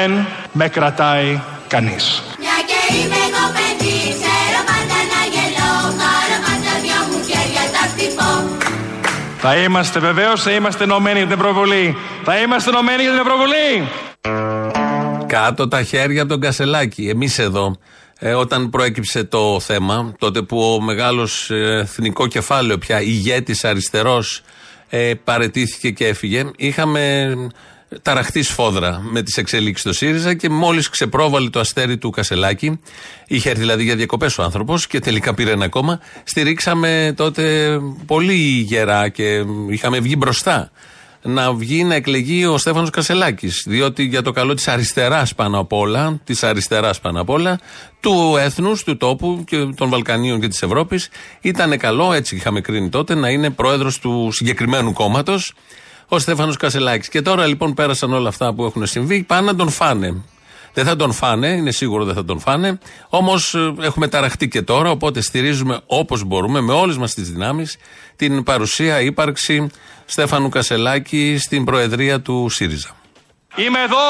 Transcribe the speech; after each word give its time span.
δεν 0.00 0.26
με 0.52 0.68
κρατάει 0.68 1.40
κανείς. 1.68 2.22
Μια 2.38 2.58
και 2.68 2.94
είμαι 2.94 3.20
εγώ 3.28 3.44
παιδί, 3.56 3.98
ξέρω 4.20 4.60
πάντα 4.70 4.98
να 5.12 5.20
γελώ. 5.34 5.72
Χαρά 6.00 6.38
πάντα 6.46 6.72
δυο 6.82 7.00
μου 7.08 7.18
χέρια 7.28 7.64
τα 7.74 7.82
χτυπώ. 7.90 8.30
Θα 9.38 9.56
είμαστε 9.56 9.98
βεβαίως, 10.00 10.42
θα 10.42 10.50
είμαστε 10.50 10.84
ενωμένοι 10.84 11.18
για 11.18 11.26
την 11.26 11.38
Ευρωβουλή. 11.38 11.96
Θα 12.24 12.38
είμαστε 12.38 12.70
ενωμένοι 12.70 13.02
για 13.02 13.10
την 13.10 13.20
Ευρωβουλή. 13.20 13.88
Κάτω 15.26 15.68
τα 15.68 15.82
χέρια 15.82 16.20
από 16.22 16.30
τον 16.30 16.40
Κασελάκη. 16.40 17.08
Εμείς 17.08 17.38
εδώ, 17.38 17.76
ε, 18.18 18.34
όταν 18.34 18.70
προέκυψε 18.70 19.24
το 19.24 19.60
θέμα, 19.60 20.14
τότε 20.18 20.42
που 20.42 20.60
ο 20.60 20.80
μεγάλος 20.80 21.50
εθνικό 21.50 22.26
κεφάλαιο 22.26 22.78
πια 22.78 23.00
ηγέτης 23.00 23.64
αριστερός 23.64 24.42
ε, 24.88 25.12
παρετήθηκε 25.24 25.90
και 25.90 26.06
έφυγε, 26.06 26.50
είχαμε 26.56 27.34
ταραχτεί 28.02 28.42
σφόδρα 28.42 29.00
με 29.10 29.22
τις 29.22 29.36
εξελίξεις 29.36 29.86
του 29.86 29.92
ΣΥΡΙΖΑ 29.92 30.34
και 30.34 30.48
μόλις 30.48 30.88
ξεπρόβαλε 30.88 31.50
το 31.50 31.60
αστέρι 31.60 31.98
του 31.98 32.10
Κασελάκη, 32.10 32.80
είχε 33.26 33.48
έρθει 33.48 33.60
δηλαδή 33.60 33.82
για 33.82 33.96
διακοπές 33.96 34.38
ο 34.38 34.42
άνθρωπος 34.42 34.86
και 34.86 34.98
τελικά 34.98 35.34
πήρε 35.34 35.50
ένα 35.50 35.68
κόμμα, 35.68 36.00
στηρίξαμε 36.24 37.14
τότε 37.16 37.76
πολύ 38.06 38.34
γερά 38.66 39.08
και 39.08 39.44
είχαμε 39.68 40.00
βγει 40.00 40.14
μπροστά 40.18 40.70
να 41.22 41.52
βγει 41.52 41.84
να 41.84 41.94
εκλεγεί 41.94 42.46
ο 42.46 42.58
Στέφανος 42.58 42.90
Κασελάκης. 42.90 43.64
Διότι 43.66 44.02
για 44.02 44.22
το 44.22 44.30
καλό 44.30 44.54
της 44.54 44.68
αριστεράς 44.68 45.34
πάνω 45.34 45.58
απ' 45.58 45.72
όλα, 45.72 46.20
της 46.24 46.42
αριστεράς 46.42 47.00
πάνω 47.00 47.20
απ' 47.20 47.28
όλα, 47.28 47.60
του 48.00 48.36
έθνους, 48.38 48.84
του 48.84 48.96
τόπου 48.96 49.44
και 49.46 49.56
των 49.76 49.88
Βαλκανίων 49.88 50.40
και 50.40 50.48
της 50.48 50.62
Ευρώπης, 50.62 51.08
ήταν 51.40 51.78
καλό, 51.78 52.12
έτσι 52.12 52.36
είχαμε 52.36 52.60
κρίνει 52.60 52.88
τότε, 52.88 53.14
να 53.14 53.28
είναι 53.28 53.50
πρόεδρος 53.50 53.98
του 53.98 54.28
συγκεκριμένου 54.32 54.92
κόμματος 54.92 55.54
ο 56.12 56.18
Στέφανος 56.18 56.56
Κασελάκης. 56.56 57.08
Και 57.08 57.22
τώρα 57.22 57.46
λοιπόν 57.46 57.74
πέρασαν 57.74 58.12
όλα 58.12 58.28
αυτά 58.28 58.54
που 58.54 58.64
έχουν 58.64 58.86
συμβεί, 58.86 59.22
πάνε 59.22 59.46
να 59.46 59.56
τον 59.56 59.70
φάνε. 59.70 60.14
Δεν 60.74 60.84
θα 60.84 60.96
τον 60.96 61.12
φάνε, 61.12 61.48
είναι 61.48 61.70
σίγουρο 61.70 62.04
δεν 62.04 62.14
θα 62.14 62.24
τον 62.24 62.40
φάνε. 62.40 62.78
Όμως 63.08 63.54
ε, 63.54 63.74
έχουμε 63.80 64.08
ταραχτεί 64.08 64.48
και 64.48 64.62
τώρα, 64.62 64.90
οπότε 64.90 65.20
στηρίζουμε 65.20 65.80
όπως 65.86 66.24
μπορούμε, 66.24 66.60
με 66.60 66.72
όλες 66.72 66.96
μας 66.96 67.14
τις 67.14 67.30
δυνάμεις, 67.30 67.76
την 68.16 68.42
παρουσία, 68.42 69.00
ύπαρξη 69.00 69.66
Στέφανου 70.04 70.48
Κασελάκη 70.48 71.38
στην 71.38 71.64
Προεδρία 71.64 72.20
του 72.20 72.48
ΣΥΡΙΖΑ. 72.50 72.90
Είμαι 73.56 73.78
εδώ, 73.82 74.06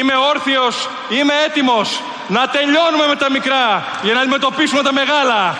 είμαι 0.00 0.12
όρθιος, 0.34 0.88
είμαι 1.20 1.32
έτοιμος 1.46 2.00
να 2.28 2.48
τελειώνουμε 2.48 3.06
με 3.08 3.16
τα 3.16 3.30
μικρά 3.30 3.84
για 4.02 4.14
να 4.14 4.20
αντιμετωπίσουμε 4.20 4.82
τα 4.82 4.92
μεγάλα. 4.92 5.58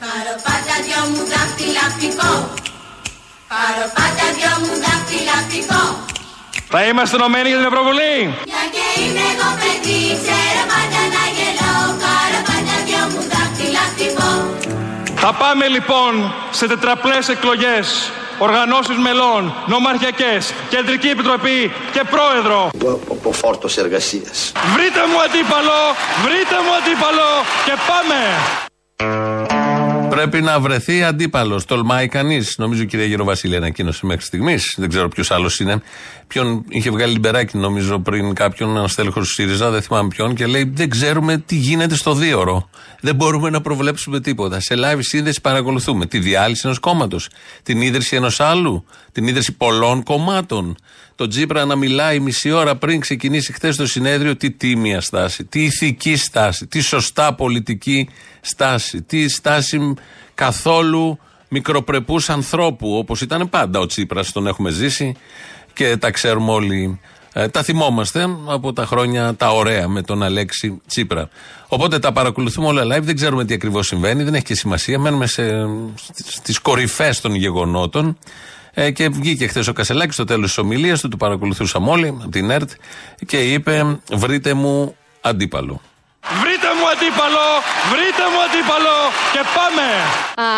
Πάρω 3.55 3.87
πάντα 3.99 4.27
δυο 4.37 4.53
μου 4.63 4.75
δάχτυλα 4.85 5.37
πικό. 5.51 5.83
Πάρω 5.91 5.97
πάντα 5.99 6.07
δυο 6.07 6.15
μου 6.21 6.35
δάχτυλα 6.45 6.57
πικό. 6.61 6.65
Θα 6.73 6.81
είμαστε 6.89 7.15
ενωμένοι 7.19 7.49
για 7.49 7.59
την 7.61 7.67
Ευρωβουλή. 7.71 8.17
Μια 8.51 8.65
και 8.75 8.85
είμαι 9.01 9.25
εγώ 9.33 9.49
παιδί, 9.61 10.03
ξέρω 10.23 10.63
πάντα 10.73 11.01
να 11.15 11.25
γελώ. 11.37 11.75
Πάρω 12.05 12.41
πάντα 12.49 12.75
δυο 12.87 13.03
μου 13.13 13.23
δάχτυλα 13.33 13.85
πικό. 13.97 14.31
Θα 15.23 15.31
πάμε 15.43 15.65
λοιπόν 15.77 16.13
σε 16.59 16.65
τετραπλές 16.67 17.25
εκλογές, 17.35 17.87
οργανώσεις 18.39 18.99
μελών, 19.07 19.43
νομαρχιακές, 19.67 20.43
κεντρική 20.73 21.09
επιτροπή 21.09 21.73
και 21.95 22.03
πρόεδρο. 22.15 22.59
από 23.11 23.33
φόρτος 23.33 23.77
εργασίας. 23.77 24.53
Βρείτε 24.75 25.03
μου 25.11 25.19
αντίπαλο, 25.27 25.81
βρείτε 26.25 26.57
μου 26.65 26.73
αντίπαλο 26.81 27.29
και 27.67 27.75
πάμε. 27.89 28.21
Πρέπει 30.21 30.43
να 30.43 30.61
βρεθεί 30.61 31.03
αντίπαλος. 31.03 31.65
Τολμάει 31.65 32.09
κανείς. 32.09 32.55
Νομίζω 32.59 32.83
η 32.83 32.87
κυρία 32.87 33.05
Γεροβασίλη 33.05 33.57
ανακοίνωσε 33.57 34.07
μέχρι 34.07 34.25
στιγμής. 34.25 34.75
Δεν 34.77 34.89
ξέρω 34.89 35.09
ποιος 35.09 35.31
άλλος 35.31 35.61
είναι. 35.61 35.83
Ποιον 36.27 36.65
είχε 36.69 36.91
βγάλει 36.91 37.13
λιμπεράκι, 37.13 37.57
νομίζω, 37.57 37.99
πριν 37.99 38.35
κάποιον, 38.35 38.77
ένα 38.77 38.89
στέλεχος 38.89 39.27
του 39.27 39.33
ΣΥΡΙΖΑ, 39.33 39.71
δεν 39.71 39.83
θυμάμαι 39.83 40.09
ποιον, 40.09 40.35
και 40.35 40.47
λέει: 40.47 40.71
Δεν 40.75 40.89
ξέρουμε 40.91 41.39
τι 41.39 41.55
γίνεται 41.55 41.95
στο 41.95 42.15
δίωρο. 42.15 42.71
Δεν 43.01 43.15
μπορούμε 43.15 43.51
να 43.51 43.61
προβλέψουμε 43.61 44.21
τίποτα. 44.21 44.61
Σε 44.61 44.75
live 44.79 44.99
σύνδεση 44.99 45.41
παρακολουθούμε 45.41 46.07
τη 46.07 46.19
διάλυση 46.19 46.63
ενός 46.65 46.79
κόμματος, 46.79 47.29
την 47.63 47.81
ίδρυση 47.81 48.17
ενός 48.17 48.41
άλλου, 48.41 48.85
την 49.13 49.27
ίδρυση 49.27 49.53
πολλών 49.53 50.03
κομμάτων. 50.03 50.77
Το 51.21 51.27
Τζίπρα 51.27 51.65
να 51.65 51.77
μιλάει 51.77 52.21
μισή 52.21 52.51
ώρα 52.51 52.77
πριν 52.77 53.01
ξεκινήσει 53.01 53.53
χθες 53.53 53.77
το 53.77 53.87
συνέδριο, 53.87 54.37
τι 54.37 54.51
τίμια 54.51 55.01
στάση, 55.01 55.45
τι 55.45 55.65
ηθική 55.65 56.17
στάση, 56.17 56.67
τι 56.67 56.81
σωστά 56.81 57.35
πολιτική 57.35 58.09
στάση, 58.41 59.03
τι 59.03 59.29
στάση 59.29 59.95
καθόλου 60.35 61.19
μικροπρεπούς 61.49 62.31
ανθρώπου, 62.31 62.97
όπως 62.97 63.21
ήταν 63.21 63.49
πάντα 63.49 63.79
ο 63.79 63.87
Τσίπρας, 63.87 64.33
τον 64.33 64.47
έχουμε 64.47 64.71
ζήσει 64.71 65.15
και 65.73 65.97
τα 65.97 66.11
ξέρουμε 66.11 66.53
όλοι. 66.53 67.01
Ε, 67.33 67.49
τα 67.49 67.63
θυμόμαστε 67.63 68.27
από 68.47 68.73
τα 68.73 68.87
χρόνια 68.87 69.35
τα 69.35 69.53
ωραία 69.53 69.89
με 69.89 70.03
τον 70.03 70.23
Αλέξη 70.23 70.81
Τσίπρα. 70.87 71.29
Οπότε 71.69 71.99
τα 71.99 72.13
παρακολουθούμε 72.13 72.67
όλα 72.67 72.83
live, 72.83 73.03
δεν 73.03 73.17
ξέρουμε 73.17 73.45
τι 73.45 73.55
ακριβώς 73.55 73.87
συμβαίνει, 73.87 74.23
δεν 74.23 74.35
έχει 74.35 74.45
και 74.45 74.55
σημασία. 74.55 74.99
Μένουμε 74.99 75.27
σε, 75.27 75.43
στις 76.25 76.59
κορυφές 76.59 77.21
των 77.21 77.35
γεγονότων. 77.35 78.19
Ε, 78.75 78.91
και 78.91 79.09
βγήκε 79.09 79.47
χθες 79.47 79.69
ο 79.69 79.73
Κασελάκης 79.73 80.15
στο 80.15 80.25
τέλος 80.25 80.47
της 80.47 80.59
ομιλίας 80.59 81.01
του, 81.01 81.09
του 81.09 81.17
παρακολουθούσαμε 81.17 81.91
όλοι 81.91 82.09
από 82.09 82.29
την 82.29 82.51
ΕΡΤ 82.51 82.71
και 83.27 83.53
είπε: 83.53 84.01
Βρείτε 84.13 84.55
μου 84.55 84.97
αντίπαλο. 85.21 85.81
Βρείτε 86.23 86.69
μου 86.79 86.89
αντίπαλο, 86.89 87.47
βρείτε 87.91 88.25
μου 88.33 88.41
αντίπαλο 88.47 88.97
και 89.33 89.43
πάμε. 89.57 89.87
Α, 90.49 90.51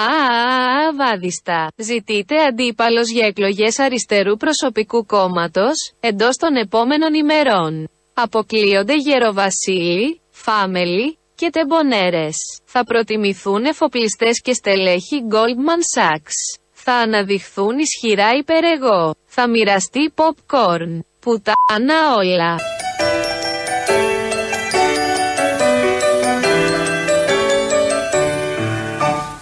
βάδιστα. 0.97 1.69
Ζητείτε 1.77 2.35
αντίπαλος 2.49 3.11
για 3.11 3.27
εκλογές 3.27 3.79
αριστερού 3.79 4.37
προσωπικού 4.37 5.07
κόμματος, 5.07 5.93
εντός 6.01 6.37
των 6.37 6.57
επόμενων 6.57 7.15
ημερών. 7.15 7.89
Αποκλείονται 8.15 8.97
Γεροβασίλη, 8.97 10.21
Φάμελη 10.31 11.19
και 11.35 11.51
Τεμπονέρες. 11.51 12.37
Θα 12.65 12.85
προτιμηθούν 12.85 13.65
εφοπλιστές 13.65 14.41
και 14.41 14.53
στελέχη 14.53 15.23
Goldman 15.31 15.81
Sachs. 15.99 16.62
Θα 16.85 16.93
αναδειχθούν 16.93 17.79
ισχυρά 17.79 18.29
υπερεγώ. 18.39 19.15
Θα 19.27 19.49
μοιραστεί 19.49 20.13
popcorn. 20.15 20.93
Πουτάνα 21.21 21.99
όλα. 22.17 22.53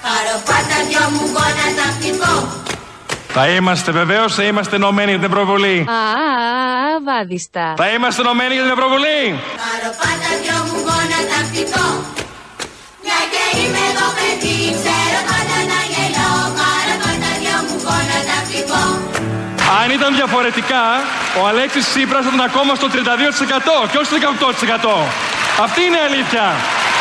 Πάρω 0.05 0.37
πάντα 0.51 0.77
δυο 0.89 1.05
μου 1.11 1.25
γόνατα 1.35 1.87
χτυπώ. 1.97 2.35
Θα 3.29 3.49
είμαστε 3.49 3.91
βεβαίως, 3.93 4.35
θα 4.35 4.43
είμαστε 4.43 4.77
ενωμένοι 4.77 5.11
για 5.11 5.21
την 5.21 5.31
Ευρωβουλή. 5.31 5.79
Α, 5.81 6.03
βάδιστα. 7.05 7.75
Θα 7.77 7.89
είμαστε 7.91 8.21
ενωμένοι 8.23 8.55
για 8.55 8.63
την 8.63 8.73
Ευρωβουλή. 8.73 9.23
Πάρω 9.63 9.91
πάντα 10.01 10.31
δυο 10.43 10.59
μου 10.67 10.77
γόνατα 10.87 11.39
χτυπώ. 11.49 11.87
Μια 13.05 13.21
και 13.33 13.45
είμαι 13.59 13.83
εγώ 13.91 14.07
παιδί, 14.17 14.59
Αν 19.91 19.97
ήταν 19.97 20.15
διαφορετικά, 20.15 20.85
ο 21.41 21.47
Αλέξης 21.51 21.85
Τσίπρας 21.91 22.23
θα 22.25 22.31
ήταν 22.35 22.47
ακόμα 22.51 22.73
στο 22.75 22.87
32% 22.89 23.89
και 23.91 23.97
όχι 24.01 24.09
στο 24.11 24.19
18%. 24.19 25.07
Αυτή 25.67 25.81
είναι 25.87 25.99
η 26.03 26.05
αλήθεια. 26.09 26.45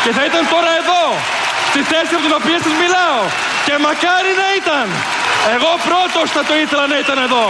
Και 0.04 0.12
θα 0.18 0.24
ήταν 0.30 0.44
τώρα 0.54 0.72
εδώ, 0.82 1.04
στη 1.70 1.82
θέση 1.92 2.12
από 2.18 2.24
την 2.28 2.36
οποία 2.40 2.58
σας 2.66 2.74
μιλάω. 2.84 3.22
Και 3.66 3.74
μακάρι 3.86 4.32
να 4.42 4.48
ήταν. 4.60 4.86
Εγώ 5.56 5.72
πρώτος 5.88 6.28
θα 6.36 6.42
το 6.48 6.54
ήθελα 6.64 6.86
να 6.88 6.98
ήταν 7.04 7.18
εδώ. 7.28 7.46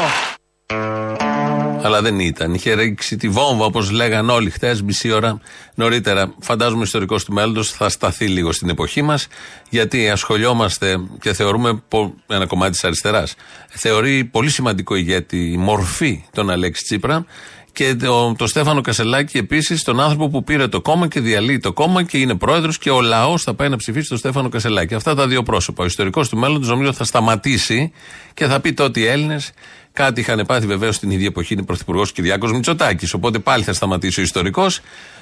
Αλλά 1.81 2.01
δεν 2.01 2.19
ήταν. 2.19 2.53
Είχε 2.53 2.73
ρίξει 2.73 3.15
τη 3.17 3.29
βόμβα, 3.29 3.65
όπως 3.65 3.91
λέγαν 3.91 4.29
όλοι 4.29 4.49
χθες, 4.49 4.81
μισή 4.81 5.11
ώρα 5.11 5.39
νωρίτερα. 5.75 6.33
Φαντάζομαι 6.39 6.79
ο 6.79 6.83
ιστορικός 6.83 7.23
του 7.23 7.33
μέλλοντος 7.33 7.71
θα 7.71 7.89
σταθεί 7.89 8.27
λίγο 8.27 8.51
στην 8.51 8.69
εποχή 8.69 9.01
μας, 9.01 9.27
γιατί 9.69 10.09
ασχολιόμαστε 10.09 10.95
και 11.21 11.33
θεωρούμε 11.33 11.81
πο- 11.87 12.13
ένα 12.27 12.45
κομμάτι 12.45 12.71
της 12.71 12.83
αριστεράς. 12.83 13.35
Θεωρεί 13.69 14.23
πολύ 14.23 14.49
σημαντικό 14.49 14.95
ηγέτη 14.95 15.51
η 15.51 15.57
μορφή 15.57 16.23
τον 16.33 16.49
Αλέξη 16.49 16.83
Τσίπρα 16.83 17.25
και 17.71 17.95
το, 17.95 18.33
το 18.37 18.47
Στέφανο 18.47 18.81
Κασελάκη 18.81 19.37
επίσης, 19.37 19.83
τον 19.83 19.99
άνθρωπο 19.99 20.29
που 20.29 20.43
πήρε 20.43 20.67
το 20.67 20.81
κόμμα 20.81 21.07
και 21.07 21.19
διαλύει 21.19 21.59
το 21.59 21.73
κόμμα 21.73 22.03
και 22.03 22.17
είναι 22.17 22.35
πρόεδρος 22.35 22.77
και 22.77 22.89
ο 22.89 23.01
λαός 23.01 23.43
θα 23.43 23.53
πάει 23.53 23.69
να 23.69 23.75
ψηφίσει 23.75 24.09
τον 24.09 24.17
Στέφανο 24.17 24.49
Κασελάκη. 24.49 24.93
Αυτά 24.95 25.15
τα 25.15 25.27
δύο 25.27 25.43
πρόσωπα. 25.43 25.83
Ο 25.83 25.85
ιστορικός 25.85 26.29
του 26.29 26.37
μέλλοντος 26.37 26.67
νομίζω 26.69 26.93
θα 26.93 27.03
σταματήσει 27.03 27.91
και 28.33 28.45
θα 28.45 28.59
πει 28.59 28.73
τότε 28.73 28.99
οι 28.99 29.05
Έλληνες 29.05 29.51
Κάτι 29.99 30.19
είχαν 30.19 30.45
πάθει 30.47 30.67
βεβαίως 30.67 30.99
την 30.99 31.11
ίδια 31.11 31.27
εποχή 31.27 31.53
είναι 31.53 31.63
πρωθυπουργός 31.63 32.11
Κυριάκος 32.11 32.51
Μητσοτάκης. 32.51 33.13
Οπότε 33.13 33.39
πάλι 33.39 33.63
θα 33.63 33.73
σταματήσει 33.73 34.19
ο 34.19 34.23
ιστορικός. 34.23 34.79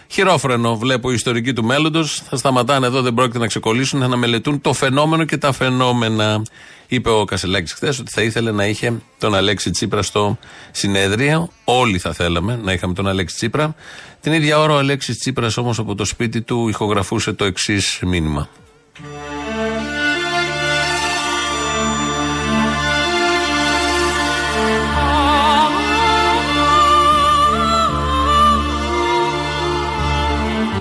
Χειρόφρενο 0.07 0.77
βλέπω 0.77 1.11
οι 1.11 1.13
ιστορικοί 1.13 1.53
του 1.53 1.63
μέλλοντος. 1.63 2.21
Θα 2.29 2.37
σταματάνε 2.37 2.87
εδώ, 2.87 3.01
δεν 3.01 3.13
πρόκειται 3.13 3.37
να 3.37 3.47
ξεκολλήσουν, 3.47 3.99
θα 3.99 4.07
να 4.07 4.17
μελετούν 4.17 4.61
το 4.61 4.73
φαινόμενο 4.73 5.23
και 5.23 5.37
τα 5.37 5.51
φαινόμενα. 5.51 6.41
Είπε 6.87 7.09
ο 7.09 7.25
Κασελάκης 7.25 7.73
χθες 7.73 7.99
ότι 7.99 8.11
θα 8.11 8.21
ήθελε 8.21 8.51
να 8.51 8.65
είχε 8.65 9.01
τον 9.17 9.35
Αλέξη 9.35 9.69
Τσίπρα 9.69 10.01
στο 10.01 10.37
συνέδριο. 10.71 11.49
Όλοι 11.63 11.97
θα 11.97 12.13
θέλαμε 12.13 12.59
να 12.63 12.71
είχαμε 12.73 12.93
τον 12.93 13.07
Αλέξη 13.07 13.35
Τσίπρα. 13.35 13.75
Την 14.21 14.33
ίδια 14.33 14.59
ώρα 14.59 14.73
ο 14.73 14.77
Αλέξης 14.77 15.17
Τσίπρας 15.17 15.57
όμως 15.57 15.79
από 15.79 15.95
το 15.95 16.05
σπίτι 16.05 16.41
του 16.41 16.69
ηχογραφούσε 16.69 17.33
το 17.33 17.45
εξής 17.45 17.99
μήνυμα. 18.05 18.49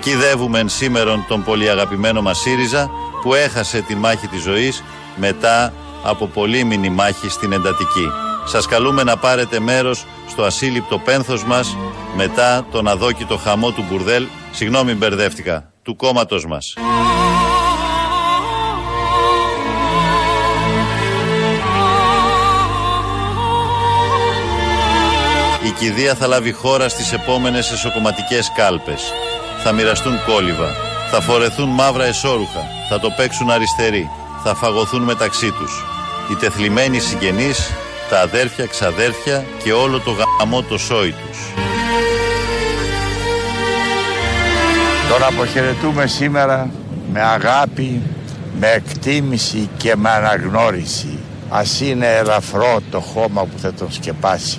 Εκειδεύουμε 0.08 0.64
σήμερον 0.66 1.24
τον 1.28 1.44
πολύ 1.44 1.70
αγαπημένο 1.70 2.22
μας 2.22 2.38
ΣΥΡΙΖΑ 2.38 2.90
που 3.22 3.34
έχασε 3.34 3.80
τη 3.80 3.94
μάχη 3.94 4.26
της 4.26 4.42
ζωής 4.42 4.82
μετά 5.16 5.72
από 6.02 6.26
πολύμηνη 6.26 6.88
μάχη 6.90 7.28
στην 7.28 7.52
εντατική. 7.52 8.10
Σας 8.44 8.66
καλούμε 8.66 9.02
να 9.02 9.16
πάρετε 9.16 9.60
μέρος 9.60 10.06
στο 10.28 10.42
ασύλληπτο 10.42 10.98
πένθος 10.98 11.44
μας 11.44 11.76
μετά 12.16 12.66
τον 12.70 12.88
αδόκητο 12.88 13.36
χαμό 13.36 13.70
του 13.70 13.84
Μπουρδέλ, 13.88 14.26
συγγνώμη 14.52 14.94
μπερδεύτηκα, 14.94 15.72
του 15.82 15.96
κόμματος 15.96 16.46
μας. 16.46 16.74
Η 25.66 25.70
κηδεία 25.78 26.14
θα 26.14 26.26
λάβει 26.26 26.52
χώρα 26.52 26.88
στις 26.88 27.12
επόμενες 27.12 27.70
εσωκομματικές 27.72 28.52
κάλπες. 28.56 29.12
Θα 29.68 29.74
μοιραστούν 29.74 30.24
κόλληβα. 30.26 30.70
Θα 31.10 31.20
φορεθούν 31.20 31.68
μαύρα 31.68 32.04
εσώρουχα. 32.04 32.60
Θα 32.88 33.00
το 33.00 33.10
παίξουν 33.16 33.50
αριστεροί. 33.50 34.10
Θα 34.44 34.54
φαγωθούν 34.54 35.02
μεταξύ 35.02 35.50
τους. 35.52 35.84
Οι 36.30 36.34
τεθλιμμένοι 36.34 36.98
συγγενείς, 36.98 37.70
τα 38.10 38.20
αδέρφια, 38.20 38.66
ξαδέρφια 38.66 39.44
και 39.62 39.72
όλο 39.72 40.00
το 40.00 40.10
γαμό 40.10 40.62
το 40.62 40.78
σόι 40.78 41.10
τους. 41.10 41.38
Τον 45.10 45.22
αποχαιρετούμε 45.22 46.06
σήμερα 46.06 46.70
με 47.12 47.20
αγάπη, 47.22 48.02
με 48.60 48.70
εκτίμηση 48.70 49.70
και 49.76 49.96
με 49.96 50.10
αναγνώριση. 50.10 51.18
Ας 51.50 51.80
είναι 51.80 52.06
ελαφρό 52.06 52.78
το 52.90 53.00
χώμα 53.00 53.42
που 53.42 53.58
θα 53.58 53.72
τον 53.72 53.92
σκεπάσει. 53.92 54.56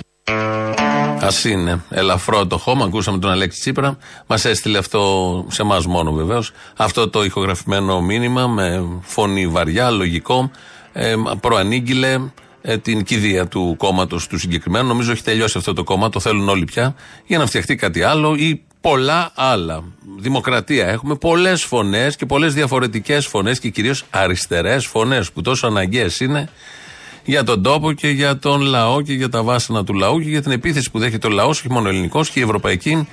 Α 1.20 1.28
είναι 1.50 1.84
ελαφρό 1.88 2.46
το 2.46 2.58
χώμα. 2.58 2.84
Ακούσαμε 2.84 3.18
τον 3.18 3.30
Αλέξη 3.30 3.60
Τσίπρα. 3.60 3.98
Μας 4.26 4.44
έστειλε 4.44 4.78
αυτό 4.78 5.44
σε 5.48 5.62
εμάς 5.62 5.86
μόνο 5.86 6.12
βεβαίως. 6.12 6.50
Αυτό 6.76 7.08
το 7.08 7.24
ηχογραφημένο 7.24 8.00
μήνυμα 8.00 8.46
με 8.46 8.84
φωνή 9.02 9.46
βαριά, 9.46 9.90
λογικό. 9.90 10.50
Ε, 10.92 11.14
προανήγγειλε 11.40 12.18
ε, 12.62 12.78
την 12.78 13.04
κηδεία 13.04 13.46
του 13.46 13.74
κόμματος 13.78 14.26
του 14.26 14.38
συγκεκριμένου. 14.38 14.88
Νομίζω 14.88 15.12
έχει 15.12 15.22
τελειώσει 15.22 15.58
αυτό 15.58 15.72
το 15.72 15.84
κόμμα. 15.84 16.08
Το 16.08 16.20
θέλουν 16.20 16.48
όλοι 16.48 16.64
πια. 16.64 16.94
Για 17.26 17.38
να 17.38 17.46
φτιαχτεί 17.46 17.74
κάτι 17.74 18.02
άλλο 18.02 18.34
ή 18.34 18.62
πολλά 18.80 19.32
άλλα. 19.34 19.84
Δημοκρατία 20.18 20.86
έχουμε 20.86 21.14
πολλές 21.14 21.62
φωνές 21.64 22.16
και 22.16 22.26
πολλές 22.26 22.54
διαφορετικές 22.54 23.26
φωνές 23.26 23.58
και 23.58 23.68
κυρίως 23.68 24.04
αριστερές 24.10 24.86
φωνές 24.86 25.32
που 25.32 25.40
τόσο 25.40 25.66
αναγκαίες 25.66 26.20
είναι 26.20 26.48
για 27.28 27.44
τον 27.44 27.62
τόπο 27.62 27.92
και 27.92 28.08
για 28.08 28.38
τον 28.38 28.60
λαό 28.60 29.02
και 29.02 29.12
για 29.12 29.28
τα 29.28 29.42
βάσανα 29.42 29.84
του 29.84 29.94
λαού 29.94 30.20
και 30.20 30.28
για 30.28 30.42
την 30.42 30.52
επίθεση 30.52 30.90
που 30.90 30.98
δέχεται 30.98 31.26
ο 31.26 31.30
λαός, 31.30 31.58
όχι 31.58 31.70
μόνο 31.70 31.88
ελληνικός 31.88 32.30
και 32.30 32.40
η 32.40 32.42
ευρωπαϊκή, 32.42 33.08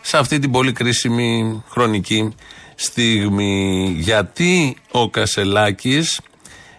σε 0.00 0.18
αυτή 0.18 0.38
την 0.38 0.50
πολύ 0.50 0.72
κρίσιμη 0.72 1.62
χρονική 1.68 2.34
στιγμή. 2.74 3.94
Γιατί 3.98 4.76
ο 4.90 5.10
Κασελάκης 5.10 6.20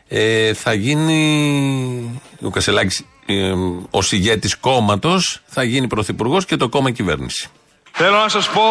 ε, 0.07 0.53
θα 0.53 0.73
γίνει. 0.73 2.21
Ο 2.41 2.49
Κασελάκης, 2.49 3.05
ε, 3.25 3.51
ο 3.89 3.99
ηγέτη 4.09 4.49
κόμματος, 4.59 5.41
θα 5.45 5.63
γίνει 5.63 5.87
πρωθυπουργός 5.87 6.45
και 6.45 6.55
το 6.55 6.69
κόμμα 6.69 6.91
κυβέρνηση. 6.91 7.49
Θέλω 7.91 8.17
να 8.17 8.29
σας 8.29 8.49
πω 8.49 8.61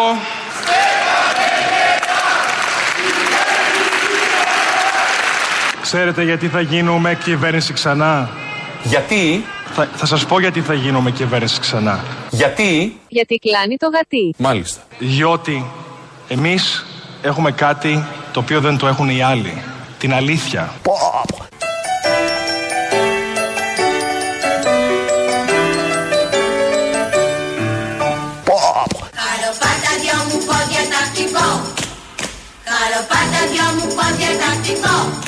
Ξέρετε 5.90 6.22
γιατί 6.22 6.48
θα 6.48 6.60
γίνουμε 6.60 7.14
κυβέρνηση 7.14 7.72
ξανά; 7.72 8.30
Γιατί, 8.82 9.44
Θα, 9.74 9.88
θα 9.94 10.06
σας 10.06 10.26
πω 10.26 10.40
γιατί 10.40 10.60
θα 10.60 10.74
γίνουμε 10.74 11.10
κυβέρνηση 11.10 11.60
ξανά. 11.60 12.04
γιατί, 12.30 12.98
Γιατί 13.08 13.38
κλάνει 13.38 13.76
το 13.76 13.88
γατί. 13.88 14.34
μάλιστα. 14.38 14.80
Διότι 14.98 15.64
εμείς 16.28 16.84
έχουμε 17.22 17.50
κάτι 17.52 18.04
το 18.32 18.40
οποίο 18.40 18.60
δεν 18.60 18.76
το 18.78 18.86
έχουν 18.86 19.08
οι 19.08 19.22
άλλοι. 19.22 19.62
Την 19.98 20.14
αλήθεια. 20.14 20.72
Καλό 29.24 29.50
πάντα 29.62 29.90
δυο 30.02 30.18
μου 30.28 30.38
πόδια 30.46 30.82
τα 30.92 31.00
χτυπώ 31.08 31.46
Καλό 32.70 33.00
πάντα 33.10 33.40
δυο 33.52 33.66
μου 33.76 33.86
πόδια 33.96 34.30
τα 34.40 34.48
χτυπώ 34.60 35.27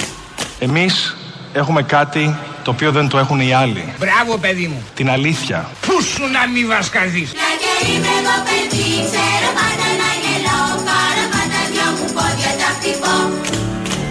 Εμείς 0.62 1.16
έχουμε 1.52 1.82
κάτι 1.82 2.36
το 2.62 2.70
οποίο 2.70 2.92
δεν 2.92 3.08
το 3.08 3.18
έχουν 3.18 3.40
οι 3.40 3.52
άλλοι. 3.52 3.92
Μπράβο, 3.98 4.38
παιδί 4.38 4.66
μου. 4.66 4.82
Την 4.94 5.10
αλήθεια. 5.10 5.68
Πού 5.86 6.02
σου 6.02 6.22
να 6.22 6.48
μην 6.52 6.68
βασκαθείς; 6.68 7.32
Μια 7.32 7.52
και 7.62 7.92
είμαι 7.92 8.06
εγώ 8.06 8.36
παιδί 8.46 8.88
Ξέρω 9.10 9.50
πάντα 9.58 9.88
να 10.02 10.10
γελώ 10.22 10.60
Καλό 10.90 11.24
πάντα 11.34 11.60
δυο 11.72 11.88
μου 11.96 12.06
πόδια 12.16 12.52
τα 12.60 12.68
χτυπώ 12.76 13.16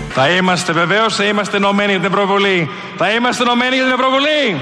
Θα 0.10 0.30
είμαστε 0.30 0.72
βεβαίως, 0.72 1.16
θα 1.16 1.24
είμαστε 1.24 1.58
ενωμένοι 1.58 1.92
για 1.92 2.00
την 2.00 2.12
Ευρωβουλή. 2.12 2.70
Θα 2.98 3.12
είμαστε 3.12 3.44
ενωμένοι 3.44 3.76
για 3.76 3.84
την 3.84 3.94
Ευρωβουλή. 3.94 4.62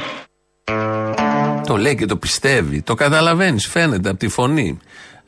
Το 1.68 1.78
λέει 1.78 1.96
και 1.96 2.06
το 2.06 2.18
πιστεύει. 2.18 2.82
Το 2.82 2.94
καταλαβαίνεις, 2.94 3.68
φαίνεται 3.68 4.10
από 4.10 4.18
τη 4.20 4.28
φωνή. 4.28 4.80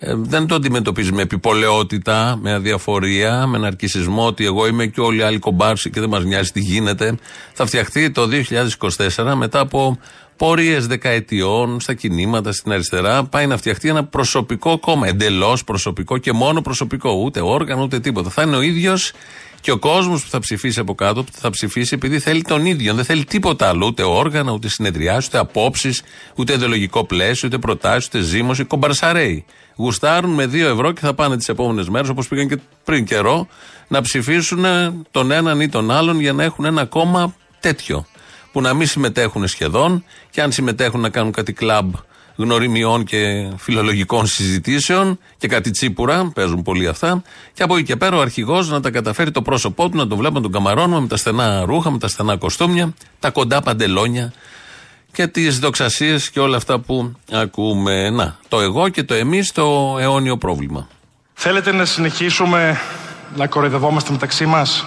Ε, 0.02 0.14
δεν 0.16 0.48
το 0.48 0.56
αντιμετωπίζει 0.56 1.12
με 1.12 1.22
επιπολαιότητα, 1.22 2.40
με 2.42 2.54
αδιαφορία, 2.54 3.48
με 3.48 3.58
ναρκισισμό 3.58 4.26
ότι 4.26 4.46
εγώ 4.46 4.68
είμαι 4.68 4.86
και 4.86 5.02
όλοι 5.02 5.18
οι 5.18 5.22
άλλοι 5.22 5.40
κομπάρσοι 5.40 5.90
και 5.90 6.00
δεν 6.00 6.10
μας 6.10 6.24
νοιάζει 6.24 6.52
τι 6.52 6.60
γίνεται. 6.60 7.18
Θα 7.54 7.66
φτιαχτεί 7.66 8.12
το 8.12 8.28
2024 9.16 9.34
μετά 9.36 9.60
από 9.60 9.98
πορείες 10.40 10.88
δεκαετιών 10.88 11.80
στα 11.80 11.94
κινήματα, 11.94 12.52
στην 12.52 12.72
αριστερά. 12.72 13.24
Πάει 13.24 13.48
να 13.48 13.58
φτιαχτεί 13.58 13.90
ένα 13.90 14.04
προσωπικό 14.04 14.80
κόμμα. 14.80 15.08
Εντελώς 15.08 15.64
προσωπικό 15.64 16.18
και 16.18 16.34
μόνο 16.34 16.62
προσωπικό. 16.62 17.12
Ούτε 17.12 17.42
όργανο 17.42 17.84
ούτε 17.84 18.00
τίποτα. 18.00 18.30
Θα 18.30 18.42
είναι 18.42 18.56
ο 18.56 18.62
ίδιος 18.62 19.12
και 19.62 19.72
ο 19.72 19.78
κόσμος 19.78 20.24
που 20.24 20.30
θα 20.30 20.40
ψηφίσει 20.40 20.80
από 20.80 20.96
κάτω, 20.96 21.24
που 21.24 21.32
θα 21.34 21.50
ψηφίσει 21.50 21.94
επειδή 21.94 22.20
θέλει 22.20 22.42
τον 22.42 22.66
ίδιο. 22.66 22.94
Δεν 22.94 23.06
θέλει 23.06 23.26
τίποτα 23.26 23.68
άλλο. 23.68 23.86
Ούτε 23.86 24.04
όργανα, 24.04 24.52
ούτε 24.52 24.70
συνεδριάσεις, 24.70 25.28
ούτε 25.28 25.38
απόψεις, 25.38 26.02
ούτε 26.36 26.54
ιδεολογικό 26.54 27.06
πλαίσιο, 27.06 27.48
ούτε 27.48 27.58
προτάσεις, 27.58 28.06
ούτε 28.06 28.20
ζήμωση. 28.20 28.64
Κομπαρσαρέοι. 28.64 29.46
Γουστάρουν 29.76 30.32
με 30.32 30.46
2 30.46 30.68
ευρώ 30.68 30.92
και 30.92 31.00
θα 31.00 31.14
πάνε 31.14 31.38
τις 31.38 31.50
επόμενες 31.50 31.90
μέρες, 31.90 32.10
όπως 32.10 32.28
πήγαν 32.28 32.48
και 32.48 32.58
πριν 32.84 33.06
καιρό, 33.06 33.48
να 33.88 34.02
ψηφίσουν 34.02 34.66
τον 35.12 35.32
έναν 35.32 35.62
ή 35.62 35.70
τον 35.70 35.92
άλλον 35.92 36.20
για 36.20 36.34
να 36.34 36.44
έχουν 36.44 36.66
ένα 36.66 36.86
κόμμα 36.86 37.36
τέτοιο. 37.60 38.06
Που 38.52 38.62
να 38.62 38.74
μην 38.74 38.88
συμμετέχουν 38.88 39.48
σχεδόν 39.48 40.04
και 40.30 40.42
αν 40.42 40.52
συμμετέχουν 40.52 41.02
να 41.02 41.10
κάνουν 41.10 41.32
κάτι 41.32 41.54
κλαμπ 41.54 41.94
γνωριμιών 42.40 43.04
και 43.04 43.52
φιλολογικών 43.58 44.26
συζητήσεων 44.28 45.20
και 45.38 45.48
κάτι 45.48 45.72
τσίπουρα, 45.72 46.32
παίζουν 46.34 46.62
πολύ 46.62 46.88
αυτά. 46.88 47.22
Και 47.54 47.64
από 47.64 47.76
εκεί 47.76 47.86
και 47.86 47.96
πέρα 47.96 48.18
ο 48.18 48.22
αρχηγός 48.22 48.70
να 48.70 48.80
τα 48.82 48.92
καταφέρει 48.92 49.32
το 49.32 49.42
πρόσωπό 49.42 49.90
του, 49.90 49.98
να 49.98 50.08
το 50.08 50.16
βλέπουν 50.16 50.42
τον 50.42 50.52
καμαρώνουμε 50.52 51.02
με 51.02 51.08
τα 51.08 51.18
στενά 51.18 51.66
ρούχα, 51.66 51.92
με 51.92 51.98
τα 51.98 52.08
στενά 52.08 52.38
κοστούμια, 52.38 52.94
τα 53.20 53.30
κοντά 53.30 53.62
παντελόνια 53.62 54.34
και 55.12 55.28
τις 55.28 55.60
δοξασίες 55.60 56.30
και 56.30 56.40
όλα 56.40 56.58
αυτά 56.58 56.80
που 56.80 57.16
ακούμε. 57.32 58.10
Να, 58.10 58.38
το 58.48 58.60
εγώ 58.60 58.90
και 58.90 59.04
το 59.04 59.14
εμείς 59.14 59.52
το 59.52 59.98
αιώνιο 60.00 60.38
πρόβλημα. 60.38 60.88
Θέλετε 61.34 61.72
να 61.72 61.86
συνεχίσουμε 61.86 62.80
να 63.36 63.48
κοροϊδευόμαστε 63.48 64.12
μεταξύ 64.12 64.46
μας; 64.46 64.86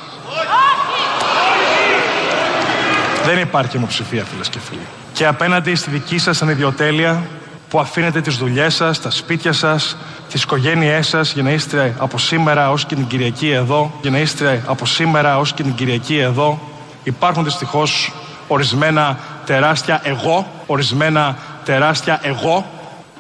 Δεν 3.25 3.39
υπάρχει 3.39 3.77
ομοψηφία, 3.77 4.25
φίλες 4.25 4.49
και 4.49 4.59
φίλοι. 4.59 4.87
Και 5.13 5.27
απέναντι 5.27 5.75
στη 5.75 5.91
δική 5.91 6.19
σας 6.19 6.43
ανιδιοτέλεια 6.43 7.23
που 7.69 7.81
αφήνετε 7.81 8.21
τις 8.21 8.37
δουλειές 8.37 8.75
σας, 8.75 9.01
τα 9.01 9.11
σπίτια 9.11 9.53
σας, 9.53 9.97
τις 10.31 10.43
οικογένειές 10.43 11.09
σας 11.09 11.33
για 11.33 11.43
να 11.43 11.51
είστε 11.51 11.95
από 11.99 12.19
σήμερα 12.19 12.71
ως 12.71 12.87
και 12.87 12.95
την 12.95 13.07
Κυριακή 13.07 13.51
εδώ, 13.51 13.93
για 14.03 14.11
να 14.11 14.19
είστε 14.19 14.63
από 14.67 14.87
σήμερα 14.87 15.39
ως 15.39 15.53
και 15.53 15.63
την 15.63 15.75
Κυριακή 15.75 16.19
εδώ, 16.19 16.61
υπάρχουν 17.03 17.45
δυστυχώς 17.45 18.13
ορισμένα 18.49 19.19
τεράστια 19.47 20.01
εγώ, 20.05 20.47
ορισμένα 20.67 21.37
τεράστια 21.65 22.21
εγώ 22.23 22.67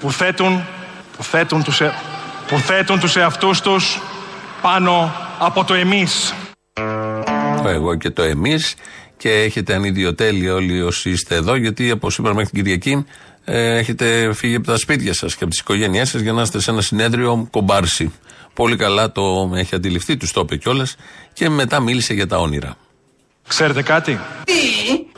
που 0.00 0.12
θέτουν, 0.12 0.64
που 1.16 1.24
θέτουν 1.24 1.62
τους, 1.62 1.80
ε- 1.80 1.94
που 2.46 2.58
θέτουν 2.58 3.00
τους 3.00 3.16
εαυτούς 3.16 3.60
τους 3.60 4.00
πάνω 4.62 5.14
από 5.38 5.64
το 5.64 5.74
εμείς. 5.74 6.34
Το 7.62 7.68
εγώ 7.68 7.94
και 7.94 8.10
το 8.10 8.22
εμείς. 8.22 8.74
Και 9.22 9.30
έχετε 9.30 9.74
ανιδιοτέλεια 9.74 10.54
όλοι 10.54 10.82
όσοι 10.82 11.10
είστε 11.10 11.34
εδώ, 11.34 11.54
γιατί 11.54 11.90
από 11.90 12.10
σήμερα 12.10 12.34
μέχρι 12.34 12.50
την 12.50 12.62
Κυριακή 12.62 13.06
ε, 13.44 13.76
έχετε 13.78 14.32
φύγει 14.32 14.54
από 14.54 14.66
τα 14.66 14.76
σπίτια 14.76 15.14
σας 15.14 15.34
και 15.34 15.38
από 15.44 15.50
τις 15.50 15.60
οικογένειές 15.60 16.08
σας 16.08 16.20
για 16.20 16.32
να 16.32 16.42
είστε 16.42 16.60
σε 16.60 16.70
ένα 16.70 16.80
συνέδριο 16.80 17.48
κομπάρσι. 17.50 18.12
Πολύ 18.54 18.76
καλά 18.76 19.12
το 19.12 19.52
έχει 19.54 19.74
αντιληφθεί, 19.74 20.16
τους 20.16 20.32
το 20.32 20.40
είπε 20.40 20.56
κιόλας 20.56 20.96
και 21.32 21.48
μετά 21.48 21.80
μίλησε 21.80 22.14
για 22.14 22.26
τα 22.26 22.38
όνειρα. 22.38 22.76
Ξέρετε 23.48 23.82
κάτι; 23.82 24.20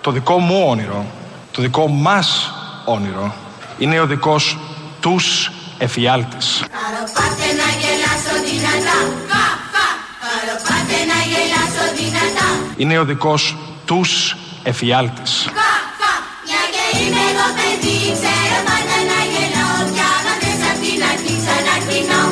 Το 0.00 0.11
δικό 0.11 0.38
μου 0.38 0.64
όνειρο, 0.68 1.06
το 1.52 1.62
δικό 1.62 1.88
μας 1.88 2.52
όνειρο, 2.84 3.34
είναι 3.78 4.00
ο 4.00 4.06
δικός 4.06 4.58
τους 5.00 5.50
εφιάλτης. 5.78 6.64
Καλό 6.70 7.04
πάτε 7.14 7.46
να 7.61 7.68
γελάσω 7.80 8.34
δυνατά 8.50 8.99
Χα, 9.28 9.46
χα 9.73 9.87
Καλό 10.25 10.56
πάτε 10.68 10.96
να 11.04 11.18
γελάσω 11.30 11.84
δυνατά 11.96 12.75
Είναι 12.76 12.99
ο 12.99 13.04
δικός 13.04 13.56
τους 13.84 14.36
εφιάλτης. 14.62 15.32
Χα, 15.58 15.72
χα 15.98 16.12
Μια 16.46 16.62
και 16.74 16.84
είμαι 16.98 17.22
εγώ 17.30 17.46
παιδί 17.56 17.98
Ξέρω 18.18 18.58
πάντα 18.68 18.96
να 19.10 19.18
γελώ 19.32 19.68
Κι 19.94 20.02
άμα 20.14 20.32
θες 20.42 20.60
απ' 20.70 20.80
την 20.84 21.00
αρχή 21.10 21.34
ξαναρχινώ 21.42 22.22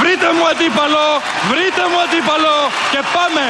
Βρείτε 0.00 0.28
μου 0.36 0.44
αντίπαλο, 0.52 1.06
βρείτε 1.50 1.82
μου 1.90 1.98
αντίπαλο 2.06 2.56
και 2.92 3.00
πάμε. 3.14 3.44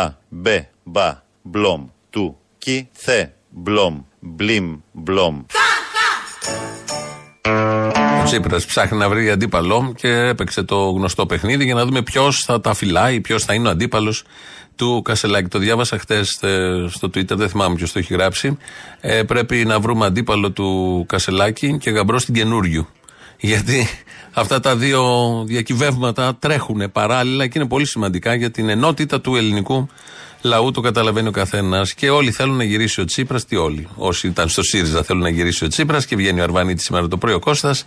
Α, 0.00 0.12
μπε, 0.28 0.68
μπα, 0.84 1.22
μπλομ, 1.42 1.86
του, 2.10 2.38
κι, 2.58 2.88
θε, 2.92 3.26
μπλομ, 3.50 4.00
μπλιμ, 4.20 4.76
μπλομ. 4.92 5.42
Ο 8.20 8.24
Τσίπρας 8.24 8.66
ψάχνει 8.66 8.98
να 8.98 9.08
βρει 9.08 9.30
αντίπαλο 9.30 9.92
και 9.96 10.08
έπαιξε 10.08 10.62
το 10.62 10.90
γνωστό 10.90 11.26
παιχνίδι 11.26 11.64
για 11.64 11.74
να 11.74 11.84
δούμε 11.84 12.02
ποιος 12.02 12.42
θα 12.46 12.60
τα 12.60 12.74
φυλάει, 12.74 13.20
ποιος 13.20 13.44
θα 13.44 13.54
είναι 13.54 13.68
ο 13.68 13.70
αντίπαλος 13.70 14.24
του 14.76 15.02
Κασελάκη. 15.04 15.48
Το 15.48 15.58
διάβασα 15.58 15.98
χτε 15.98 16.24
στο 16.88 17.08
Twitter, 17.14 17.36
δεν 17.36 17.48
θυμάμαι 17.48 17.74
ποιος 17.74 17.92
το 17.92 17.98
έχει 17.98 18.14
γράψει. 18.14 18.58
Ε, 19.00 19.22
πρέπει 19.22 19.64
να 19.64 19.80
βρούμε 19.80 20.06
αντίπαλο 20.06 20.50
του 20.50 21.04
Κασελάκη 21.08 21.78
και 21.78 21.90
γαμπρό 21.90 22.18
στην 22.18 22.34
καινούριου. 22.34 22.86
Γιατί 23.40 23.88
αυτά 24.32 24.60
τα 24.60 24.76
δύο 24.76 25.02
διακυβεύματα 25.46 26.36
τρέχουν 26.38 26.92
παράλληλα 26.92 27.46
και 27.46 27.58
είναι 27.58 27.68
πολύ 27.68 27.86
σημαντικά 27.86 28.34
για 28.34 28.50
την 28.50 28.68
ενότητα 28.68 29.20
του 29.20 29.36
ελληνικού 29.36 29.88
λαού. 30.42 30.70
Το 30.70 30.80
καταλαβαίνει 30.80 31.28
ο 31.28 31.30
καθένας. 31.30 31.94
Και 31.94 32.10
όλοι 32.10 32.30
θέλουν 32.30 32.56
να 32.56 32.64
γυρίσει 32.64 33.00
ο 33.00 33.04
Τσίπρας. 33.04 33.44
Τι 33.44 33.56
όλοι. 33.56 33.88
Όσοι 33.94 34.26
ήταν 34.26 34.48
στο 34.48 34.62
ΣΥΡΙΖΑ 34.62 35.02
θέλουν 35.02 35.22
να 35.22 35.28
γυρίσει 35.28 35.64
ο 35.64 35.68
Τσίπρας 35.68 36.06
και 36.06 36.16
βγαίνει 36.16 36.40
ο 36.40 36.42
Αρβανίτη 36.42 36.82
σήμερα 36.82 37.08
το 37.08 37.16
πρωί 37.16 37.34
ο 37.34 37.38
Κώστας 37.38 37.84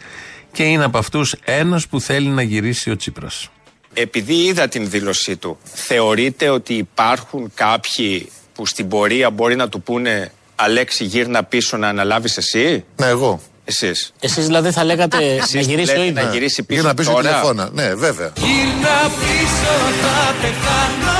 και 0.52 0.64
είναι 0.64 0.84
από 0.84 0.98
αυτούς 0.98 1.36
ένας 1.44 1.88
που 1.88 2.02
θέλει 2.02 2.28
να 2.28 2.42
γυρίσει 2.42 2.92
ο 2.92 2.96
Τσίπρας. 2.96 3.50
Επειδή 3.94 4.34
είδα 4.34 4.68
την 4.68 4.90
δήλωσή 4.90 5.36
του, 5.36 5.58
θεωρείτε 5.74 6.50
ότι 6.50 6.74
υπάρχουν 6.74 7.52
κάποιοι 7.56 8.32
που 8.54 8.66
στην 8.66 8.88
πορεία 8.88 9.30
μπορεί 9.30 9.56
να 9.56 9.70
του 9.70 9.82
πούνε 9.82 10.32
Αλέξη 10.56 11.04
γύρνα 11.04 11.44
πίσω 11.44 11.78
να 11.78 11.88
αναλάβεις 11.88 12.38
εσύ, 12.38 12.84
Ναι, 12.96 13.06
εγώ. 13.06 13.42
εσείς. 13.66 14.14
Εσείς 14.20 14.46
δηλαδή 14.46 14.72
θα 14.72 14.84
λέγατε 14.84 15.18
να 15.18 15.24
Εσείς 15.24 15.68
γυρίσει 15.68 15.92
ο 15.92 15.96
λέτε 15.96 16.08
ίδιος. 16.10 16.26
να 16.26 16.32
γυρίσει 16.32 16.64
πίσω 16.64 16.80
Γύρνα 16.80 16.94
πίσω 16.96 17.12
τώρα. 17.12 17.22
τηλεφώνα. 17.30 17.70
Ναι, 17.74 17.94
βέβαια. 17.96 18.32
Γύρνα 18.36 18.98
πίσω 19.20 19.74
θα 20.02 20.36
πεθάνω 20.42 21.18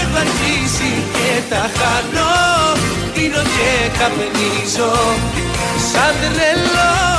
Έχω 0.00 0.16
αρχίσει 0.18 0.90
και 1.12 1.54
τα 1.54 1.70
χάνω 1.76 2.30
Πίνω 3.14 3.42
και 3.42 3.98
καπνίζω 3.98 4.92
Σαν 5.92 6.14
τρελός 6.20 7.13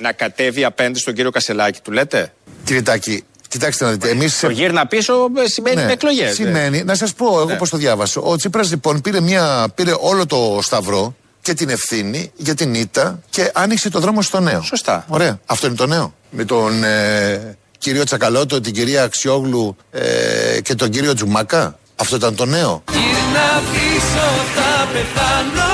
Να 0.00 0.12
κατέβει 0.12 0.64
απέναντι 0.64 0.98
στον 0.98 1.14
κύριο 1.14 1.30
Κασελάκη, 1.30 1.80
του 1.82 1.92
λέτε; 1.92 2.32
Κύριε 2.64 2.82
Τάκη, 2.82 3.24
κοιτάξτε 3.48 3.84
να 3.84 3.90
δείτε. 3.90 4.08
Εμείς 4.08 4.40
Το 4.40 4.50
γύρνα 4.50 4.86
πίσω 4.86 5.14
ε, 5.36 5.48
σημαίνει 5.48 5.84
με 5.84 5.92
εκλογέ. 5.92 6.24
Ναι. 6.24 6.30
Σημαίνει, 6.30 6.84
να 6.84 6.94
σας 6.94 7.12
πω 7.14 7.26
εγώ 7.26 7.44
Ναι. 7.44 7.56
πώς 7.56 7.70
το 7.70 7.76
διάβασα. 7.76 8.20
Ο 8.20 8.36
Τσίπρας 8.36 8.70
λοιπόν 8.70 9.00
πήρε, 9.00 9.20
μια, 9.20 9.68
πήρε 9.74 9.92
όλο 10.00 10.26
το 10.26 10.58
σταυρό 10.62 11.14
και 11.42 11.54
την 11.54 11.68
ευθύνη 11.68 12.32
για 12.36 12.54
την 12.54 12.74
ήττα 12.74 13.20
και 13.30 13.50
άνοιξε 13.54 13.90
το 13.90 14.00
δρόμο 14.00 14.22
στο 14.22 14.40
νέο. 14.40 14.62
Σωστά. 14.62 15.04
Ωραία. 15.08 15.40
Αυτό 15.46 15.66
είναι 15.66 15.76
το 15.76 15.86
νέο. 15.86 16.14
Με 16.30 16.44
τον 16.44 16.84
ε, 16.84 17.56
κύριο 17.78 18.04
Τσακαλώτο, 18.04 18.60
την 18.60 18.72
κυρία 18.72 19.02
Αξιόγλου 19.02 19.76
ε, 19.90 20.60
και 20.62 20.74
τον 20.74 20.90
κύριο 20.90 21.14
Τζουμάκα. 21.14 21.78
Αυτό 21.96 22.16
ήταν 22.16 22.34
το 22.34 22.44
νέο. 22.44 22.84
Γύρνα 22.92 23.62
πίσω 23.72 24.26
θα 24.54 24.88
πεθάνω 24.92 25.68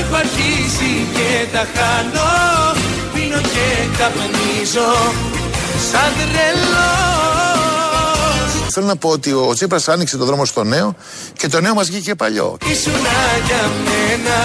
Έχω 0.00 0.14
αρχίσει 0.14 1.06
και 1.14 1.46
τα 1.52 1.58
χάνω 1.74 2.28
Πίνω 2.74 2.89
και 3.42 3.98
καπνίζω 3.98 4.92
Σαν 5.90 6.12
τρελός 6.16 7.10
Θέλω 8.72 8.86
να 8.86 8.96
πω 8.96 9.08
ότι 9.08 9.32
ο 9.32 9.52
Τσίπρας 9.54 9.88
άνοιξε 9.88 10.16
το 10.16 10.24
δρόμο 10.24 10.44
στο 10.44 10.64
νέο 10.64 10.94
και 11.36 11.48
το 11.48 11.60
νέο 11.60 11.74
μας 11.74 11.86
βγήκε 11.86 12.14
παλιό. 12.14 12.56
Ήσουνα 12.70 13.18
για 13.46 13.70
μένα 13.84 14.36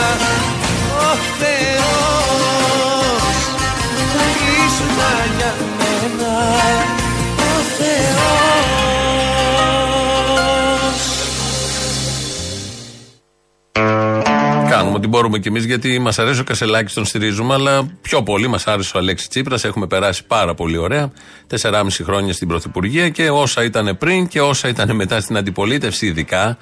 Κάνουμε 14.95 15.15
ό,τι 15.15 15.17
μπορούμε 15.17 15.39
κι 15.39 15.47
εμείς 15.47 15.65
γιατί 15.65 15.99
μας 15.99 16.19
αρέσει 16.19 16.39
ο 16.39 16.43
Κασελάκης, 16.43 16.93
τον 16.93 17.05
στηρίζουμε, 17.05 17.53
αλλά 17.53 17.87
πιο 18.01 18.23
πολύ 18.23 18.47
μας 18.47 18.67
άρεσε 18.67 18.97
ο 18.97 18.99
Αλέξης 18.99 19.27
Τσίπρας. 19.27 19.63
Έχουμε 19.63 19.87
περάσει 19.87 20.25
πάρα 20.25 20.53
πολύ 20.53 20.77
ωραία. 20.77 21.11
4,5 21.47 22.03
χρόνια 22.03 22.33
στην 22.33 22.47
Πρωθυπουργία 22.47 23.09
και 23.09 23.29
όσα 23.29 23.63
ήταν 23.63 23.97
πριν 23.97 24.27
και 24.27 24.41
όσα 24.41 24.67
ήταν 24.67 24.95
μετά 24.95 25.19
στην 25.19 25.37
αντιπολίτευση, 25.37 26.05
ειδικά. 26.05 26.57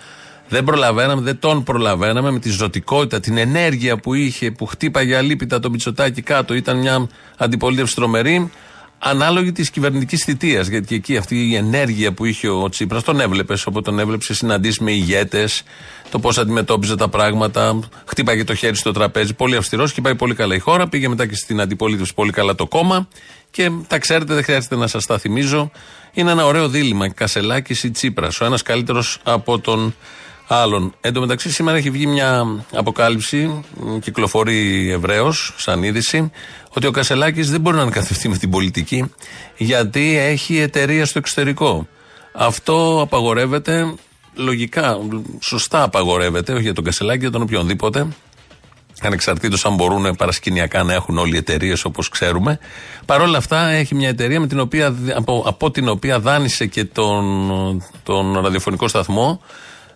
Δεν 0.50 0.63
προλαβαίναμε, 0.63 1.22
δεν 1.22 1.40
τον 1.40 1.63
προλαβαίναμε 1.63 2.32
με 2.32 2.40
τη 2.40 2.50
ζωτικότητα, 2.50 3.20
την 3.20 3.38
ενέργεια 3.38 3.98
που 3.98 4.13
είχε, 4.13 4.52
που 4.52 4.66
χτύπαγε 4.66 5.16
αλίπητα 5.16 5.60
το 5.60 5.70
Μητσοτάκι 5.70 6.22
κάτω. 6.22 6.54
Ήταν 6.54 6.78
μια 6.78 7.08
αντιπολίτευση 7.38 7.96
τρομερή, 7.96 8.52
ανάλογη 9.03 9.51
της 9.51 9.69
κυβερνητικής 9.69 10.24
θητείας. 10.24 10.67
Γιατί 10.67 10.88
και 10.88 10.95
εκεί 10.95 11.17
αυτή 11.17 11.50
η 11.50 11.55
ενέργεια 11.55 12.13
που 12.13 12.25
είχε 12.25 12.50
ο 12.50 12.69
Τσίπρας, 12.69 13.03
τον 13.03 13.19
έβλεπες 13.19 13.65
όπου 13.65 13.81
τον 13.81 14.00
έβλεπε 14.00 14.24
σε 14.24 14.33
συναντήσεις 14.33 14.79
με 14.79 14.91
ηγέτες, 14.91 15.63
το 16.12 16.19
πώς 16.19 16.38
αντιμετώπιζε 16.38 16.95
τα 16.95 17.07
πράγματα, 17.07 17.79
χτύπαγε 18.05 18.43
το 18.43 18.55
χέρι 18.55 18.75
στο 18.75 18.91
τραπέζι. 18.91 19.33
Πολύ 19.33 19.55
αυστηρός 19.55 19.93
και 19.93 20.01
πάει 20.01 20.15
πολύ 20.15 20.36
καλά 20.36 20.55
η 20.55 20.60
χώρα. 20.60 20.88
Πήγε 20.88 21.07
μετά 21.07 21.25
και 21.25 21.36
στην 21.36 21.62
αντιπολίτευση 21.62 22.13
πολύ 22.13 22.31
καλά 22.31 22.55
το 22.55 22.67
κόμμα. 22.67 23.07
Και 23.51 23.72
τα 23.88 24.00
ξέρετε, 24.00 24.33
δεν 24.33 24.43
χρειάζεται 24.43 24.75
να 24.75 24.88
σας 24.88 25.05
τα 25.05 25.17
θυμίζω. 25.17 25.72
Είναι 26.13 26.31
ένα 26.31 26.45
ωραίο 26.45 26.67
δίλημα. 26.67 27.10
Κασελάκης 27.10 27.83
ή 27.83 27.91
Τσίπρας. 27.91 28.41
Ο 28.41 28.45
ένας 28.45 28.62
καλύτερος 28.62 29.19
από 29.24 29.60
τον 29.60 29.95
άλλον. 30.53 30.93
Εν 31.01 31.13
τω 31.13 31.19
μεταξύ, 31.19 31.51
σήμερα 31.51 31.77
έχει 31.77 31.89
βγει 31.89 32.07
μια 32.07 32.45
αποκάλυψη, 32.72 33.63
μ, 33.79 33.98
κυκλοφορεί 34.00 34.91
ευρέως, 34.91 35.53
σαν 35.57 35.83
είδηση, 35.83 36.31
ότι 36.69 36.88
ο 36.88 36.91
Κασελάκης 36.91 37.50
δεν 37.51 37.62
μπορεί 37.62 37.75
να 37.75 37.81
ανακατευτεί 37.81 38.29
με 38.29 38.38
την 38.38 38.50
πολιτική, 38.50 39.12
γιατί 39.57 40.17
έχει 40.17 40.60
εταιρεία 40.60 41.05
στο 41.05 41.17
εξωτερικό. 41.17 41.88
Αυτό 42.33 43.01
απαγορεύεται 43.01 43.93
λογικά, 44.36 44.98
σωστά 45.39 45.83
απαγορεύεται, 45.83 46.53
όχι 46.53 46.62
για 46.62 46.74
τον 46.74 46.83
Κασελάκη, 46.83 47.19
για 47.19 47.31
τον 47.31 47.41
οποιονδήποτε. 47.41 48.07
Ανεξαρτήτως 49.01 49.65
αν 49.65 49.75
μπορούν 49.75 50.15
παρασκηνιακά 50.15 50.83
να 50.83 50.93
έχουν 50.93 51.17
όλοι 51.17 51.33
οι 51.33 51.38
εταιρείες 51.38 51.86
όπως 51.86 52.10
ξέρουμε. 52.10 52.60
Παρ' 53.05 53.22
όλα 53.22 53.38
αυτά 53.38 53.67
έχει 53.67 53.95
μια 53.95 54.10
εταιρεία 54.10 54.39
με 54.39 54.48
την 54.48 54.60
οποία, 54.60 54.95
από, 55.15 55.43
από 55.48 55.72
την 55.72 55.89
οποία 55.89 56.19
δάνεισε 56.19 56.65
και 56.65 56.86
τον, 56.86 57.50
τον 58.03 58.39
ραδιοφωνικό 58.39 58.88
σταθμό 58.88 59.41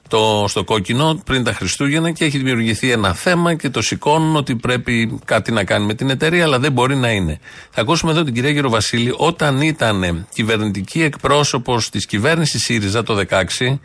το, 0.07 0.45
στο 0.47 0.63
κόκκινο 0.63 1.21
πριν 1.25 1.43
τα 1.43 1.53
Χριστούγεννα 1.53 2.11
και 2.11 2.25
έχει 2.25 2.37
δημιουργηθεί 2.37 2.91
ένα 2.91 3.13
θέμα 3.13 3.55
και 3.55 3.69
το 3.69 3.81
σηκώνουν 3.81 4.35
ότι 4.35 4.55
πρέπει 4.55 5.19
κάτι 5.25 5.51
να 5.51 5.63
κάνει 5.63 5.85
με 5.85 5.93
την 5.93 6.09
εταιρεία, 6.09 6.43
αλλά 6.43 6.59
δεν 6.59 6.71
μπορεί 6.71 6.95
να 6.95 7.11
είναι. 7.11 7.39
Θα 7.69 7.81
ακούσουμε 7.81 8.11
εδώ 8.11 8.23
την 8.23 8.33
κυρία 8.33 8.49
Γεροβασίλη 8.49 9.13
όταν 9.17 9.61
ήταν 9.61 10.27
κυβερνητική 10.33 11.01
εκπρόσωπος 11.01 11.89
της 11.89 12.05
κυβέρνησης 12.05 12.63
ΣΥΡΙΖΑ 12.63 13.03
το 13.03 13.23
2016. 13.29 13.79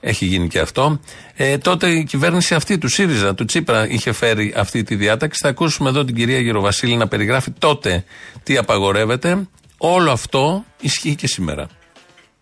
Έχει 0.00 0.24
γίνει 0.24 0.48
και 0.48 0.58
αυτό. 0.58 1.00
Ε, 1.34 1.58
τότε 1.58 1.90
η 1.90 2.04
κυβέρνηση 2.04 2.54
αυτή 2.54 2.78
του 2.78 2.88
ΣΥΡΙΖΑ, 2.88 3.34
του 3.34 3.44
Τσίπρα, 3.44 3.88
είχε 3.88 4.12
φέρει 4.12 4.54
αυτή 4.56 4.82
τη 4.82 4.94
διάταξη. 4.94 5.40
Θα 5.42 5.48
ακούσουμε 5.48 5.88
εδώ 5.88 6.04
την 6.04 6.14
κυρία 6.14 6.38
Γεροβασίλη 6.38 6.96
να 6.96 7.08
περιγράφει 7.08 7.50
τότε 7.50 8.04
τι 8.42 8.56
απαγορεύεται. 8.56 9.48
Όλο 9.78 10.10
αυτό 10.10 10.64
ισχύει 10.80 11.14
και 11.14 11.26
σήμερα. 11.26 11.68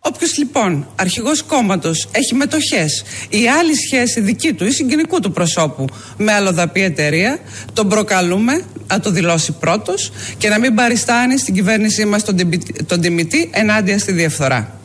Όποιος 0.00 0.38
λοιπόν 0.38 0.88
αρχηγός 0.96 1.42
κόμματος 1.42 2.08
έχει 2.12 2.34
μετοχές 2.34 3.04
ή 3.28 3.48
άλλη 3.48 3.74
σχέση 3.74 4.20
δική 4.20 4.52
του 4.52 4.64
ή 4.64 4.70
συγγενικού 4.70 5.20
του 5.20 5.32
προσώπου 5.32 5.84
με 6.16 6.32
αλλοδαπή 6.32 6.82
εταιρεία, 6.82 7.38
τον 7.72 7.88
προκαλούμε 7.88 8.64
να 8.86 9.00
το 9.00 9.10
δηλώσει 9.10 9.52
πρώτος 9.52 10.12
και 10.38 10.48
να 10.48 10.58
μην 10.58 10.74
παριστάνει 10.74 11.38
στην 11.38 11.54
κυβέρνησή 11.54 12.04
μας 12.04 12.24
τον, 12.24 12.36
τιμη- 12.36 12.82
τον 12.86 13.00
τιμητή 13.00 13.50
ενάντια 13.52 13.98
στη 13.98 14.12
διαφθορά. 14.12 14.78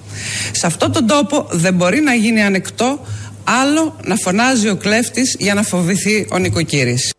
Σε 0.52 0.66
αυτόν 0.66 0.92
τον 0.92 1.08
τόπο 1.08 1.48
δεν 1.52 1.74
μπορεί 1.74 2.00
να 2.00 2.14
γίνει 2.14 2.44
ανεκτό 2.44 3.06
άλλο 3.44 4.00
να 4.04 4.16
φωνάζει 4.16 4.70
ο 4.70 4.76
κλέφτης 4.76 5.36
για 5.40 5.54
να 5.54 5.64
φοβηθεί 5.64 6.28
ο 6.32 6.38
νοικοκύρης. 6.38 7.14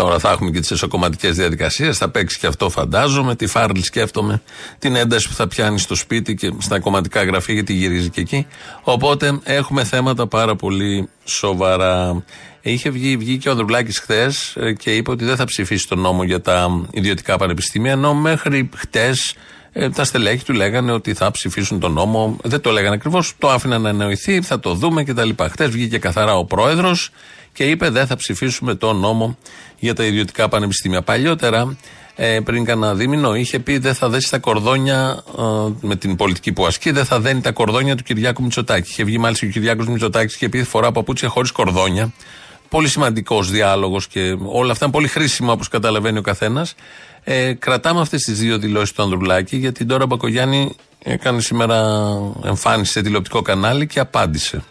Τώρα 0.00 0.18
θα 0.18 0.30
έχουμε 0.30 0.50
και 0.50 0.60
τις 0.60 0.70
εσωκομματικές 0.70 1.36
διαδικασίες. 1.36 1.98
Θα 1.98 2.08
παίξει 2.08 2.38
και 2.38 2.46
αυτό, 2.46 2.70
φαντάζομαι. 2.70 3.36
Τη 3.36 3.46
φάρλη 3.46 3.84
σκέφτομαι. 3.84 4.42
Την 4.78 4.96
ένταση 4.96 5.28
που 5.28 5.34
θα 5.34 5.48
πιάνει 5.48 5.78
στο 5.78 5.94
σπίτι 5.94 6.34
και 6.34 6.52
στα 6.58 6.80
κομματικά 6.80 7.24
γραφεία, 7.24 7.54
γιατί 7.54 7.72
γυρίζει 7.72 8.08
και 8.10 8.20
εκεί. 8.20 8.46
Οπότε 8.82 9.40
έχουμε 9.42 9.84
θέματα 9.84 10.26
πάρα 10.26 10.56
πολύ 10.56 11.08
σοβαρά. 11.24 12.24
Είχε 12.60 12.90
βγει, 12.90 13.16
βγήκε 13.16 13.48
ο 13.48 13.50
Ανδρουλάκης 13.50 13.98
χθες 13.98 14.56
και 14.78 14.94
είπε 14.94 15.10
ότι 15.10 15.24
δεν 15.24 15.36
θα 15.36 15.44
ψηφίσει 15.44 15.88
τον 15.88 15.98
νόμο 15.98 16.22
για 16.22 16.40
τα 16.40 16.86
ιδιωτικά 16.90 17.36
πανεπιστήμια. 17.36 17.92
Ενώ 17.92 18.14
μέχρι 18.14 18.68
χτες 18.76 19.34
τα 19.94 20.04
στελέχη 20.04 20.44
του 20.44 20.52
λέγανε 20.52 20.92
ότι 20.92 21.14
θα 21.14 21.30
ψηφίσουν 21.30 21.80
τον 21.80 21.92
νόμο. 21.92 22.36
Δεν 22.42 22.60
το 22.60 22.70
λέγανε 22.70 22.94
ακριβώς. 22.94 23.34
Το 23.38 23.48
άφηναν 23.48 23.82
να 23.82 23.88
εννοηθεί, 23.88 24.42
θα 24.42 24.60
το 24.60 24.74
δούμε 24.74 25.04
κτλ. 25.04 25.30
Χτε 25.50 25.66
βγήκε 25.66 25.98
καθαρά 25.98 26.36
ο 26.36 26.44
πρόεδρος 26.44 27.10
και 27.60 27.66
είπε 27.66 27.90
δεν 27.90 28.06
θα 28.06 28.16
ψηφίσουμε 28.16 28.74
τον 28.74 28.96
νόμο 28.96 29.38
για 29.78 29.94
τα 29.94 30.04
ιδιωτικά 30.04 30.48
πανεπιστήμια. 30.48 31.02
Παλιότερα, 31.02 31.76
ε, 32.16 32.40
πριν 32.44 32.64
κανένα 32.64 32.94
δίμηνο, 32.94 33.34
είχε 33.34 33.58
πει 33.58 33.78
δεν 33.78 33.94
θα 33.94 34.08
δέσει 34.08 34.30
τα 34.30 34.38
κορδόνια 34.38 35.24
ε, 35.38 35.42
με 35.80 35.96
την 35.96 36.16
πολιτική 36.16 36.52
που 36.52 36.66
ασκεί, 36.66 36.90
δεν 36.90 37.04
θα 37.04 37.20
δένει 37.20 37.40
τα 37.40 37.52
κορδόνια 37.52 37.96
του 37.96 38.02
Κυριάκου 38.02 38.42
Μητσοτάκη. 38.42 38.90
Είχε 38.90 39.04
βγει 39.04 39.18
μάλιστα 39.18 39.46
ο 39.46 39.50
Κυριάκος 39.50 39.86
Μητσοτάκης 39.86 40.36
και 40.36 40.48
πει 40.48 40.62
φορά 40.62 40.92
παπούτσια 40.92 41.28
χωρίς 41.28 41.50
κορδόνια. 41.50 42.12
Πολύ 42.68 42.88
σημαντικός 42.88 43.50
διάλογος 43.50 44.06
και 44.06 44.36
όλα 44.44 44.72
αυτά 44.72 44.84
είναι 44.84 44.94
πολύ 44.94 45.08
χρήσιμα 45.08 45.52
όπως 45.52 45.68
καταλαβαίνει 45.68 46.18
ο 46.18 46.22
καθένας. 46.22 46.74
Ε, 47.24 47.52
κρατάμε 47.52 48.00
αυτές 48.00 48.22
τις 48.22 48.38
δύο 48.38 48.58
δηλώσεις 48.58 48.92
του 48.92 49.02
Ανδρουλάκη, 49.02 49.56
γιατί 49.56 49.84
τώρα 49.84 50.06
Μπακογιάννη 50.06 50.76
έκανε 51.02 51.40
σήμερα 51.40 52.08
εμφάνιση 52.44 52.92
σε 52.92 53.02
τηλεοπτικό 53.02 53.42
κανάλι 53.42 53.86
και 53.86 54.00
απάντησε. 54.00 54.62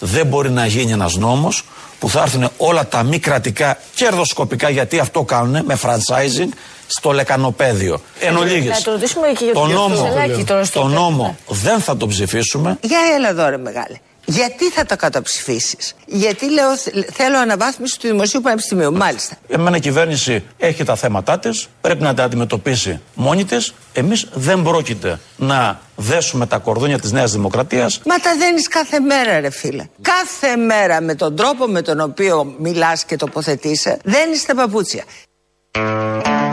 Δεν 0.00 0.26
μπορεί 0.26 0.50
να 0.50 0.66
γίνει 0.66 0.92
ένας 0.92 1.16
νόμος 1.16 1.64
που 1.98 2.08
θα 2.10 2.22
έρθουν 2.22 2.48
όλα 2.56 2.86
τα 2.88 3.02
μη 3.02 3.18
κρατικά 3.18 3.78
κερδοσκοπικά, 3.94 4.68
γιατί 4.68 4.98
αυτό 4.98 5.22
κάνουν 5.22 5.64
με 5.64 5.78
franchising 5.82 6.48
στο 6.86 7.10
λεκανοπέδιο. 7.12 8.00
Εν 8.20 8.36
ολίγης, 8.36 8.70
Να 8.70 8.80
το 8.80 8.90
ρωτήσουμε 8.90 9.26
και 9.38 9.44
για 9.44 9.52
το 9.54 9.60
τον 9.60 9.70
νόμο, 9.72 10.02
Κασελάκη 10.02 10.44
τώρα 10.44 10.64
στο 10.64 10.80
το 10.80 10.86
τέλος. 10.86 11.00
νόμο 11.02 11.36
δεν 11.48 11.80
θα 11.80 11.96
το 11.96 12.06
ψηφίσουμε. 12.06 12.78
Για 12.80 12.98
έλα 13.16 13.28
εδώ 13.28 13.48
ρε 13.48 13.56
μεγάλε. 13.58 13.96
Γιατί 14.30 14.70
θα 14.70 14.84
το 14.84 14.96
καταψηφίσεις; 14.96 15.94
Γιατί 16.06 16.50
λέω 16.50 16.76
θ- 16.76 17.12
θέλω 17.12 17.38
αναβάθμιση 17.38 17.98
του 18.00 18.06
Δημοσίου 18.08 18.40
Πανεπιστημίου. 18.40 18.92
Μάλιστα. 18.92 19.36
Εμένα 19.48 19.76
η 19.76 19.80
κυβέρνηση 19.80 20.44
έχει 20.58 20.84
τα 20.84 20.96
θέματα 20.96 21.38
της, 21.38 21.68
πρέπει 21.80 22.02
να 22.02 22.14
τα 22.14 22.24
αντιμετωπίσει 22.24 23.00
μόνη 23.14 23.44
της. 23.44 23.74
Εμείς 23.92 24.26
δεν 24.32 24.62
πρόκειται 24.62 25.18
να 25.36 25.80
δέσουμε 25.96 26.46
τα 26.46 26.58
κορδόνια 26.58 26.98
της 26.98 27.12
Νέας 27.12 27.32
Δημοκρατίας. 27.32 28.00
Μα 28.04 28.16
τα 28.18 28.36
δένεις 28.36 28.68
κάθε 28.68 29.00
μέρα 29.00 29.40
ρε 29.40 29.50
φίλε. 29.50 29.84
Κάθε 30.02 30.56
μέρα 30.56 31.00
με 31.00 31.14
τον 31.14 31.36
τρόπο 31.36 31.66
με 31.66 31.82
τον 31.82 32.00
οποίο 32.00 32.54
μιλάς 32.58 33.04
και 33.04 33.16
τοποθετείσαι 33.16 33.98
δένεις 34.04 34.44
τα 34.44 34.54
παπούτσια. 34.54 35.04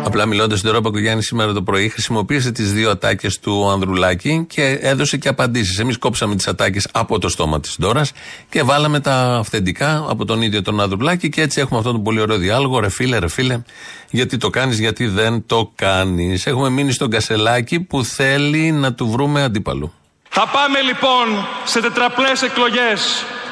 Απλά 0.05 0.25
μιλώντας 0.25 0.59
στην 0.59 0.69
ώρα 0.69 0.79
Μπακογιάννη 0.79 1.23
σήμερα 1.23 1.53
το 1.53 1.63
πρωί, 1.63 1.89
χρησιμοποίησε 1.89 2.51
τις 2.51 2.73
δύο 2.73 2.89
ατάκες 2.89 3.39
του 3.39 3.69
Ανδρουλάκη 3.69 4.45
και 4.49 4.79
έδωσε 4.81 5.17
και 5.17 5.27
απαντήσεις. 5.27 5.79
Εμείς 5.79 5.97
κόψαμε 5.97 6.35
τις 6.35 6.47
ατάκες 6.47 6.87
από 6.91 7.19
το 7.19 7.29
στόμα 7.29 7.59
της 7.59 7.75
Ντόρας 7.79 8.11
και 8.49 8.63
βάλαμε 8.63 8.99
τα 8.99 9.35
αυθεντικά 9.37 10.05
από 10.09 10.25
τον 10.25 10.41
ίδιο 10.41 10.61
τον 10.61 10.81
Ανδρουλάκη 10.81 11.29
και 11.29 11.41
έτσι 11.41 11.59
έχουμε 11.59 11.79
αυτόν 11.79 11.93
τον 11.93 12.03
πολύ 12.03 12.19
ωραίο 12.19 12.37
διάλογο. 12.37 12.79
Ρε 12.79 12.89
φίλε, 12.89 13.17
ρε 13.17 13.27
φίλε, 13.27 13.61
γιατί 14.09 14.37
το 14.37 14.49
κάνεις, 14.49 14.79
γιατί 14.79 15.07
δεν 15.07 15.43
το 15.45 15.71
κάνεις. 15.75 16.45
Έχουμε 16.45 16.69
μείνει 16.69 16.91
στον 16.91 17.09
Κασελάκη 17.09 17.79
που 17.79 18.03
θέλει 18.03 18.71
να 18.71 18.93
του 18.93 19.09
βρούμε 19.09 19.43
αντίπαλο. 19.43 19.93
Θα 20.37 20.45
πάμε 20.55 20.77
λοιπόν 20.89 21.25
σε 21.71 21.79
τετραπλές 21.85 22.37
εκλογές, 22.49 22.99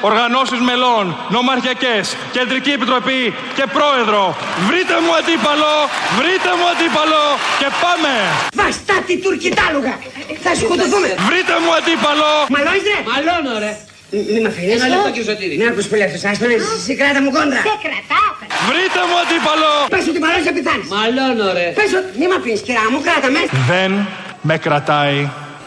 οργανώσεις 0.08 0.60
μελών, 0.68 1.04
νομαρχιακές, 1.36 2.04
κεντρική 2.36 2.72
επιτροπή 2.78 3.22
και 3.56 3.64
πρόεδρο. 3.76 4.22
Βρείτε 4.68 4.96
μου 5.04 5.12
αντίπαλο, 5.20 5.74
βρείτε 6.18 6.50
μου 6.58 6.66
αντίπαλο 6.72 7.22
και 7.60 7.68
πάμε. 7.82 8.12
Βαστάτη 8.60 9.14
τουρκιτάλουγα! 9.24 9.94
Θα 10.44 10.50
σκοτωθούμε! 10.60 11.08
Βρείτε 11.28 11.54
μου 11.62 11.70
αντίπαλο. 11.78 12.30
Μαλώνεις 12.54 12.84
ρε! 12.92 12.98
Μαλώνω 13.10 13.52
ρε. 13.64 13.72
Μη 14.32 14.38
μ' 14.44 14.48
αφήνεις. 14.50 14.72
Ένα 14.76 14.86
λεπτό 14.92 15.08
κύριε 15.14 15.28
Σωτήρη. 15.30 15.54
Ναι, 15.60 15.66
ακούς 15.72 15.86
που 15.88 15.94
λέω, 16.00 16.08
σας 16.24 16.36
τον 16.42 16.50
εσύ 16.78 16.92
κράτα 17.00 17.20
μου 17.24 17.30
κόντρα. 17.36 17.60
Σε 17.68 17.74
κρατάω. 17.84 18.30
Βρείτε 18.68 19.00
μου 19.08 19.16
αντίπαλο. 19.22 19.70
Πες 19.94 20.04
ότι 20.10 20.20
μαλώνεις 20.24 20.46
θα 20.48 20.52
πεθάνεις. 20.56 20.86
Μαλώνω 20.94 21.46
ρε. 21.58 21.66
Πες 21.78 21.90
ότι 21.98 22.08
μη 22.20 22.26
μ' 22.30 22.36
αφήνεις 22.38 22.60
κυρά 22.66 22.84
μου, 22.92 22.98
κράτα 23.06 23.28
με. 23.34 23.40
Δεν 23.72 23.90
με 24.48 24.54
κρατάει 24.64 25.20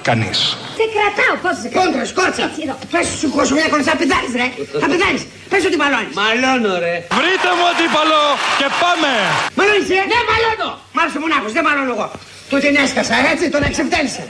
κανείς. 0.09 0.39
Σε 0.79 0.85
κρατάω. 0.93 1.35
Πώς 1.43 1.55
σε 1.61 1.67
κρατάω; 1.67 1.83
Κόντρα, 1.83 2.03
σκότσα. 2.11 2.43
Έτσι 2.47 2.59
εδώ. 2.65 2.75
Πες 2.93 3.05
σου 3.19 3.27
κόσου 3.35 3.53
μια 3.57 3.67
κόντρα, 3.71 3.85
θα 3.91 3.95
πεθάνεις 4.01 4.33
ρε. 4.41 4.47
Θα 4.83 4.87
πεθάνεις. 4.91 5.21
Πες 5.51 5.61
ότι 5.69 5.77
μαλώνεις. 5.83 6.13
Μαλώνω 6.21 6.73
ρε. 6.85 6.95
Βρείτε 7.17 7.49
μου 7.57 7.65
αντίπαλο 7.71 8.21
και 8.59 8.67
πάμε. 8.81 9.11
Μαλώνεις 9.57 9.87
ρε. 9.95 10.01
Ναι, 10.11 10.19
μαλώνω. 10.29 10.69
Μ' 10.95 10.99
άρεσε 11.01 11.19
μονάχος, 11.23 11.51
δεν 11.55 11.63
μαλώνω 11.67 11.91
εγώ. 11.97 12.07
Του 12.49 12.57
την 12.63 12.73
έσκασα, 12.83 13.15
έτσι, 13.31 13.45
τον 13.55 13.63
εξευτέλισα. 13.69 14.23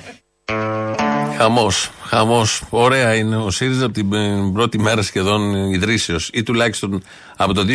Χαμός. 1.37 1.91
Χαμός. 2.03 2.63
Ωραία 2.69 3.15
είναι 3.15 3.37
ο 3.37 3.51
ΣΥΡΙΖΑ 3.51 3.85
από 3.85 3.93
την 3.93 4.13
ε, 4.13 4.51
πρώτη 4.53 4.79
μέρα 4.79 5.01
σχεδόν 5.01 5.71
ιδρύσεως 5.73 6.29
ή 6.33 6.43
τουλάχιστον 6.43 7.03
από 7.35 7.53
το 7.53 7.65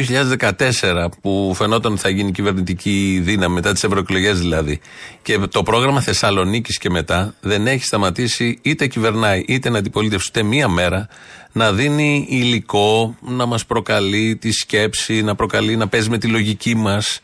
2014 0.80 1.08
που 1.20 1.52
φαινόταν 1.54 1.92
ότι 1.92 2.00
θα 2.00 2.08
γίνει 2.08 2.32
κυβερνητική 2.32 3.20
δύναμη 3.24 3.54
μετά 3.54 3.72
τις 3.72 3.84
ευρωεκλογές 3.84 4.38
δηλαδή. 4.38 4.80
Και 5.22 5.38
το 5.38 5.62
πρόγραμμα 5.62 6.00
Θεσσαλονίκης 6.00 6.78
και 6.78 6.90
μετά 6.90 7.34
δεν 7.40 7.66
έχει 7.66 7.84
σταματήσει 7.84 8.58
είτε 8.62 8.86
κυβερνάει 8.86 9.44
είτε 9.46 9.70
να 9.70 9.78
αντιπολίτευση 9.78 10.26
ούτε 10.28 10.42
μία 10.42 10.68
μέρα 10.68 11.08
να 11.52 11.72
δίνει 11.72 12.26
υλικό, 12.28 13.16
να 13.20 13.46
μας 13.46 13.66
προκαλεί 13.66 14.36
τη 14.36 14.52
σκέψη, 14.52 15.22
να 15.22 15.34
προκαλεί 15.34 15.76
να 15.76 15.88
παίζει 15.88 16.10
με 16.10 16.18
τη 16.18 16.26
λογική 16.26 16.74
μας 16.74 17.20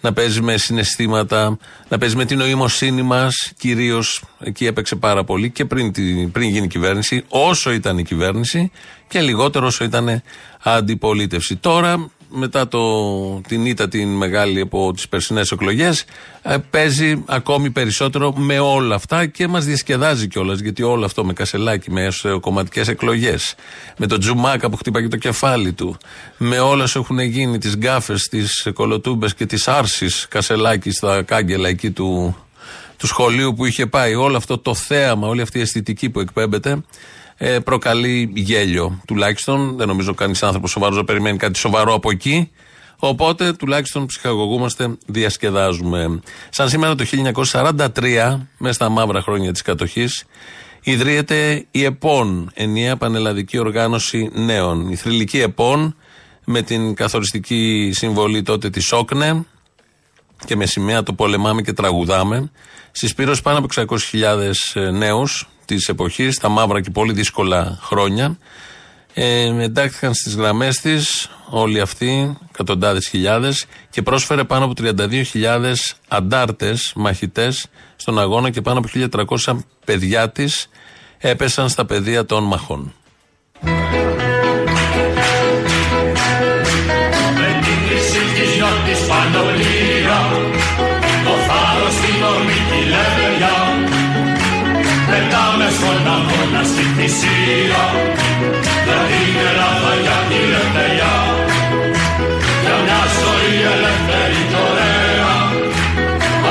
να 0.00 0.12
παίζει 0.12 0.40
με 0.40 0.56
συναισθήματα, 0.56 1.58
να 1.88 1.98
παίζει 1.98 2.16
με 2.16 2.24
την 2.24 2.38
νοημοσύνη 2.38 3.02
μας. 3.02 3.52
Κυρίως 3.58 4.24
εκεί 4.38 4.66
έπαιξε 4.66 4.96
πάρα 4.96 5.24
πολύ 5.24 5.50
και 5.50 5.64
πριν, 5.64 5.92
τη, 5.92 6.26
πριν 6.26 6.48
γίνει 6.48 6.64
η 6.64 6.68
κυβέρνηση, 6.68 7.24
όσο 7.28 7.72
ήταν 7.72 7.98
η 7.98 8.02
κυβέρνηση 8.02 8.70
και 9.08 9.20
λιγότερο 9.20 9.66
όσο 9.66 9.84
ήταν 9.84 10.22
αντιπολίτευση. 10.62 11.56
Τώρα, 11.56 12.10
μετά 12.30 12.68
το, 12.68 12.80
την 13.48 13.66
ήττα 13.66 13.88
την 13.88 14.08
μεγάλη 14.08 14.60
από 14.60 14.92
τις 14.92 15.08
περσινές 15.08 15.50
εκλογές, 15.50 16.04
παίζει 16.70 17.22
ακόμη 17.26 17.70
περισσότερο 17.70 18.32
με 18.36 18.58
όλα 18.58 18.94
αυτά 18.94 19.26
και 19.26 19.48
μας 19.48 19.64
διασκεδάζει 19.64 20.28
κιόλας. 20.28 20.60
Γιατί 20.60 20.82
όλο 20.82 21.04
αυτό 21.04 21.24
με 21.24 21.32
κασελάκι, 21.32 21.90
με 21.90 22.08
κομματικές 22.40 22.88
εκλογές, 22.88 23.54
με 23.96 24.06
τον 24.06 24.20
Τζουμάκα 24.20 24.70
που 24.70 24.76
χτύπαγε 24.76 25.08
το 25.08 25.16
κεφάλι 25.16 25.72
του, 25.72 25.96
με 26.36 26.58
όλα 26.58 26.82
όσα 26.82 26.98
έχουν 26.98 27.18
γίνει, 27.18 27.58
τις 27.58 27.76
γκάφες, 27.76 28.28
τις 28.28 28.68
κολοτούμπες 28.74 29.34
και 29.34 29.46
τις 29.46 29.68
άρσει 29.68 30.06
κασελάκι 30.28 30.90
στα 30.90 31.22
κάγκελα 31.22 31.68
εκεί 31.68 31.90
του, 31.90 32.36
του 32.96 33.06
σχολείου 33.06 33.54
που 33.54 33.64
είχε 33.64 33.86
πάει, 33.86 34.14
όλο 34.14 34.36
αυτό 34.36 34.58
το 34.58 34.74
θέαμα, 34.74 35.28
όλη 35.28 35.40
αυτή 35.40 35.58
η 35.58 35.60
αισθητική 35.60 36.10
που 36.10 36.20
εκπέμπεται, 36.20 36.82
ε, 37.42 37.58
προκαλεί 37.58 38.32
γέλιο. 38.34 39.00
Τουλάχιστον 39.06 39.76
δεν 39.76 39.88
νομίζω 39.88 40.14
κανείς 40.14 40.42
άνθρωπος 40.42 40.70
σοβαρός 40.70 40.96
να 40.96 41.04
περιμένει 41.04 41.36
κάτι 41.36 41.58
σοβαρό 41.58 41.94
από 41.94 42.10
εκεί. 42.10 42.50
Οπότε 42.98 43.52
τουλάχιστον 43.52 44.06
ψυχαγωγούμαστε, 44.06 44.96
διασκεδάζουμε. 45.06 46.20
Σαν 46.50 46.68
σήμερα 46.68 46.94
το 46.94 47.04
1943, 47.04 48.40
μέσα 48.58 48.74
στα 48.74 48.88
μαύρα 48.88 49.22
χρόνια 49.22 49.52
της 49.52 49.62
κατοχής, 49.62 50.24
ιδρύεται 50.82 51.66
η 51.70 51.84
ΕΠΟΝ, 51.84 52.50
Ενιαία 52.54 52.96
Πανελλαδική 52.96 53.58
Οργάνωση 53.58 54.30
Νέων. 54.32 54.90
Η 54.90 54.96
θρηλυκή 54.96 55.40
ΕΠΟΝ 55.40 55.96
με 56.44 56.62
την 56.62 56.94
καθοριστική 56.94 57.90
συμβολή 57.94 58.42
τότε 58.42 58.70
της 58.70 58.92
ΟΚΝΕ 58.92 59.44
και 60.46 60.56
με 60.56 60.66
σημαία 60.66 61.02
το 61.02 61.12
πολεμάμε 61.12 61.62
και 61.62 61.72
τραγουδάμε. 61.72 62.50
Συσπήρωσε 62.90 63.42
πάνω 63.42 63.58
από 63.58 63.96
600.000 64.74 64.90
νέους 64.92 65.49
της 65.74 65.88
εποχής, 65.88 66.38
τα 66.38 66.48
μαύρα 66.48 66.80
και 66.80 66.90
πολύ 66.90 67.12
δύσκολα 67.12 67.78
χρόνια. 67.82 68.38
Ε, 69.14 69.62
εντάχθηκαν 69.62 70.14
στις 70.14 70.34
γραμμές 70.34 70.76
της 70.76 71.30
όλοι 71.50 71.80
αυτοί, 71.80 72.38
εκατοντάδες 72.52 73.08
χιλιάδες, 73.08 73.66
και 73.90 74.02
πρόσφερε 74.02 74.44
πάνω 74.44 74.64
από 74.64 74.74
32.000 74.74 75.96
αντάρτες, 76.08 76.92
μαχητές, 76.96 77.66
στον 77.96 78.18
αγώνα 78.18 78.50
και 78.50 78.60
πάνω 78.60 78.78
από 78.78 78.88
1.300 78.88 79.64
παιδιά 79.84 80.30
της 80.30 80.68
έπεσαν 81.18 81.68
στα 81.68 81.84
πεδία 81.84 82.24
των 82.24 82.44
μαχών. 82.44 82.94
Αγώνα 97.00 97.08
στη 97.08 97.08
θυσία 97.08 97.84
Για 98.86 99.00
την 99.08 99.34
Ελλάδα, 99.48 99.92
για 100.04 100.18
την 100.28 100.42
ελευθεριά 100.46 101.14
Για 102.64 102.76
μια 102.86 103.02
ζωή 103.18 103.54
ελεύθερη 103.74 104.40
και 104.50 104.58
ωραία 104.68 105.34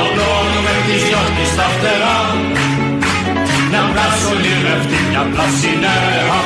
Απλώνουμε 0.00 0.74
τις 0.86 1.02
δυο 1.06 1.22
της 1.36 1.48
στα 1.54 1.66
φτερά 1.74 2.18
Μια 3.70 3.82
πράσινη 3.92 4.52
ρευτή, 4.66 4.98
μια 5.10 5.24
πλασινέα 5.32 6.38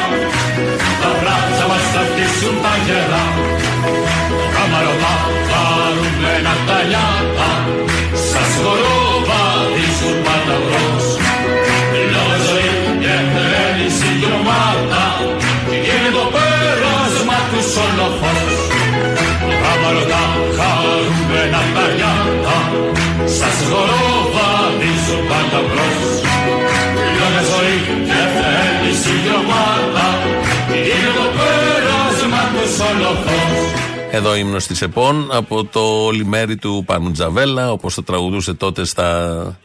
Τα 1.03 1.11
βράτσα 1.21 1.65
μας 1.71 1.85
θα 1.93 2.03
χτίσουν 2.09 2.57
τα 2.65 2.75
γερά. 2.87 3.25
Καμαρωτά, 4.55 5.15
χαρούμενα 5.49 6.55
τα 6.67 6.79
Σας 23.39 23.57
χοροβαδίζουν 23.71 25.23
πάντα 25.29 25.61
μπρος 25.69 26.23
Λόγω 27.19 27.43
ζωή 27.51 27.79
και 28.09 28.21
θέληση 28.35 29.15
και 29.25 29.33
ομάδα 29.43 30.07
Και 30.69 30.95
είναι 30.95 31.13
το 31.19 31.27
πέρασμα 31.39 32.43
του 32.53 32.65
όλο 32.91 33.13
φως 33.25 33.83
Εδώ 34.11 34.35
ύμνος 34.37 34.67
της 34.67 34.83
ΕΠΟΝ 34.83 35.29
από 35.33 35.65
το 35.65 36.11
λιμέρι 36.11 36.57
του 36.57 36.83
Πάνου 36.87 37.11
Τζαβέλα, 37.11 37.73
όπως 37.73 37.95
το 37.95 38.03
τραγουδούσε 38.03 38.55
τότε 38.55 38.85
στα, 38.85 39.59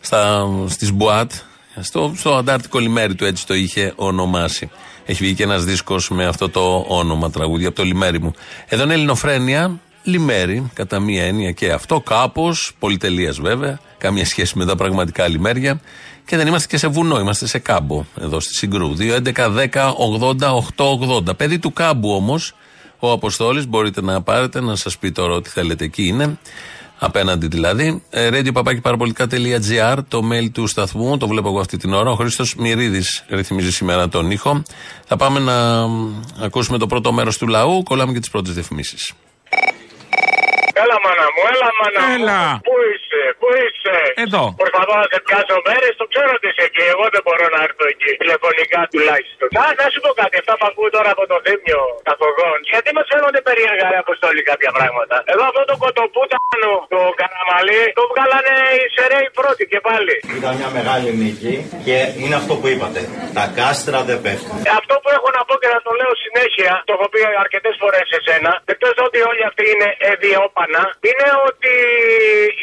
στα, 0.00 0.48
στις 0.68 0.92
Μπουάτ. 0.92 1.32
Στο, 1.80 2.12
στο 2.16 2.34
αντάρτικο 2.34 2.78
λιμέρι 2.78 3.14
του 3.14 3.24
έτσι 3.24 3.46
το 3.46 3.54
είχε 3.54 3.92
ονομάσει. 3.96 4.70
Έχει 5.04 5.24
βγει 5.24 5.34
και 5.34 5.42
ένας 5.42 5.64
δίσκος 5.64 6.10
με 6.10 6.26
αυτό 6.26 6.48
το 6.48 6.84
όνομα 6.88 7.30
τραγούδι 7.30 7.66
από 7.66 7.76
το 7.76 7.82
λιμέρι 7.82 8.20
μου. 8.20 8.32
Εδώ 8.68 8.82
είναι 8.82 8.94
Ελληνοφρένια. 8.94 9.80
Λιμέρι, 10.06 10.70
κατά 10.74 11.00
μία 11.00 11.24
έννοια 11.24 11.52
και 11.52 11.72
αυτό, 11.72 12.00
κάπως, 12.00 12.72
πολυτελείας 12.78 13.40
βέβαια, 13.40 13.80
καμία 13.98 14.24
σχέση 14.24 14.58
με 14.58 14.64
τα 14.64 14.76
πραγματικά 14.76 15.28
λιμέρια. 15.28 15.80
Και 16.24 16.36
δεν 16.36 16.46
είμαστε 16.46 16.66
και 16.66 16.76
σε 16.76 16.86
βουνό, 16.86 17.20
είμαστε 17.20 17.46
σε 17.46 17.58
κάμπο 17.58 18.04
εδώ 18.20 18.40
στη 18.40 18.54
Συγκρού. 18.54 18.94
2, 18.98 19.14
11, 19.14 19.50
10, 19.50 19.94
80, 20.20 20.54
8, 20.76 20.84
80. 21.28 21.36
Παιδί 21.36 21.58
του 21.58 21.72
κάμπου 21.72 22.10
όμως, 22.10 22.54
ο 22.98 23.10
Αποστόλης, 23.10 23.66
μπορείτε 23.66 24.02
να 24.02 24.22
πάρετε 24.22 24.60
να 24.60 24.76
σας 24.76 24.98
πει 24.98 25.12
τώρα 25.12 25.34
ότι 25.34 25.50
θέλετε 25.50 25.84
εκεί 25.84 26.06
είναι. 26.06 26.38
Απέναντι 26.98 27.46
δηλαδή. 27.46 28.02
Ε, 28.10 28.28
radio.parapolitica.gr, 28.32 29.98
το 30.08 30.22
mail 30.32 30.50
του 30.52 30.66
σταθμού, 30.66 31.16
το 31.16 31.28
βλέπω 31.28 31.48
εγώ 31.48 31.60
αυτή 31.60 31.76
την 31.76 31.92
ώρα. 31.92 32.10
Ο 32.10 32.14
Χρήστος 32.14 32.54
Μυρίδης 32.54 33.24
ρυθμίζει 33.28 33.72
σήμερα 33.72 34.08
τον 34.08 34.30
ήχο. 34.30 34.62
Θα 35.04 35.16
πάμε 35.16 35.40
να 35.40 35.86
μ, 35.86 36.22
ακούσουμε 36.40 36.78
το 36.78 36.86
πρώτο 36.86 37.12
μέρος 37.12 37.38
του 37.38 37.46
λαού. 37.46 37.82
Κολλάμε 37.82 38.12
και 38.12 38.20
τις 38.20 38.30
πρώτες 38.30 38.54
διαφημίσεις. 38.54 39.12
Έλα 40.82 40.96
μάνα 41.04 41.26
μου, 41.34 41.40
έλα 41.52 41.68
μάνα 41.80 42.02
Έλα. 42.16 42.40
μου. 42.52 42.60
Πού 42.66 42.74
είσαι, 42.90 42.94
πού 43.06 43.14
είσαι; 43.14 43.25
Εδώ. 44.26 44.44
Προσπαθώ 44.62 44.94
να 45.02 45.06
σε 45.12 45.18
πιάσω 45.26 45.56
μέρες, 45.68 45.92
το 46.00 46.04
ξέρω 46.12 46.30
ότι 46.38 46.46
είσαι 46.50 46.64
εκεί. 46.68 46.84
Εγώ 46.94 47.04
δεν 47.14 47.22
μπορώ 47.26 47.46
να 47.54 47.60
έρθω 47.66 47.84
εκεί. 47.94 48.10
Τηλεφωνικά 48.22 48.80
τουλάχιστον. 48.94 49.46
Α, 49.62 49.64
να 49.80 49.86
σου 49.92 50.00
πω 50.04 50.10
κάτι, 50.22 50.34
αυτά 50.42 50.52
που 50.58 50.66
ακούω 50.70 50.88
τώρα 50.96 51.10
από 51.16 51.24
το 51.32 51.36
θύμιο 51.44 51.82
καθογόν. 52.10 52.56
Γιατί 52.72 52.88
μας 52.96 53.06
φαίνονται 53.12 53.40
περίεργα 53.48 53.86
ρε 53.92 53.98
αποστόλη 54.04 54.40
κάποια 54.50 54.70
πράγματα. 54.78 55.16
Εδώ 55.32 55.44
αυτό 55.50 55.62
το 55.70 55.74
κοτοπούτανο, 55.84 56.72
το 56.94 57.00
καραμαλί, 57.20 57.82
το 57.98 58.04
βγάλανε 58.12 58.54
οι 58.78 58.86
σεραίοι 58.96 59.26
πρώτοι 59.40 59.64
και 59.72 59.80
πάλι. 59.88 60.14
Ήταν 60.38 60.52
μια 60.60 60.70
μεγάλη 60.78 61.08
νίκη 61.22 61.54
και 61.86 61.96
είναι 62.22 62.36
αυτό 62.40 62.52
που 62.60 62.66
είπατε. 62.72 63.00
Τα 63.38 63.44
κάστρα 63.58 63.98
δεν 64.08 64.18
πέφτουν. 64.24 64.56
Ε, 64.68 64.70
Αυτό 64.80 64.94
που 65.02 65.08
έχω 65.16 65.28
να 65.36 65.42
πω 65.48 65.54
και 65.62 65.70
να 65.74 65.80
το 65.86 65.92
λέω 66.00 66.12
συνέχεια, 66.24 66.72
το 66.88 66.92
έχω 66.96 67.06
πει 67.12 67.20
αρκετές 67.44 67.74
φορές 67.82 68.04
σε 68.12 68.18
σένα, 68.26 68.50
εκτός 68.72 68.94
ότι 69.06 69.18
όλοι 69.30 69.42
αυτοί 69.50 69.64
είναι 69.72 69.88
εδιόπανα, 70.12 70.82
είναι 71.08 71.28
ότι 71.48 71.74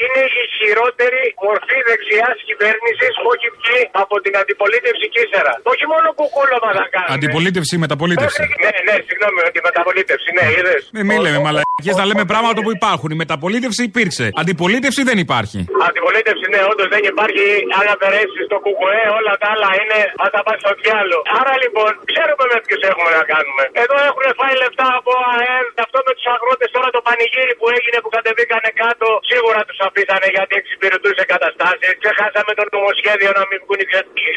είναι 0.04 0.24
η 0.42 0.44
χειρότερη 0.58 1.22
μορφή 1.54 1.80
δεξιάς 1.90 2.38
κυβέρνησης 2.50 3.14
που 3.22 3.30
έχει 3.36 3.50
βγει 3.58 3.80
από 4.04 4.16
την 4.24 4.34
αντιπολίτευση 4.42 5.06
και 5.14 5.20
ύστερα. 5.26 5.54
Όχι 5.72 5.86
μόνο 5.92 6.08
κουκούλωμα 6.20 6.70
θα 6.80 6.86
κάνει. 6.96 7.10
Αντιπολίτευση, 7.18 7.74
μεταπολίτευση. 7.86 8.42
Ναι, 8.64 8.74
ναι, 8.88 8.96
συγγνώμη, 9.08 9.40
ότι 9.50 9.60
μεταπολίτευση, 9.70 10.30
ναι, 10.38 10.46
είδες. 10.58 10.82
Ε, 11.00 11.04
μη 11.08 11.16
λέμε 11.26 11.40
μαλακίε, 11.48 11.94
να 12.02 12.06
λέμε 12.10 12.26
πράγματα 12.34 12.60
που 12.66 12.72
υπάρχουν. 12.78 13.10
Η 13.16 13.18
μεταπολίτευση 13.24 13.82
υπήρξε. 13.90 14.26
Αντιπολίτευση 14.42 15.02
δεν 15.10 15.18
υπάρχει. 15.26 15.60
Αντιπολίτευση, 15.90 16.46
ναι, 16.54 16.62
όντως 16.72 16.88
δεν 16.96 17.04
υπάρχει. 17.12 17.46
Αν 17.78 17.86
αφαιρέσει 17.94 18.42
το 18.54 18.58
κουκουέ, 18.66 19.02
όλα 19.20 19.34
τα 19.42 19.48
άλλα 19.54 19.70
είναι. 19.82 20.00
Θα 20.22 20.28
τα 20.36 20.40
πάει 20.46 20.60
στο 20.64 20.72
διάλογο. 20.82 21.22
Άρα 21.40 21.54
λοιπόν, 21.64 21.92
ξέρουμε 22.12 22.44
με 22.52 22.58
ποιους 22.66 22.82
έχουμε 22.90 23.10
να 23.20 23.24
κάνουμε. 23.32 23.64
Εδώ 23.84 23.98
έχουν 24.10 24.26
φάει 24.40 24.56
λεφτά 24.64 24.88
από 25.00 25.12
ΑΕΔ. 25.32 25.66
Αυτό 25.86 25.98
με 26.08 26.12
τους 26.18 26.26
αγρότες 26.34 26.70
τώρα 26.76 26.90
το 26.96 27.02
πανηγύρι 27.08 27.54
που 27.60 27.68
έγινε 27.78 27.98
που 28.04 28.12
κατεβήκανε 28.18 28.70
κάτω. 28.84 29.08
Σίγουρα 29.32 29.60
τους 29.68 29.80
αφήσανε 29.88 30.28
γιατί 30.36 30.54
εξυπηρετούσε 30.62 31.24
καταστάσεις. 31.34 31.92
Ξεχάσαμε 32.02 32.52
το 32.60 32.64
νομοσχέδιο 32.76 33.32
να 33.40 33.44
μην 33.50 33.58
βγουν 33.64 33.80
οι 33.84 33.88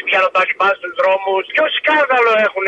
πιανοταλιμπά 0.07 0.69
στους 0.79 0.93
δρόμους. 0.99 1.43
Ποιο 1.53 1.65
σκάνδαλο 1.79 2.31
έχουν 2.47 2.67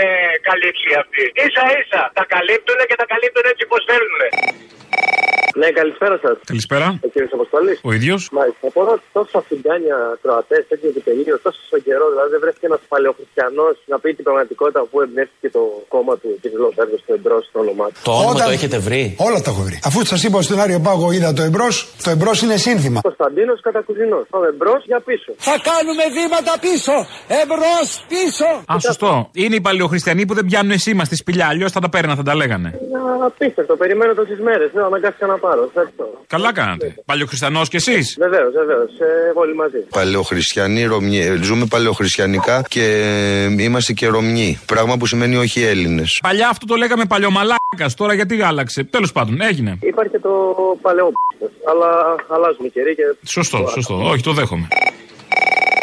καλύψει 0.50 0.89
αυτοί; 1.02 1.24
σα 1.58 1.65
ίσα 1.80 2.02
τα 2.18 2.24
καλύπτουν 2.34 2.80
και 2.89 2.98
τα 3.02 3.06
καλύπτουν 3.13 3.46
έτσι 3.52 3.63
πώ 3.72 3.78
θέλουν. 3.89 4.20
Ναι, 5.62 5.68
καλησπέρα 5.80 6.18
σας. 6.24 6.38
Καλησπέρα. 6.52 6.88
Ο 7.06 7.08
κύριος 7.13 7.32
Αποστολής. 7.38 7.78
Ο 7.89 7.92
ίδιος. 7.98 8.22
Μάλιστα. 8.39 8.68
Μπορώ 8.74 8.94
τόσο 9.18 9.38
αφιγκάνια 9.42 9.98
Κροατές, 10.24 10.62
τέτοιο 10.72 10.89
επιτελείο, 10.94 11.36
τόσο 11.46 11.60
στον 11.70 11.82
καιρό, 11.88 12.06
δηλαδή 12.13 12.30
δεν 12.34 12.39
βρέθηκε 12.44 12.65
ένας 12.72 12.82
παλαιοχριστιανός 12.92 13.76
να 13.92 14.00
πει 14.02 14.10
την 14.18 14.24
πραγματικότητα 14.28 14.80
αφού 14.86 14.96
εμπνεύστηκε 15.06 15.50
το 15.58 15.63
κόμμα 15.94 16.13
του 16.22 16.30
κ. 16.42 16.44
Λοβέρδος 16.63 17.00
στο 17.04 17.13
εμπρός 17.18 17.44
στο 17.50 17.60
όνομά 17.65 17.88
του. 17.92 17.98
Το 18.04 18.12
όνομα 18.12 18.44
το 18.50 18.52
έχετε 18.58 18.78
βρει; 18.88 19.02
Όλα 19.28 19.39
τα 19.46 19.50
έχω 19.54 19.62
βρει. 19.68 19.78
Αφού 19.89 20.06
σας 20.06 20.24
είπα 20.24 20.42
στον 20.42 20.60
Άριο 20.63 20.80
Πάγο 20.80 21.12
είδα 21.12 21.34
το 21.34 21.44
εμπρός, 21.50 21.76
το 22.04 22.10
εμπρός 22.15 22.38
είναι 22.42 22.58
σύνθημα. 22.68 23.00
Κωνσταντίνος 23.02 23.60
Κατακουζινό. 23.62 24.18
Ο 24.29 24.45
εμπρός 24.51 24.82
για 24.86 24.99
πίσω. 24.99 25.32
Θα 25.38 25.55
κάνουμε 25.69 26.03
βήματα 26.17 26.53
πίσω! 26.65 26.95
Εμπρός 27.41 27.88
πίσω! 28.12 28.49
Α, 28.73 28.79
σωστό. 28.79 29.29
Είναι 29.34 29.55
οι 29.55 29.62
παλαιοχριστιανοί 29.62 30.25
που 30.25 30.34
δεν 30.34 30.45
πιάνουν 30.45 30.77
σήμα 30.79 31.03
στη 31.03 31.15
σπηλιά. 31.15 31.47
Αλλιώς 31.47 31.71
θα 31.71 31.79
τα 31.79 31.89
παίρναν, 31.89 32.15
θα 32.15 32.23
τα 32.23 32.36
λέγανε. 32.36 32.79
Απίστευτο, 33.25 33.75
περιμένω 33.75 34.13
τόσες 34.13 34.39
μέρες. 34.39 34.69
Ναι, 34.73 34.82
αναγκάστηκα 34.82 35.25
να 35.27 35.38
πάρω. 35.38 35.63
Ευχαριστώ. 35.63 36.05
Καλά 36.27 36.53
κάνατε. 36.53 36.95
Παλαιοχριστιανός 37.05 37.69
κι 37.69 37.75
εσείς; 37.75 38.15
Βεβαίως, 38.19 38.51
βεβαίως. 38.53 38.91
Ε, 38.99 39.32
όλοι 39.34 39.55
μαζί. 39.55 39.77
Παλαιοχριστιανοί, 39.89 40.84
Ρωμιοί. 40.86 41.39
Ζούμε 41.41 41.65
παλαιοχριστιανικά 41.69 42.62
και 42.67 42.86
είμαστε 43.60 43.93
και 43.93 44.08
Ρωμιοί. 44.08 44.60
Πράγμα 44.65 44.97
που 44.97 45.05
σημαίνει 45.05 45.36
όχι 45.36 45.63
Έλληνες. 45.63 46.19
Παλιά 46.23 46.49
αυτό 46.49 46.65
το 46.65 46.75
λέγαμε 46.75 47.05
παλιομαλάκα. 47.05 47.58
Τώρα 47.97 48.13
γιατί 48.13 48.41
άλλαξε. 48.41 48.84
Τέλος 48.84 49.12
πάντων, 49.12 49.41
έγινε. 49.41 49.77
Υπάρχει 49.82 50.12
και 50.12 50.19
το 50.19 50.55
παλαιό 50.82 51.12
αλλά 51.71 52.15
αλλάζουν 52.27 52.65
οι 52.65 52.69
καιροί 52.69 52.95
και. 52.95 53.03
Σωστό, 53.23 53.67
σωστό. 53.67 54.09
Όχι, 54.10 54.24
το 54.24 54.34
δέχομαι. 54.34 54.67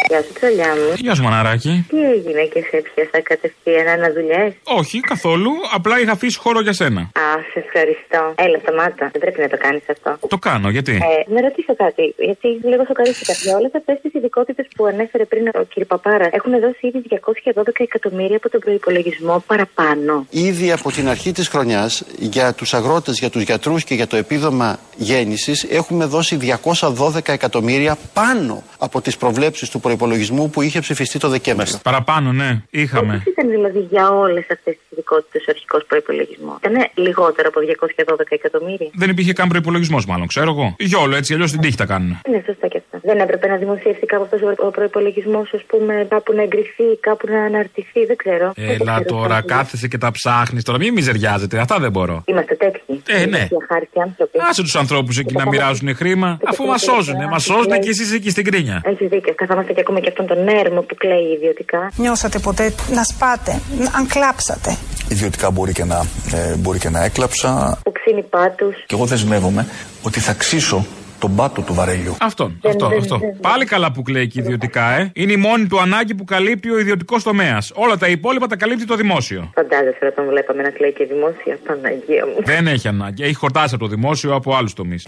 Γεια 0.09 0.21
σου, 0.25 0.33
τσολιά 0.33 0.71
μου. 0.79 0.89
Γεια 1.05 1.13
σου, 1.15 1.23
μαναράκι. 1.23 1.85
Τι 1.89 1.99
έγινε 2.13 2.43
και 2.53 2.61
σε 2.69 2.77
πιάσα 2.87 3.19
κατευθείαν 3.29 3.87
αναδουλειέ. 3.87 4.43
Όχι, 4.79 4.99
καθόλου. 4.99 5.51
Απλά 5.77 5.99
είχα 6.01 6.11
αφήσει 6.11 6.37
χώρο 6.43 6.59
για 6.61 6.73
σένα. 6.73 7.01
Α, 7.01 7.27
σε 7.51 7.59
ευχαριστώ. 7.65 8.21
Έλα, 8.45 8.57
σταμάτα. 8.63 9.05
Δεν 9.13 9.21
πρέπει 9.23 9.39
να 9.45 9.49
το 9.53 9.57
κάνεις 9.57 9.83
αυτό. 9.89 10.27
Το 10.27 10.37
κάνω, 10.37 10.69
γιατί; 10.69 10.91
Ε, 10.91 11.31
να 11.33 11.41
ρωτήσω 11.41 11.75
κάτι, 11.75 12.15
γιατί 12.29 12.47
λίγο 12.71 12.83
σοκαρίστηκα. 12.87 13.33
Για 13.43 13.55
όλες 13.57 13.71
αυτές 13.75 13.97
τις 14.01 14.13
ειδικότητες 14.13 14.65
που 14.75 14.85
ανέφερε 14.85 15.25
πριν 15.25 15.47
ο 15.47 15.63
κ. 15.73 15.85
Παπάρα, 15.85 16.27
έχουν 16.31 16.51
δώσει 16.59 16.81
ήδη 16.87 16.99
212 17.09 17.83
εκατομμύρια 17.89 18.37
από 18.37 18.49
τον 18.49 18.59
προπολογισμό 18.59 19.43
παραπάνω. 19.47 20.25
Ήδη 20.29 20.71
από 20.71 20.91
την 20.91 21.09
αρχή 21.09 21.31
της 21.31 21.47
χρονιάς 21.47 22.03
για 22.17 22.53
τους 22.53 22.73
αγρότες, 22.73 23.19
για 23.19 23.29
τους 23.29 23.41
γιατρούς 23.41 23.83
και 23.83 23.95
για 23.95 24.07
το 24.07 24.15
επίδομα 24.15 24.79
γέννησης 24.95 25.63
έχουμε 25.63 26.05
δώσει 26.05 26.37
212 26.37 27.33
εκατομμύρια 27.33 27.97
πάνω 28.13 28.63
από 28.77 29.01
τις 29.01 29.17
προβλέψεις 29.17 29.69
του 29.69 29.79
προϋπολογισμού 29.97 30.49
που 30.49 30.61
είχε 30.61 30.79
ψηφιστεί 30.79 31.19
το 31.19 31.29
Δεκέμβριο. 31.35 31.73
Παραπάνω, 31.83 32.31
ναι, 32.31 32.49
είχαμε. 32.69 33.21
Τι 33.23 33.29
ήταν 33.29 33.49
δηλαδή 33.49 33.79
για 33.79 34.09
όλες 34.09 34.45
αυτές 34.55 34.73
τις 34.77 34.85
ειδικότητες 34.89 35.41
ο 35.41 35.49
αρχικός 35.55 35.81
προπολογισμό. 35.87 36.53
Ήταν 36.63 36.75
λιγότερο 37.05 37.47
από 37.51 37.59
212 37.61 38.37
εκατομμύρια. 38.39 38.89
Δεν 38.93 39.09
υπήρχε 39.09 39.33
καν 39.33 39.47
προπολογισμό, 39.47 39.99
μάλλον, 40.07 40.27
ξέρω 40.27 40.49
εγώ. 40.49 40.75
Για 40.79 40.99
όλο 40.99 41.15
έτσι, 41.15 41.33
αλλιώς 41.33 41.51
την 41.51 41.61
τύχη 41.61 41.77
τα 41.77 41.85
κάνουν. 41.85 42.11
Είναι 42.27 42.43
σωστά 42.45 42.67
και 42.67 42.77
αυτά. 42.83 42.86
Δεν 43.09 43.17
έπρεπε 43.19 43.47
να 43.47 43.57
δημοσιευθεί 43.63 44.05
κάπου 44.05 44.23
αυτός 44.23 44.41
ο 44.67 44.71
προπολογισμό, 44.77 45.41
ας 45.57 45.63
πούμε, 45.71 45.93
κάπου 46.09 46.33
να 46.33 46.41
εγκριθεί, 46.41 46.87
κάπου 47.07 47.25
να 47.33 47.39
αναρτηθεί, 47.49 48.01
δεν 48.05 48.15
ξέρω. 48.23 48.47
Δεν 48.55 48.69
Έλα 48.69 48.95
ξέρω 48.99 49.15
τώρα, 49.15 49.35
κάτι. 49.35 49.47
κάθεσαι 49.47 49.87
και 49.87 49.97
τα 49.97 50.11
ψάχνεις. 50.11 50.63
Τώρα 50.63 50.77
μην 50.77 50.93
μιζεριάζετε, 50.93 51.59
αυτά 51.59 51.75
δεν 51.79 51.91
μπορώ. 51.91 52.23
Είμαστε 52.25 52.55
τέτοιοι. 52.55 53.01
Ε, 53.07 53.25
ναι. 53.25 53.43
Για 53.49 53.63
χάρτη 53.69 53.97
άνθρωποι. 54.07 54.37
Άσε 54.49 54.61
τους 54.61 54.75
ανθρώπους 54.75 55.17
εκεί 55.17 55.33
να 55.35 55.47
μοιράζουν 55.47 55.95
χρήμα, 55.95 56.39
αφού 56.45 56.65
μας 56.65 56.81
σώζουν. 56.81 57.15
Μας 57.29 57.43
σώζουν 57.43 57.79
και 57.79 57.89
εσείς 57.89 58.13
εκεί 58.13 58.29
στην 58.29 58.43
κρίνια. 58.43 58.81
Έχεις 58.85 59.07
δίκιο. 59.07 59.33
Καθόμαστε 59.35 59.73
και 59.73 59.79
ακούμε 59.79 59.99
και 59.99 60.09
αυτόν 60.09 60.25
τον 60.27 60.47
έρμο 60.47 60.81
που 60.81 60.95
κλαίει 60.95 61.27
ιδιωτικά. 61.37 61.91
Νιώσατε 61.95 62.39
ποτέ 62.39 62.73
να 62.93 63.03
σπάτε, 63.03 63.51
αν 63.97 64.07
κλάψατε; 64.07 64.77
Ιδιωτικά 65.09 65.51
μπορεί 65.51 65.71
και 65.71 65.83
να, 65.83 66.05
ε, 66.33 66.55
μπορεί 66.55 66.79
και 66.79 66.89
να 66.89 67.03
έκλαψα. 67.03 67.79
Που 67.83 67.91
ξύνει 67.91 68.23
πάτους. 68.23 68.75
Και 68.85 68.95
εγώ 68.95 69.05
δεσμεύομαι 69.05 69.67
ότι 70.01 70.19
θα 70.19 70.33
ξύσω 70.33 70.85
τον 71.19 71.35
πάτο 71.35 71.61
του 71.61 71.73
βαρέλιου. 71.73 72.15
Αυτόν, 72.21 72.57
Δεν- 72.61 72.71
αυτό, 72.71 72.87
δεν- 72.87 72.97
αυτό. 72.97 73.17
δεν- 73.17 73.39
Πάλι 73.41 73.65
καλά 73.65 73.91
που 73.91 74.01
κλαίει 74.01 74.27
και 74.27 74.39
ιδιωτικά, 74.39 74.89
ε. 74.91 75.11
Είναι 75.15 75.31
η 75.31 75.35
μόνη 75.37 75.65
του 75.67 75.79
ανάγκη 75.79 76.15
που 76.15 76.23
καλύπτει 76.23 76.69
ο 76.71 76.79
ιδιωτικός 76.79 77.23
τομέας. 77.23 77.71
Όλα 77.75 77.97
τα 77.97 78.07
υπόλοιπα 78.07 78.47
τα 78.47 78.55
καλύπτει 78.55 78.85
το 78.85 78.95
δημόσιο. 78.95 79.51
Φαντάζεσαι 79.55 80.05
όταν 80.11 80.25
βλέπαμε 80.29 80.61
να 80.61 80.69
κλαίει 80.69 80.93
και 80.93 81.05
δημόσια. 81.05 81.59
Παναγία 81.67 82.25
μου. 82.25 82.43
Δεν 82.43 82.67
έχει 82.67 82.87
ανάγκη. 82.87 83.23
Έχει 83.23 83.33
χορτάσει 83.35 83.75
από 83.75 83.83
το 83.83 83.89
δημόσιο 83.89 84.33
από 84.35 84.55
άλλους 84.55 84.73
τομείς. 84.73 85.03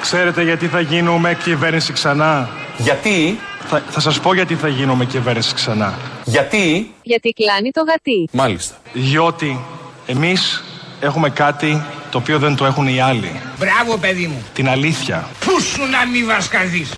Ξέρετε 0.00 0.42
γιατί 0.42 0.66
θα 0.66 0.80
γίνουμε 0.80 1.34
κυβέρνηση 1.42 1.92
ξανά; 1.92 2.48
Γιατί; 2.78 3.38
Θα, 3.72 3.82
θα 3.88 4.00
σας 4.00 4.20
πω 4.20 4.34
γιατί 4.34 4.54
θα 4.54 4.68
γίνουμε 4.68 5.04
κυβέρνηση 5.04 5.54
ξανά. 5.54 5.98
Γιατί; 6.24 6.94
Γιατί 7.02 7.30
κλάνει 7.30 7.70
το 7.70 7.80
γατί. 7.80 8.28
Μάλιστα. 8.32 8.74
Διότι 8.92 9.60
εμείς 10.06 10.64
έχουμε 11.00 11.30
κάτι 11.30 11.82
το 12.10 12.18
οποίο 12.18 12.38
δεν 12.38 12.56
το 12.56 12.64
έχουν 12.64 12.88
οι 12.88 13.00
άλλοι. 13.00 13.40
Μπράβο, 13.58 13.96
παιδί 13.98 14.26
μου. 14.26 14.44
Την 14.54 14.68
αλήθεια. 14.68 15.28
Πού 15.40 15.60
σου 15.60 15.82
να 15.90 16.06
μην 16.06 16.26
βασκαδείς; 16.26 16.92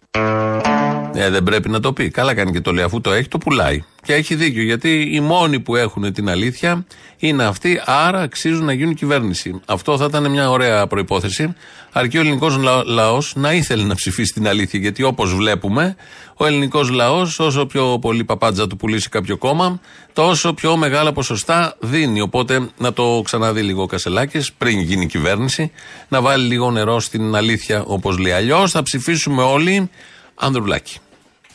Ε, 1.14 1.31
δεν 1.31 1.42
πρέπει 1.42 1.68
να 1.68 1.81
το 1.81 1.92
πει. 1.92 2.11
Καλά 2.11 2.35
κάνει 2.35 2.53
και 2.53 2.61
το 2.61 2.72
λέει. 2.72 2.85
Αφού 2.85 3.01
το 3.01 3.12
έχει, 3.12 3.29
το 3.29 3.38
πουλάει. 3.38 3.85
Και 4.03 4.14
έχει 4.14 4.35
δίκιο. 4.35 4.62
Γιατί 4.62 5.09
οι 5.12 5.20
μόνοι 5.20 5.61
που 5.61 5.77
έχουν 5.77 6.12
την 6.12 6.29
αλήθεια 6.29 6.87
είναι 7.18 7.44
αυτοί, 7.44 7.81
άρα 7.85 8.20
αξίζουν 8.20 8.64
να 8.64 8.72
γίνουν 8.72 8.94
κυβέρνηση. 8.94 9.61
Αυτό 9.66 9.96
θα 9.96 10.05
ήταν 10.05 10.31
μια 10.31 10.51
ωραία 10.51 10.87
προπόθεση. 10.87 11.55
Αρκεί 11.92 12.16
ο 12.16 12.20
ελληνικός 12.20 12.59
λαός 12.87 13.33
να 13.37 13.53
ήθελε 13.53 13.85
να 13.85 13.94
ψηφίσει 13.94 14.33
την 14.33 14.48
αλήθεια. 14.48 14.81
Γιατί 14.81 15.03
όπως 15.03 15.35
βλέπουμε, 15.35 15.96
ο 16.37 16.46
ελληνικός 16.46 16.90
λαός, 16.90 17.38
όσο 17.38 17.66
πιο 17.66 17.98
πολύ 18.01 18.25
παπάντζα 18.25 18.66
του 18.66 18.77
πουλήσει 18.77 19.09
κάποιο 19.09 19.37
κόμμα, 19.37 19.81
τόσο 20.12 20.53
πιο 20.53 20.77
μεγάλα 20.77 21.12
ποσοστά 21.12 21.77
δίνει. 21.81 22.20
Οπότε 22.20 22.68
να 22.79 22.92
το 22.92 23.22
ξαναδεί 23.25 23.62
λίγο 23.62 23.83
ο 23.83 23.87
Κασελάκης 23.87 24.53
πριν 24.53 24.81
γίνει 24.81 25.07
κυβέρνηση, 25.07 25.72
να 26.09 26.20
βάλει 26.20 26.46
λίγο 26.46 26.70
νερό 26.70 27.01
στην 27.01 27.35
αλήθεια, 27.35 27.83
όπως 27.87 28.18
λέει. 28.18 28.33
Αλλιώς 28.33 28.70
θα 28.70 28.83
ψηφίσουμε 28.83 29.42
όλοι 29.42 29.90
Ανδρουλάκη. 30.42 30.98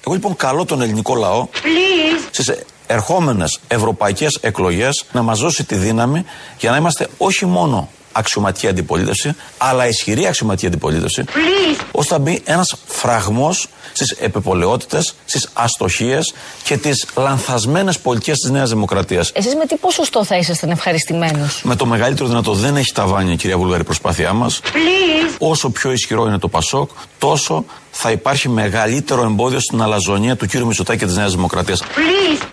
Εγώ 0.06 0.15
λοιπόν 0.15 0.36
καλώ 0.36 0.65
τον 0.65 0.82
ελληνικό 0.82 1.15
λαό 1.15 1.47
Please. 1.54 2.28
στις 2.32 2.52
ερχόμενες 2.88 3.60
ευρωπαϊκές 3.67 4.38
εκλογές 4.41 5.06
να 5.12 5.21
μας 5.21 5.39
δώσει 5.39 5.63
τη 5.63 5.76
δύναμη 5.76 6.26
για 6.60 6.71
να 6.71 6.78
είμαστε 6.78 7.08
όχι 7.17 7.45
μόνο 7.45 7.89
αξιωματική 8.12 8.67
αντιπολίτευση, 8.67 9.36
αλλά 9.58 9.88
ισχυρή 9.88 10.28
αξιωματική 10.28 10.65
αντιπολίτευση, 10.65 11.23
Please. 11.28 11.82
ώστε 11.91 12.13
να 12.13 12.19
μπει 12.19 12.41
ένας 12.45 12.76
φραγμός 12.86 13.67
στις 13.93 14.12
επιπολαιότητες, 14.12 15.15
στις 15.26 15.50
αστοχίες 15.54 16.34
και 16.63 16.78
τις 16.78 17.06
λανθασμένες 17.15 18.00
πολιτικές 18.00 18.38
της 18.38 18.50
Νέας 18.50 18.69
Δημοκρατίας. 18.69 19.32
Εσείς 19.34 19.56
με 19.56 19.65
τι 19.65 19.76
ποσοστό 19.76 20.26
θα 20.26 20.38
ήσασταν 20.38 20.69
ευχαριστημένου. 20.69 21.52
Με 21.63 21.76
το 21.76 21.86
μεγαλύτερο 21.86 22.28
δυνατό 22.28 22.54
δεν 22.54 22.76
έχει 22.76 22.91
ταβάνια, 22.93 23.36
κυρία 23.36 23.58
Βουλγαρή, 23.58 23.82
η 23.82 23.86
προσπάθειά 23.86 24.34
μας. 24.34 24.60
Please. 24.63 25.36
Όσο 25.39 25.69
πιο 25.69 25.91
ισχυρό 25.91 26.28
είναι 26.28 26.38
το 26.38 26.47
Πασόκ, 26.47 26.89
τόσο 27.17 27.65
θα 28.00 28.12
υπάρχει 28.12 28.50
μεγαλύτερο 28.50 29.24
εμπόδιο 29.24 29.60
στην 29.60 29.82
αλαζονία 29.82 30.36
του 30.36 30.46
κύριου 30.46 30.68
Μητσοτάκη 30.68 31.00
και 31.00 31.06
της 31.06 31.16
Νέας 31.16 31.36
Δημοκρατίας. 31.36 31.82
Please. 31.82 32.44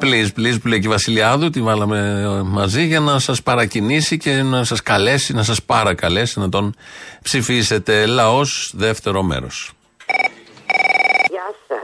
Please, 0.00 0.28
please 0.36 0.58
που 0.62 0.68
λέει 0.68 0.80
και 0.80 0.86
η 0.86 0.90
Βασιλιάδου, 0.90 1.50
τη 1.50 1.62
βάλαμε 1.62 1.98
ε, 1.98 2.42
μαζί 2.42 2.86
για 2.86 3.00
να 3.00 3.18
σας 3.18 3.42
παρακινήσει 3.42 4.16
και 4.16 4.42
να 4.42 4.64
σας 4.64 4.82
καλέσει, 4.82 5.32
να 5.32 5.42
σας 5.42 5.62
παρακαλέσει 5.62 6.38
να 6.38 6.48
τον 6.48 6.74
ψηφίσετε. 7.22 8.06
Λαός, 8.06 8.72
δεύτερο 8.74 9.22
μέρος. 9.22 9.72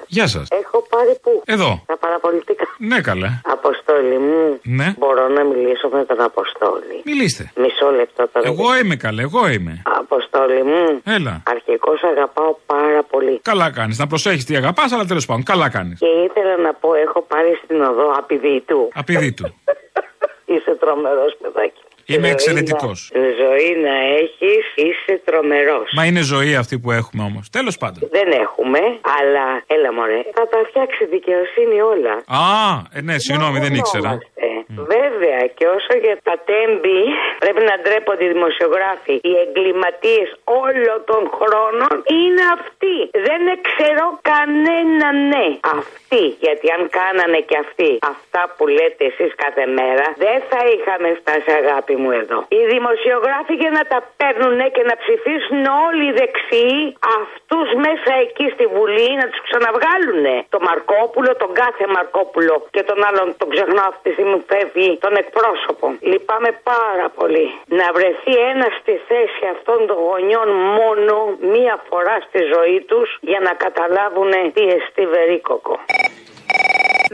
Γεια 0.06 0.26
σας. 0.26 0.48
Γεια 0.92 1.00
σα. 1.00 1.02
Έχω 1.02 1.04
πάρει 1.04 1.18
πού. 1.22 1.42
Εδώ. 1.44 1.82
Τα 1.86 1.96
παραπολιτικά. 1.96 2.64
Ναι, 2.78 3.00
καλέ. 3.00 3.28
Αποστόλη 3.44 4.18
μου. 4.18 4.58
Ναι. 4.62 4.94
Μπορώ 4.98 5.28
να 5.28 5.44
μιλήσω 5.44 5.88
με 5.88 6.04
τον 6.04 6.20
Αποστόλη. 6.20 6.96
Μιλήστε. 7.04 7.52
Μισό 7.56 7.90
λεπτό 7.90 8.28
τώρα. 8.32 8.48
Εγώ 8.48 8.78
είμαι 8.78 8.96
καλέ, 8.96 9.22
εγώ 9.22 9.48
είμαι. 9.48 9.82
Αποστόλη 9.84 10.62
μου. 10.62 11.00
Έλα. 11.04 11.42
Αρχικώς 11.46 12.02
αγαπάω 12.02 12.56
πάρα 12.66 13.02
πολύ. 13.02 13.40
Καλά 13.42 13.70
κάνεις. 13.70 13.98
Να 13.98 14.06
προσέχεις 14.06 14.44
τι 14.44 14.56
αγαπάς, 14.56 14.92
αλλά 14.92 15.04
τέλος 15.04 15.26
πάντων. 15.26 15.42
Καλά 15.44 15.68
κάνεις. 15.70 15.98
Και 15.98 16.06
ήθελα 16.06 16.56
να 16.56 16.72
πω, 16.74 16.94
έχω 16.94 17.20
πάρει 17.22 17.60
στην 17.64 17.80
οδό 17.82 18.10
απειδήτου. 18.18 18.88
Απειδήτου. 18.94 19.46
Είσαι 20.52 20.74
τρομερός 20.80 21.36
παιδάκι. 21.42 21.81
Είμαι 22.06 22.20
Ζωή 22.20 22.30
εξαιρετικός. 22.30 23.10
να- 23.14 23.20
Ζωή 23.20 23.76
να 23.86 23.94
έχεις, 24.22 24.64
είσαι 24.74 25.20
τρομερός. 25.24 25.92
Μα 25.96 26.04
είναι 26.04 26.20
ζωή 26.20 26.54
αυτή 26.54 26.78
που 26.78 26.90
έχουμε 26.90 27.22
όμως. 27.22 27.50
Τέλος 27.50 27.76
πάντων. 27.78 28.08
Δεν 28.12 28.28
έχουμε, 28.40 28.78
αλλά 29.18 29.44
έλα 29.66 29.92
μωρέ, 29.92 30.22
θα 30.34 30.48
τα 30.48 30.58
φτιάξει 30.68 31.04
δικαιοσύνη 31.06 31.80
όλα. 31.80 32.14
Α, 32.26 32.42
ε, 32.92 33.00
ναι, 33.00 33.18
συγγνώμη, 33.18 33.58
δεν 33.58 33.74
ήξερα. 33.74 34.10
Ε, 34.34 34.46
Βέβαια 34.94 35.42
και 35.56 35.66
όσο 35.76 35.92
για 36.04 36.16
τα 36.28 36.36
τέμπη 36.48 37.00
πρέπει 37.38 37.62
να 37.70 37.74
ντρέπονται 37.80 38.24
οι 38.24 38.32
δημοσιογράφοι. 38.36 39.14
Οι 39.28 39.34
εγκληματίες 39.44 40.28
όλων 40.62 40.98
των 41.10 41.22
χρόνων 41.38 41.94
είναι 42.20 42.44
αυτοί. 42.56 42.96
Δεν 43.28 43.42
ξέρω 43.68 44.04
κανένα 44.32 45.08
ναι. 45.30 45.46
Αυτοί. 45.78 46.24
Γιατί 46.44 46.66
αν 46.76 46.82
κάνανε 46.98 47.38
και 47.48 47.56
αυτοί 47.64 47.90
αυτά 48.14 48.42
που 48.56 48.64
λέτε 48.76 49.04
εσείς 49.10 49.32
κάθε 49.44 49.64
μέρα, 49.78 50.06
δεν 50.24 50.38
θα 50.50 50.60
είχαμε 50.74 51.08
φτάσει 51.20 51.50
αγάπη 51.62 51.94
μου 52.02 52.10
εδώ. 52.20 52.38
Οι 52.56 52.62
δημοσιογράφοι 52.74 53.54
για 53.62 53.72
να 53.78 53.82
τα 53.92 53.98
παίρνουν 54.20 54.60
και 54.74 54.82
να 54.90 54.94
ψηφίσουν 55.02 55.60
όλοι 55.86 56.04
οι 56.08 56.14
δεξιοί 56.20 56.80
αυτούς 57.20 57.68
μέσα 57.86 58.12
εκεί 58.24 58.46
στη 58.54 58.64
Βουλή 58.74 59.08
να 59.20 59.26
τους 59.30 59.40
ξαναβγάλουν. 59.46 60.24
Το 60.54 60.58
Μαρκόπουλο, 60.68 61.30
τον 61.42 61.52
κάθε 61.62 61.84
Μαρκόπουλο 61.94 62.54
και 62.74 62.82
τον 62.88 62.98
άλλον 63.08 63.26
τον 63.40 63.48
ξεχνάω 63.54 63.88
αυτή 63.92 64.02
τη 64.06 64.12
στιγμή 64.16 64.38
που 64.62 64.70
φεύγει, 64.72 64.98
τον 65.00 65.14
εκπρόσωπο. 65.16 65.86
Λυπάμαι 66.00 66.50
πάρα 66.62 67.08
πολύ. 67.18 67.46
Να 67.66 67.92
βρεθεί 67.92 68.34
ένας 68.52 68.72
στη 68.80 68.94
θέση 69.08 69.42
αυτών 69.54 69.86
των 69.86 69.96
γονιών 69.96 70.48
μόνο 70.78 71.14
μία 71.52 71.84
φορά 71.88 72.16
στη 72.28 72.40
ζωή 72.54 72.80
τους 72.80 73.18
για 73.20 73.40
να 73.40 73.52
καταλάβουν 73.64 74.32
τι 74.54 74.62
εστί 74.62 75.06
βερίκοκο. 75.06 75.78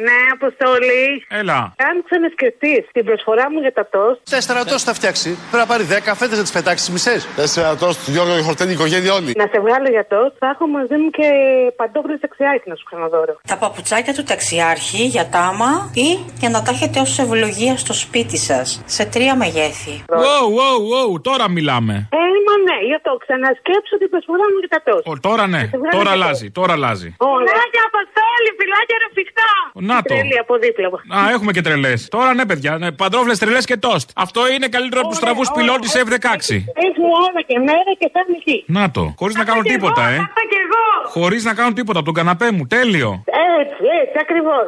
Ναι, 0.07 0.19
Αποστολή. 0.37 1.05
Έλα. 1.41 1.59
Αν 1.89 1.95
ξανασκεφτείς 2.07 2.83
την 2.93 3.05
προσφορά 3.05 3.51
μου 3.53 3.59
για 3.65 3.73
τα 3.79 3.85
τόστ. 3.95 4.19
Τέσσερα 4.31 4.65
τόστ 4.65 4.85
θα 4.89 4.95
φτιάξει. 4.99 5.29
Πρέπει 5.51 5.63
να 5.65 5.67
πάρει 5.73 5.85
δέκα 5.95 6.15
φέτε 6.15 6.35
να 6.37 6.43
τις 6.43 6.53
πετάξει 6.53 6.83
τις 6.85 6.93
μισές. 6.95 7.21
Τέσσερα 7.37 7.77
τόστ, 7.77 8.09
Γιώργο, 8.09 8.43
χορτένει 8.49 8.71
η 8.71 8.77
οικογένεια 8.79 9.13
όλη. 9.19 9.33
Να 9.37 9.47
σε 9.53 9.59
βγάλω 9.65 9.89
για 9.97 10.07
τόστ, 10.15 10.35
θα 10.39 10.47
έχω 10.55 10.65
μαζί 10.67 10.97
μου 11.01 11.11
και 11.11 11.29
παντόφλε 11.77 12.17
δεξιάκι 12.23 12.69
να 12.69 12.75
σου 12.79 12.85
ξαναδώρω. 12.91 13.35
Τα 13.53 13.57
παπουτσάκια 13.63 14.13
του 14.15 14.23
ταξιάρχη 14.23 15.03
για 15.15 15.29
τάμα 15.29 15.91
ή 15.95 16.09
για 16.43 16.51
να 16.55 16.63
τα 16.63 16.71
έχετε 16.75 17.01
ως 17.01 17.19
ευλογία 17.19 17.77
στο 17.77 17.93
σπίτι 17.93 18.39
σας. 18.49 18.83
Σε 18.87 19.05
τρία 19.05 19.35
μεγέθη. 19.37 19.95
Wow, 20.25 20.45
wow, 20.59 20.79
wow, 20.93 21.11
τώρα 21.29 21.47
μιλάμε. 21.57 21.95
Ε, 22.13 22.21
μα 22.47 22.55
ναι, 22.69 22.79
για 22.91 23.01
το 23.07 23.13
ξανασκέψω 23.25 23.95
την 24.03 24.09
προσφορά 24.13 24.47
μου 24.53 24.59
για 24.63 24.71
τα 24.75 24.81
τόστ. 24.89 25.05
Ο, 25.11 25.13
τώρα 25.29 25.45
ναι, 25.55 25.63
Να 25.65 25.73
σε 25.73 25.77
βγάλω 25.81 25.95
τώρα 25.99 26.13
για 26.15 26.25
αλλάζει, 26.25 26.47
τώρα 26.59 26.73
αλλάζει. 26.79 27.09
Φιλάκια, 27.43 27.83
Αποστόλη, 27.91 28.51
φιλάκια 28.61 28.97
ρε 29.03 29.09
φιχτά. 29.17 29.53
Να 29.73 29.97
το. 29.97 30.15
Τρελή 30.15 30.39
από 30.39 30.59
δίπλα 30.59 30.89
μου. 30.91 31.17
Α, 31.19 31.31
έχουμε 31.31 31.53
και 31.53 31.61
τρελές. 31.61 32.09
Τώρα 32.09 32.35
ναι, 32.35 32.47
παιδιά. 32.47 32.79
Ναι, 32.79 32.93
Παντρόφλες 32.93 33.39
τρελές 33.39 33.65
και 33.65 33.77
τόστ. 33.77 34.11
Αυτό 34.15 34.41
είναι 34.53 34.69
καλύτερο 34.69 35.01
από 35.01 35.09
τους 35.09 35.19
στραβού 35.19 35.43
πιλότε 35.57 35.87
F16. 35.93 36.55
Έχει 36.87 37.03
ώρα 37.25 37.41
και 37.47 37.59
μέρα 37.59 37.93
και 37.99 38.09
θα 38.13 38.21
εκεί. 38.37 38.65
Να 38.67 38.91
το. 38.91 39.15
Χωρίς 39.19 39.37
να 39.37 39.45
κάνω 39.45 39.63
και 39.63 39.71
τίποτα, 39.73 40.03
εγώ, 40.03 40.15
ε. 40.15 40.17
αυτά 40.17 40.43
κι 40.51 40.59
εγώ. 40.65 41.11
Χωρίς 41.11 41.45
να 41.45 41.55
κάνω 41.55 41.73
τίποτα. 41.73 41.99
Από 41.99 42.07
τον 42.07 42.15
καναπέ 42.15 42.51
μου. 42.51 42.67
Τέλειο. 42.67 43.25
Έτσι, 43.61 43.85
έτσι, 44.03 44.17
ακριβώς. 44.21 44.65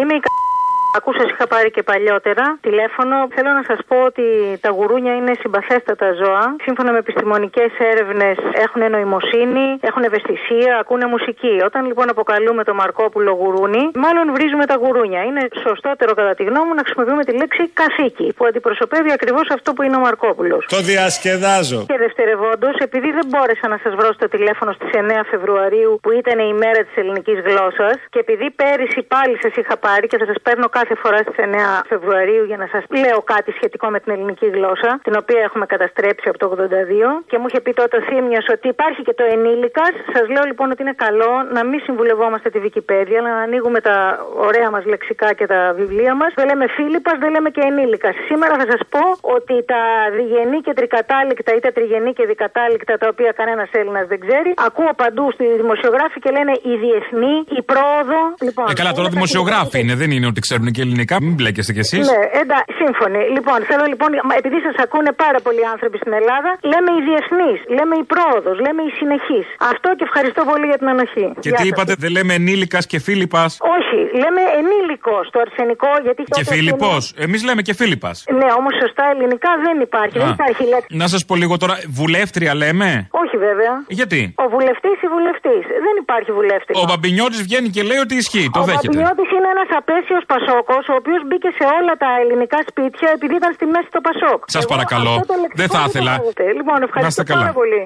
Είμαι 0.00 0.14
η 0.14 0.20
Ακού 0.96 1.10
σα 1.18 1.24
είχα 1.32 1.46
πάρει 1.46 1.70
και 1.70 1.82
παλιότερα 1.82 2.44
τηλέφωνο. 2.60 3.16
Θέλω 3.34 3.50
να 3.60 3.64
σας 3.70 3.78
πω 3.88 3.96
ότι 4.10 4.24
τα 4.60 4.70
γουρούνια 4.76 5.14
είναι 5.14 5.32
συμπαθέστατα 5.42 6.08
ζώα. 6.20 6.56
Σύμφωνα 6.66 6.92
με 6.92 6.98
επιστημονικές 6.98 7.70
έρευνες 7.92 8.36
έχουν 8.64 8.90
νοημοσύνη, 8.90 9.66
έχουν 9.80 10.02
ευαισθησία, 10.02 10.70
ακούνε 10.80 11.06
μουσική. 11.06 11.54
Όταν 11.68 11.86
λοιπόν 11.86 12.06
αποκαλούμε 12.14 12.64
το 12.64 12.74
Μαρκόπουλο 12.74 13.32
γουρούνι, 13.40 13.90
μάλλον 13.94 14.24
βρίζουμε 14.36 14.64
τα 14.66 14.76
γουρούνια. 14.82 15.22
Είναι 15.28 15.42
σωστότερο 15.66 16.14
κατά 16.14 16.34
τη 16.34 16.42
γνώμη 16.44 16.66
μου 16.68 16.74
να 16.74 16.82
χρησιμοποιούμε 16.86 17.24
τη 17.24 17.32
λέξη 17.40 17.62
καθήκη, 17.80 18.26
που 18.36 18.44
αντιπροσωπεύει 18.48 19.12
ακριβώς 19.12 19.46
αυτό 19.56 19.72
που 19.72 19.82
είναι 19.82 19.96
ο 19.96 20.02
Μαρκόπουλος. 20.06 20.66
Το 20.68 20.80
διασκεδάζω. 20.90 21.84
Και 21.90 21.98
δευτερευόντως, 21.98 22.74
επειδή 22.88 23.10
δεν 23.18 23.26
μπόρεσα 23.30 23.68
να 23.68 23.78
σας 23.82 23.94
βρω 23.94 24.12
στο 24.12 24.28
τηλέφωνο 24.28 24.72
στις 24.72 24.90
9 24.92 25.24
Φεβρουαρίου 25.30 25.98
που 26.02 26.10
ήταν 26.20 26.38
η 26.38 26.52
μέρα 26.52 26.80
της 26.86 26.96
ελληνικής 26.96 27.38
γλώσσας 27.46 27.96
και 28.10 28.18
επειδή 28.18 28.50
πέρυσι 28.50 29.00
πάλι 29.14 29.38
σας 29.42 29.54
είχα 29.60 29.76
πάρει 29.76 30.06
και 30.06 30.18
θα 30.18 30.26
σας 30.26 30.36
παίρνω 30.42 30.68
κάθε 30.78 30.87
φορά 31.02 31.18
στις 31.24 31.36
9 31.38 31.82
Φεβρουαρίου 31.90 32.44
για 32.50 32.58
να 32.62 32.66
σας 32.72 32.82
λέω 33.02 33.18
κάτι 33.34 33.50
σχετικό 33.58 33.86
με 33.94 33.98
την 34.02 34.10
ελληνική 34.14 34.46
γλώσσα, 34.56 34.90
την 35.06 35.14
οποία 35.20 35.40
έχουμε 35.48 35.66
καταστρέψει 35.74 36.26
από 36.30 36.38
το 36.42 36.46
82 36.48 37.22
και 37.30 37.36
μου 37.38 37.46
είχε 37.48 37.60
πει 37.64 37.72
τότε 37.80 37.94
ο 38.00 38.02
Θήμιος 38.08 38.46
ότι 38.54 38.66
υπάρχει 38.74 39.00
και 39.06 39.14
το 39.20 39.24
ενήλικας. 39.34 39.92
Σας 40.14 40.26
λέω 40.34 40.44
λοιπόν 40.50 40.66
ότι 40.72 40.80
είναι 40.84 40.96
καλό 41.06 41.32
να 41.56 41.62
μην 41.68 41.78
συμβουλευόμαστε 41.86 42.48
τη 42.54 42.58
Wikipedia, 42.66 43.16
αλλά 43.20 43.30
να 43.38 43.42
ανοίγουμε 43.48 43.80
τα 43.88 43.96
ωραία 44.48 44.68
μας 44.74 44.84
λεξικά 44.92 45.28
και 45.38 45.46
τα 45.52 45.60
βιβλία 45.80 46.14
μας. 46.20 46.30
Δεν 46.38 46.46
λέμε 46.50 46.64
Φίλιππας, 46.76 47.16
δεν 47.22 47.30
λέμε 47.34 47.50
και 47.56 47.62
ενήλικας. 47.70 48.14
Σήμερα 48.28 48.54
θα 48.60 48.66
σας 48.72 48.80
πω 48.94 49.04
ότι 49.36 49.54
τα 49.72 49.82
διγενή 50.16 50.58
και 50.66 50.72
τρικατάληκτα 50.78 51.50
ή 51.58 51.60
τα 51.66 51.70
τριγενή 51.76 52.12
και 52.18 52.24
δικατάληκτα, 52.32 52.92
τα 53.02 53.06
οποία 53.12 53.30
κανένας 53.40 53.68
Έλληνας 53.80 54.06
δεν 54.12 54.20
ξέρει, 54.24 54.50
ακούω 54.68 54.90
παντού 55.02 55.24
στη 55.36 55.44
δημοσιογράφη 55.62 56.18
και 56.24 56.30
λένε 56.36 56.52
η 56.72 56.74
διεθνή, 56.84 57.34
η 57.58 57.62
πρόοδο. 57.70 58.20
Λοιπόν, 58.46 58.64
Ε, 58.70 58.72
καλά, 58.80 58.92
τώρα 58.98 59.08
δημοσιογράφοι 59.08 59.76
είναι. 59.80 59.94
Δεν 60.02 60.10
είναι 60.10 60.26
ότι 60.32 60.40
ξέρουν 60.46 60.67
και 60.76 60.82
ελληνικά. 60.86 61.16
Μην 61.24 61.34
μπλέκεστε 61.36 61.72
κι 61.76 61.82
εσείς. 61.86 62.04
Ναι, 62.12 62.20
εντάξει, 62.42 62.70
σύμφωνοι. 62.82 63.20
Λοιπόν, 63.36 63.58
θέλω 63.70 63.84
λοιπόν, 63.92 64.10
μα 64.28 64.34
επειδή 64.42 64.58
σας 64.66 64.76
ακούνε 64.84 65.12
πάρα 65.24 65.38
πολλοί 65.46 65.62
άνθρωποι 65.74 65.96
στην 66.02 66.12
Ελλάδα, 66.20 66.50
λέμε 66.72 66.90
η 66.98 67.00
διεθνή, 67.08 67.52
λέμε 67.78 67.94
η 68.02 68.04
πρόοδος, 68.12 68.56
λέμε 68.66 68.82
η 68.90 68.92
συνεχή. 69.00 69.40
Αυτό 69.72 69.88
και 69.98 70.04
ευχαριστώ 70.08 70.40
πολύ 70.50 70.66
για 70.72 70.78
την 70.82 70.88
ανοχή. 70.94 71.26
Και 71.44 71.48
Γεια 71.48 71.58
τι 71.58 71.66
σας. 71.66 71.70
είπατε, 71.70 71.92
δεν 72.04 72.10
λέμε 72.16 72.32
ενήλικας 72.40 72.84
και 72.90 72.98
Φίλιππας. 73.06 73.50
Όχι, 73.76 73.98
λέμε 74.22 74.42
ενήλικος 74.60 75.22
στο 75.30 75.38
αρσενικό 75.44 75.90
γιατί 76.06 76.22
Και 76.22 76.44
το 76.44 76.52
Φίλιππος. 76.54 77.02
Εμείς 77.26 77.40
λέμε 77.48 77.62
και 77.66 77.74
Φίλιππας. 77.80 78.16
Ναι, 78.40 78.48
όμως 78.58 78.72
σωστά 78.82 79.04
ελληνικά 79.14 79.50
δεν 79.66 79.76
υπάρχει. 79.88 80.16
Δεν 80.22 80.30
Α. 80.32 80.36
υπάρχει 80.38 80.62
λέξη. 80.72 80.86
Να 81.02 81.06
σας 81.12 81.22
πω 81.28 81.34
λίγο 81.42 81.54
τώρα, 81.62 81.74
βουλεύτρια 82.00 82.52
λέμε; 82.62 82.90
Όχι 83.22 83.36
βέβαια. 83.46 83.72
Γιατί; 83.98 84.20
Ο 84.44 84.46
βουλευτής 84.54 84.96
ή 85.06 85.08
βουλευτής. 85.16 85.62
Δεν 85.86 85.94
υπάρχει 86.02 86.30
βουλευτή. 86.38 86.72
Ο 86.82 86.84
Μπαμπινιώτης 86.88 87.40
βγαίνει 87.46 87.68
και 87.68 87.82
λέει 87.90 87.98
ότι 88.06 88.14
ισχύει. 88.22 88.48
Το 88.52 88.60
Ο 88.60 88.64
δέχεται. 88.68 88.86
Παπινιώτης 88.86 89.28
είναι 89.36 89.48
ένας 89.54 89.68
απέσιος 89.80 90.22
Πασόκος, 90.62 90.84
ο 90.92 90.94
οποίος 91.00 91.20
μπήκε 91.26 91.50
σε 91.58 91.64
όλα 91.78 91.94
τα 92.04 92.08
ελληνικά 92.22 92.58
σπίτια 92.70 93.08
επειδή 93.16 93.34
ήταν 93.40 93.52
στη 93.58 93.64
μέση 93.74 93.88
το 93.96 94.00
Πασόκ. 94.08 94.40
Σας 94.54 94.62
Εγώ 94.64 94.72
παρακαλώ. 94.74 95.10
αυτό 95.20 95.26
το 95.32 95.36
λεξικό 95.42 95.58
Δεν 95.62 95.68
θα 95.74 95.80
το 95.82 95.88
ήθελα. 95.90 96.12
βάζετε. 96.18 96.44
Λοιπόν, 96.58 96.76
Να 96.82 96.86
ευχαριστώ 96.88 97.20
είστε 97.22 97.32
καλά. 97.32 97.40
πάρα 97.44 97.54
πολύ. 97.60 97.80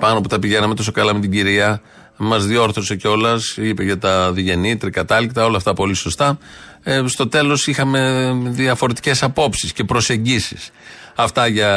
Πάνω 0.00 0.20
που 0.20 0.28
τα 0.28 0.38
πηγαίναμε 0.38 0.74
τόσο 0.74 0.92
καλά 0.92 1.14
με 1.14 1.20
την 1.20 1.30
κυρία, 1.30 1.80
μας 2.16 2.46
διόρθωσε 2.46 2.96
κιόλας, 2.96 3.56
είπε 3.56 3.82
για 3.82 3.98
τα 3.98 4.32
διγενή, 4.32 4.76
τρικατάληκτα, 4.76 5.44
όλα 5.44 5.56
αυτά 5.56 5.72
πολύ 5.74 5.94
σωστά. 5.94 6.38
Ε, 6.82 7.02
στο 7.06 7.28
τέλος 7.28 7.66
είχαμε 7.66 8.30
διαφορετικές 8.44 9.22
απόψεις 9.22 9.72
και 9.72 9.84
προσεγγίσεις. 9.84 10.70
Αυτά 11.16 11.46
για 11.46 11.70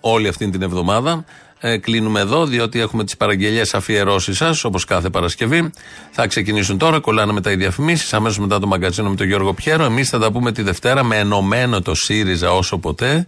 όλη 0.00 0.28
αυτή 0.28 0.50
την 0.50 0.62
εβδομάδα. 0.62 1.24
Ε, 1.60 1.76
κλείνουμε 1.76 2.20
εδώ, 2.20 2.46
διότι 2.46 2.80
έχουμε 2.80 3.04
τις 3.04 3.16
παραγγελίε 3.16 3.62
αφιερώσεις 3.72 4.36
σας, 4.36 4.64
όπως 4.64 4.84
κάθε 4.84 5.10
Παρασκευή. 5.10 5.70
Θα 6.10 6.26
ξεκινήσουν 6.26 6.78
τώρα, 6.78 7.00
κολλάνε 7.00 7.32
μετά 7.32 7.50
οι 7.50 7.56
διαφημίσει. 7.56 8.16
Αμέσως 8.16 8.38
μετά 8.38 8.58
το 8.58 8.66
μαγκαζίνο 8.66 9.08
με 9.08 9.16
τον 9.16 9.26
Γιώργο 9.26 9.54
Πιέρο. 9.54 9.84
Εμείς 9.84 10.08
θα 10.08 10.18
τα 10.18 10.32
πούμε 10.32 10.52
τη 10.52 10.62
Δευτέρα 10.62 11.04
με 11.04 11.16
ενωμένο 11.16 11.82
το 11.82 11.94
ΣΥΡΙΖΑ 11.94 12.52
όσο 12.52 12.78
ποτέ. 12.78 13.26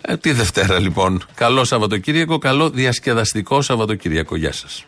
Ε, 0.00 0.16
τη 0.16 0.32
Δευτέρα 0.32 0.78
λοιπόν. 0.78 1.24
Καλό 1.34 1.64
Σαββατοκύριακο, 1.64 2.38
καλό 2.38 2.70
διασκεδαστικό 2.70 3.62
Σαββατοκύριακο. 3.62 4.36
Γεια 4.36 4.52
σας. 4.52 4.84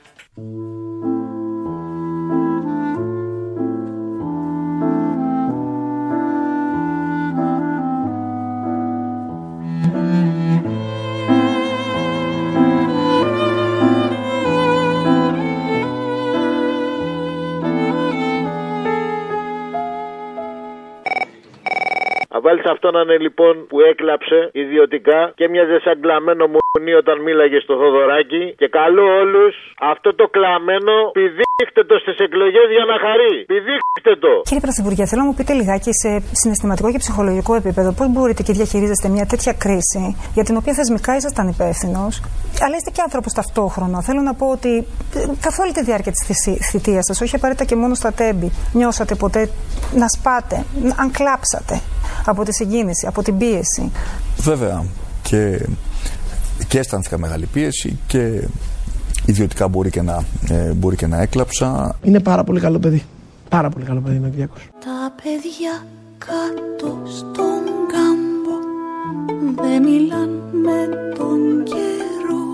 Θα 22.48 22.54
βάλεις 22.54 22.70
αυτό 22.70 22.90
να 22.90 23.00
είναι 23.00 23.18
λοιπόν 23.18 23.66
που 23.66 23.80
έκλαψε 23.80 24.50
ιδιωτικά 24.52 25.32
και 25.36 25.48
μοιάζε 25.48 25.78
σαν 25.84 26.00
κλαμμένο 26.00 26.46
μουνί 26.46 26.92
όταν 26.94 27.20
μίλαγες 27.20 27.62
στο 27.62 27.74
Θοδωράκι. 27.76 28.54
Και 28.58 28.68
καλώ 28.68 29.18
όλους 29.18 29.74
αυτό 29.78 30.14
το 30.14 30.28
κλαμμένο 30.28 31.10
πηδήχτε 31.60 31.84
το 31.84 31.96
στις 32.04 32.16
εκλογές 32.26 32.68
για 32.76 32.84
να 32.90 32.96
χαρεί. 33.04 33.34
Πηδήχτε 33.52 34.12
το. 34.24 34.32
Κύριε 34.48 34.62
Πρωθυπουργέ, 34.66 35.04
θέλω 35.06 35.22
να 35.22 35.28
μου 35.28 35.34
πείτε 35.38 35.52
λιγάκι 35.60 35.90
σε 36.02 36.10
συναισθηματικό 36.40 36.88
και 36.92 36.98
ψυχολογικό 37.04 37.54
επίπεδο 37.54 37.90
πώς 37.92 38.08
μπορείτε 38.12 38.42
και 38.42 38.52
διαχειρίζεστε 38.52 39.08
μια 39.08 39.26
τέτοια 39.26 39.52
κρίση 39.52 40.16
για 40.34 40.44
την 40.44 40.56
οποία 40.56 40.74
θεσμικά 40.74 41.16
ήσασταν 41.16 41.48
υπεύθυνος, 41.48 42.22
αλλά 42.64 42.74
είστε 42.76 42.90
και 42.90 43.02
άνθρωπος 43.06 43.32
ταυτόχρονα. 43.32 44.02
Θέλω 44.02 44.20
να 44.20 44.34
πω 44.34 44.46
ότι 44.46 44.72
ε, 45.14 45.20
καθ' 45.40 45.58
όλη 45.58 45.72
τη 45.72 45.82
διάρκεια 45.84 46.12
της 46.12 46.22
θητείας 46.70 47.04
σας, 47.08 47.20
όχι 47.20 47.34
απαραίτητα 47.34 47.64
και 47.64 47.76
μόνο 47.76 47.94
στα 47.94 48.12
τέμπη, 48.12 48.52
νιώσατε 48.72 49.14
ποτέ 49.14 49.50
να 49.94 50.08
σπάτε, 50.08 50.64
αν 50.96 51.10
κλάψατε 51.10 51.80
από 52.26 52.44
τη 52.44 52.52
συγκίνηση, 52.52 53.06
από 53.06 53.22
την 53.22 53.38
πίεση; 53.38 53.92
Βέβαια 54.36 54.84
και, 55.22 55.66
και 56.68 56.78
αισθάνθηκα 56.78 57.18
μεγάλη 57.18 57.46
πίεση 57.46 57.98
και 58.06 58.48
ιδιωτικά 59.28 59.68
μπορεί 59.68 59.90
και, 59.90 60.02
να, 60.02 60.24
ε, 60.48 60.72
μπορεί 60.72 60.96
και 60.96 61.06
να 61.06 61.20
έκλαψα. 61.20 61.98
Είναι 62.02 62.20
πάρα 62.20 62.44
πολύ 62.44 62.60
καλό 62.60 62.78
παιδί. 62.78 63.02
Πάρα 63.48 63.68
πολύ 63.68 63.84
καλό 63.84 64.00
παιδί 64.00 64.16
είναι 64.16 64.26
ο 64.26 64.30
Κυριάκος. 64.30 64.68
Τα 64.78 65.14
παιδιά 65.22 65.86
κάτω 66.18 66.98
στον 67.16 67.62
κάμπο 67.92 68.56
δεν 69.62 69.82
μιλάν 69.82 70.30
με 70.52 70.88
τον 71.18 71.64
καιρό 71.64 72.46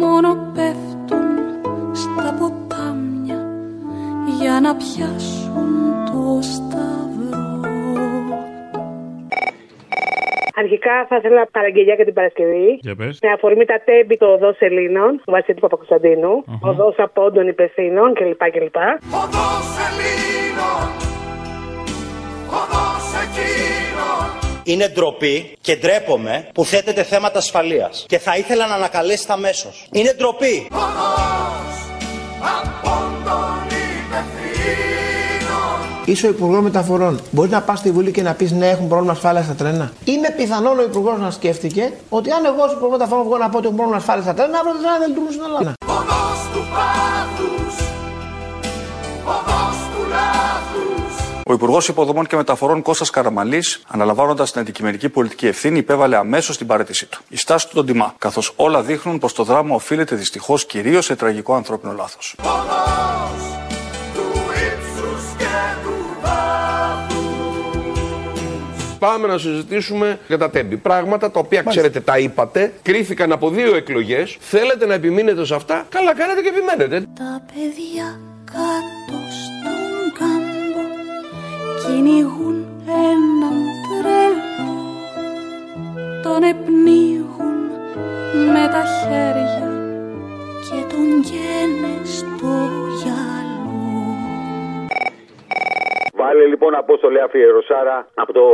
μόνο 0.00 0.36
πέφτουν 0.54 1.26
στα 1.92 2.34
ποτάμια 2.38 3.46
για 4.40 4.60
να 4.60 4.74
πιάσουν 4.74 5.68
το 6.12 6.38
σταυρό. 6.42 7.15
Αρχικά 10.62 11.06
θα 11.08 11.16
ήθελα 11.16 11.48
παραγγελιά 11.50 11.94
για 11.94 12.04
την 12.04 12.14
Παρασκευή. 12.14 12.78
Για 12.80 12.94
πες. 12.96 13.18
Με 13.22 13.30
αφορμή 13.30 13.64
τα 13.64 13.78
τέμπη 13.84 14.16
του 14.16 14.28
οδό 14.34 14.54
Ελλήνων, 14.58 15.10
του 15.24 15.30
Βασίλη 15.36 15.60
Παπακοσταντίνου, 15.60 16.44
οδός 16.60 16.94
απόντων 16.98 17.48
υπευθύνων 17.48 18.14
κλπ. 18.14 18.42
κλπ. 18.50 18.76
Είναι 24.64 24.88
ντροπή 24.88 25.56
και 25.60 25.76
ντρέπομαι 25.76 26.48
που 26.54 26.64
θέτεται 26.64 27.02
θέματα 27.02 27.38
ασφαλείας. 27.38 28.06
Και 28.08 28.18
θα 28.18 28.36
ήθελα 28.36 28.66
να 28.66 28.74
ανακαλέσετε 28.74 29.32
αμέσως. 29.32 29.88
Είναι 29.92 30.12
ντροπή. 30.16 30.68
Είσαι 36.06 36.26
ο 36.26 36.30
Υπουργός 36.30 36.62
Μεταφορών. 36.62 37.20
Μπορεί 37.30 37.50
να 37.50 37.60
πας 37.62 37.78
στη 37.78 37.90
Βουλή 37.90 38.10
και 38.10 38.22
να 38.22 38.34
πεις 38.34 38.52
ναι, 38.52 38.68
έχουν 38.68 38.88
πρόβλημα 38.88 39.12
ασφάλεια 39.12 39.42
στα 39.42 39.54
τρένα. 39.54 39.92
Είναι 40.04 40.30
πιθανόν 40.36 40.78
ο 40.78 40.82
Υπουργός 40.82 41.18
να 41.18 41.30
σκέφτηκε 41.30 41.92
ότι 42.08 42.30
αν 42.30 42.44
εγώ 42.44 42.62
ως 42.62 42.72
Υπουργός 42.72 42.90
Μεταφορών 42.90 43.24
βγω 43.24 43.36
να 43.36 43.48
πω 43.48 43.56
ότι 43.56 43.64
έχουν 43.64 43.76
πρόβλημα 43.76 43.98
ασφάλεια 43.98 44.22
στα 44.22 44.34
τρένα, 44.34 44.58
αύριο 44.58 44.72
τα 44.74 44.80
τρένα 44.80 44.98
δεν 44.98 45.08
λειτουργούν 45.08 45.32
στην 45.32 45.44
Ελλάδα. 45.44 45.72
Ο 51.48 51.52
Υπουργός 51.52 51.88
Υποδομών 51.88 52.26
και 52.26 52.36
Μεταφορών 52.36 52.82
Κώστας 52.82 53.10
Καραμαλής, 53.10 53.82
αναλαμβάνοντας 53.88 54.52
την 54.52 54.60
αντικειμενική 54.60 55.08
πολιτική 55.08 55.46
ευθύνη, 55.46 55.78
υπέβαλε 55.78 56.16
αμέσως 56.16 56.56
την 56.56 56.66
παρέτησή 56.66 57.06
του. 57.06 57.20
Η 57.28 57.36
στάση 57.36 57.68
του 57.68 57.74
τον 57.74 57.86
τιμά, 57.86 58.14
καθώς 58.18 58.52
όλα 58.56 58.82
δείχνουν 58.82 59.18
πως 59.18 59.32
το 59.32 59.42
δράμα 59.42 59.74
οφείλεται 59.74 60.14
δυστυχώς 60.14 60.66
κυρίως 60.66 61.04
σε 61.04 61.16
τραγικό 61.16 61.54
ανθρώπινο 61.54 61.92
λάθος. 61.92 62.34
Πάμε 68.98 69.26
να 69.26 69.38
συζητήσουμε 69.38 70.18
για 70.28 70.38
τα 70.38 70.50
τέμπη. 70.50 70.76
Πράγματα 70.76 71.30
τα 71.30 71.40
οποία 71.40 71.62
ξέρετε, 71.62 72.00
τα 72.00 72.18
είπατε, 72.18 72.72
κρίθηκαν 72.82 73.32
από 73.32 73.50
δύο 73.50 73.76
εκλογές. 73.76 74.36
Θέλετε 74.40 74.86
να 74.86 74.94
επιμείνετε 74.94 75.44
σε 75.44 75.54
αυτά; 75.54 75.86
Καλά 75.88 76.14
κάνετε 76.14 76.40
και 76.40 76.48
επιμένετε. 76.48 77.06
Τα 77.14 77.42
παιδιά 77.54 78.20
κάτω 78.44 79.18
στον 79.30 80.18
κάμπο 80.18 80.84
κυνηγούν 81.86 82.66
έναν 82.86 83.58
τρελό 83.88 84.76
τον 86.22 86.42
επνίγουν 86.42 87.56
με 88.52 88.68
τα 88.72 88.84
χέρια 88.98 89.70
και 90.66 90.94
τον 90.94 91.20
γένε 91.20 91.94
στο 92.04 92.52
γυαλό 93.02 93.55
Βάλε 96.20 96.44
λοιπόν 96.52 96.72
απόστολε 96.82 97.20
αφιερωσάρα 97.26 97.96
από 98.22 98.32
το 98.38 98.44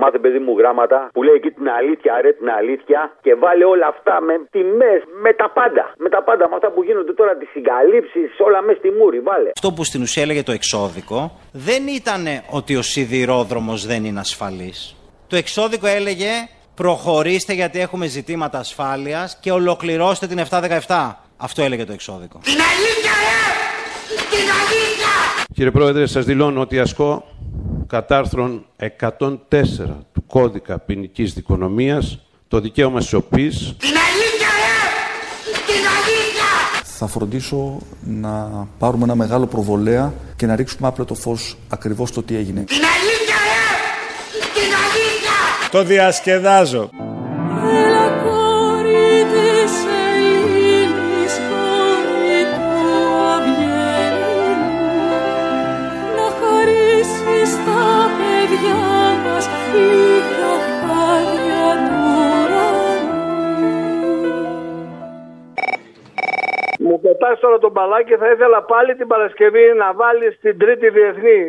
μάθε 0.00 0.18
παιδί 0.18 0.40
μου 0.44 0.52
γράμματα 0.58 0.98
που 1.14 1.22
λέει 1.22 1.36
εκεί 1.40 1.50
την 1.58 1.68
αλήθεια, 1.78 2.12
ρε 2.22 2.32
την 2.32 2.50
αλήθεια 2.60 3.00
και 3.24 3.34
βάλε 3.42 3.64
όλα 3.64 3.86
αυτά 3.94 4.14
με 4.26 4.34
τιμές, 4.50 5.00
με 5.24 5.32
τα 5.40 5.48
πάντα. 5.58 5.84
Με 6.04 6.08
τα 6.14 6.20
πάντα, 6.22 6.48
με 6.48 6.54
αυτά 6.58 6.70
που 6.74 6.82
γίνονται 6.82 7.12
τώρα, 7.20 7.32
τις 7.36 7.48
συγκαλύψεις, 7.54 8.28
όλα 8.46 8.62
μέσα 8.62 8.78
στη 8.78 8.90
μούρη. 8.98 9.20
Βάλε. 9.28 9.50
Αυτό 9.58 9.72
που 9.72 9.84
στην 9.84 10.02
ουσία 10.02 10.22
έλεγε 10.22 10.42
το 10.42 10.52
εξώδικο 10.52 11.20
δεν 11.52 11.82
ήταν 12.00 12.24
ότι 12.50 12.76
ο 12.76 12.82
σιδηρόδρομος 12.82 13.86
δεν 13.86 14.04
είναι 14.04 14.20
ασφαλής. 14.20 14.96
Το 15.26 15.36
εξώδικο 15.36 15.86
έλεγε 15.86 16.32
προχωρήστε 16.74 17.52
γιατί 17.52 17.80
έχουμε 17.80 18.06
ζητήματα 18.06 18.58
ασφάλειας 18.58 19.38
και 19.42 19.52
ολοκληρώστε 19.52 20.26
την 20.26 20.38
717. 20.38 21.12
Αυτό 21.36 21.62
έλεγε 21.62 21.84
το 21.84 21.92
εξώδικο. 21.92 22.40
Κύριε 25.54 25.70
Πρόεδρε, 25.70 26.06
σας 26.06 26.24
δηλώνω 26.24 26.60
ότι 26.60 26.78
ασκώ 26.78 27.24
κατά 27.86 28.18
άρθρων 28.18 28.64
104 29.00 29.28
του 30.12 30.26
κώδικα 30.26 30.78
ποινικής 30.78 31.32
δικονομίας 31.32 32.18
το 32.48 32.60
δικαίωμα 32.60 33.00
σιωπής. 33.00 33.76
Θα 36.84 37.06
φροντίσω 37.06 37.78
να 38.04 38.66
πάρουμε 38.78 39.04
ένα 39.04 39.14
μεγάλο 39.14 39.46
προβολέα 39.46 40.12
και 40.36 40.46
να 40.46 40.56
ρίξουμε 40.56 40.88
άπλετο 40.88 41.14
φως 41.14 41.56
ακριβώς 41.68 42.08
στο 42.08 42.22
τι 42.22 42.36
έγινε. 42.36 42.64
Το 45.70 45.84
διασκεδάζω. 45.84 46.90
Μου 66.84 67.00
πετάς 67.00 67.40
τώρα 67.40 67.58
τον 67.58 67.72
μπαλάκι, 67.74 68.14
θα 68.22 68.28
ήθελα 68.34 68.60
πάλι 68.72 68.92
την 69.00 69.06
Παρασκευή 69.12 69.66
να 69.82 69.88
βάλεις 70.00 70.32
την 70.44 70.54
τρίτη 70.60 70.88
διεθνή. 70.96 71.40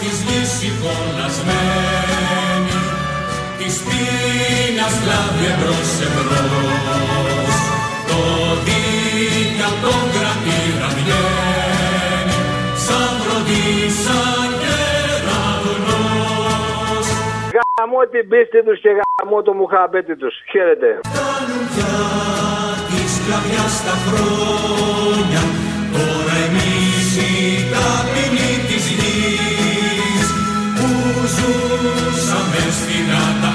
Της 0.00 0.16
γης 0.26 0.52
εικόνασμένη, 0.68 2.76
της 3.58 3.76
πείνας 3.86 4.94
κλάβει 5.02 5.46
εμπρός 5.52 5.92
εμπρός, 6.06 7.56
το 8.08 8.20
δίκαιο 8.66 9.72
τον 9.82 10.04
κρατήρα 10.14 10.88
βγαίνει, 10.96 12.38
σαν 12.84 13.12
βροντί, 13.22 13.68
Γαμώ 17.88 18.02
την 18.10 18.28
πίστη 18.28 18.62
τους 18.66 18.80
και 18.80 18.90
γαμώ 18.98 19.42
το 19.42 19.52
μουχαμπέτι 19.54 20.16
τους. 20.16 20.34
Χαίρετε. 20.50 20.88
Τη 22.90 23.00
σκλαβιά 23.14 23.66
στα 23.78 23.94
χρόνια, 24.06 25.42
τώρα 25.94 26.36
εμείς 26.46 27.08
οι 27.18 27.34
ταπεινοί 27.72 28.52
της 28.68 28.84
γης, 28.96 30.28
που 30.76 30.88
ζούσαμε 31.36 32.62
στην 32.78 33.08
τα 33.42 33.45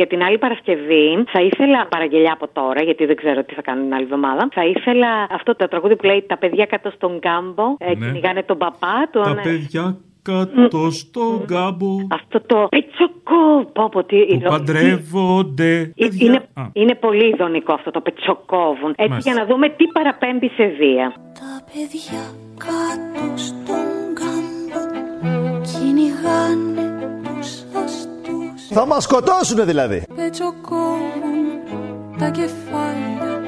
για 0.00 0.06
την 0.12 0.22
άλλη 0.22 0.38
Παρασκευή 0.38 1.06
θα 1.32 1.40
ήθελα 1.48 1.86
παραγγελιά 1.94 2.32
από 2.32 2.46
τώρα, 2.58 2.82
γιατί 2.82 3.02
δεν 3.06 3.16
ξέρω 3.16 3.44
τι 3.44 3.54
θα 3.54 3.62
κάνω 3.62 3.80
την 3.82 3.94
άλλη 3.94 4.02
εβδομάδα. 4.02 4.48
Θα 4.52 4.64
ήθελα 4.74 5.10
αυτό 5.30 5.56
το 5.56 5.68
τραγούδι 5.68 5.96
που 5.96 6.06
λέει 6.06 6.24
Τα 6.32 6.36
παιδιά 6.36 6.64
κάτω 6.66 6.90
στον 6.96 7.20
κάμπο. 7.20 7.64
Ε, 7.78 7.94
Ναι. 7.94 8.06
Κυνηγάνε 8.06 8.42
τον 8.42 8.58
παπά 8.58 9.08
του. 9.12 9.20
Τα 9.20 9.34
ναι. 9.34 9.42
παιδιά 9.42 9.96
κάτω 10.22 10.90
στον 10.90 11.46
κάμπο 11.46 11.90
Αυτό 12.10 12.40
το 12.46 12.66
πετσοκό. 12.74 13.44
Πω, 13.72 13.88
πω, 13.88 14.04
τι 14.04 14.16
που 14.16 14.32
ηρωική. 14.32 14.44
παντρεύονται. 14.48 15.72
Ε, 15.80 15.92
παιδιά. 15.96 16.26
Είναι, 16.26 16.36
Α, 16.54 16.62
είναι 16.72 16.94
πολύ 16.94 17.26
ειδονικό 17.28 17.72
αυτό 17.72 17.90
το 17.90 18.00
πετσοκόβουν. 18.00 18.90
Έτσι 18.96 19.08
Μάλιστα. 19.10 19.30
για 19.30 19.40
να 19.40 19.46
δούμε 19.50 19.68
τι 19.68 19.84
παραπέμπει 19.96 20.48
σε 20.48 20.66
βία. 20.66 21.06
παιδιά 21.72 22.22
κάτω 22.66 23.24
στον 23.36 23.88
κάμπο 24.20 24.80
κυνηγάνε 25.68 26.84
τους 27.24 27.50
αστούς 27.84 28.09
Θα 28.72 28.86
μας 28.86 29.02
σκοτώσουνε 29.02 29.64
δηλαδή. 29.64 30.04
Πετσοκόβουν 30.16 31.46
τα 32.18 32.28
κεφάλια 32.28 33.42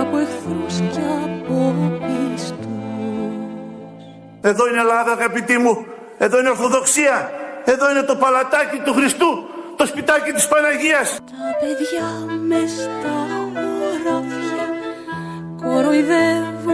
από 0.00 0.16
εχθρούς 0.18 0.76
και 0.92 1.00
από 1.24 1.74
πιστούς 2.00 2.56
Εδώ 4.40 4.68
είναι 4.68 4.80
Ελλάδα 4.80 5.12
αγαπητοί 5.12 5.58
μου. 5.58 5.84
Εδώ 6.18 6.38
είναι 6.38 6.48
Ορθοδοξία. 6.48 7.30
Εδώ 7.64 7.90
είναι 7.90 8.02
το 8.02 8.16
παλατάκι 8.16 8.78
του 8.84 8.92
Χριστού. 8.92 9.26
Το 9.76 9.86
σπιτάκι 9.86 10.32
της 10.32 10.48
Παναγίας. 10.48 11.08
Τα 11.14 11.48
παιδιά 11.60 12.08
μες 12.48 12.70
στα 12.70 13.16
χωράφια 13.54 14.66
κοροϊδεύουν 15.62 16.62
τον 16.62 16.66
παπά 16.66 16.71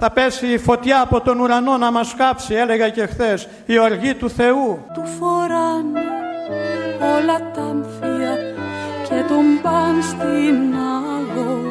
Θα 0.00 0.10
πέσει 0.10 0.46
η 0.46 0.58
φωτιά 0.58 1.00
από 1.00 1.20
τον 1.20 1.40
ουρανό 1.40 1.76
να 1.76 1.90
μας 1.90 2.14
κάψει, 2.16 2.54
έλεγα 2.54 2.88
και 2.88 3.06
χθες, 3.06 3.48
η 3.66 3.78
οργή 3.78 4.14
του 4.14 4.30
Θεού. 4.30 4.84
Του 4.94 5.04
φοράνε 5.18 6.00
όλα 7.16 7.50
τα 7.54 7.60
αμφία 7.60 8.36
και 9.08 9.24
τον 9.28 9.60
παν 9.62 10.02
στην 10.02 10.74
αγορά 10.74 11.66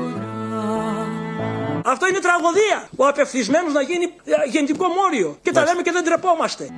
Αυτό 1.86 2.08
είναι 2.08 2.20
τραγωδία. 2.20 2.90
Ο 2.96 3.08
απευθυσμένος 3.08 3.74
να 3.74 3.82
γίνει 3.82 4.04
ε, 4.04 4.50
γεννητικό 4.50 4.88
μόριο. 4.88 5.38
Και 5.42 5.52
τα 5.52 5.64
λέμε 5.64 5.82
και 5.82 5.92
δεν 5.92 6.04
τρεπόμαστε. 6.04 6.70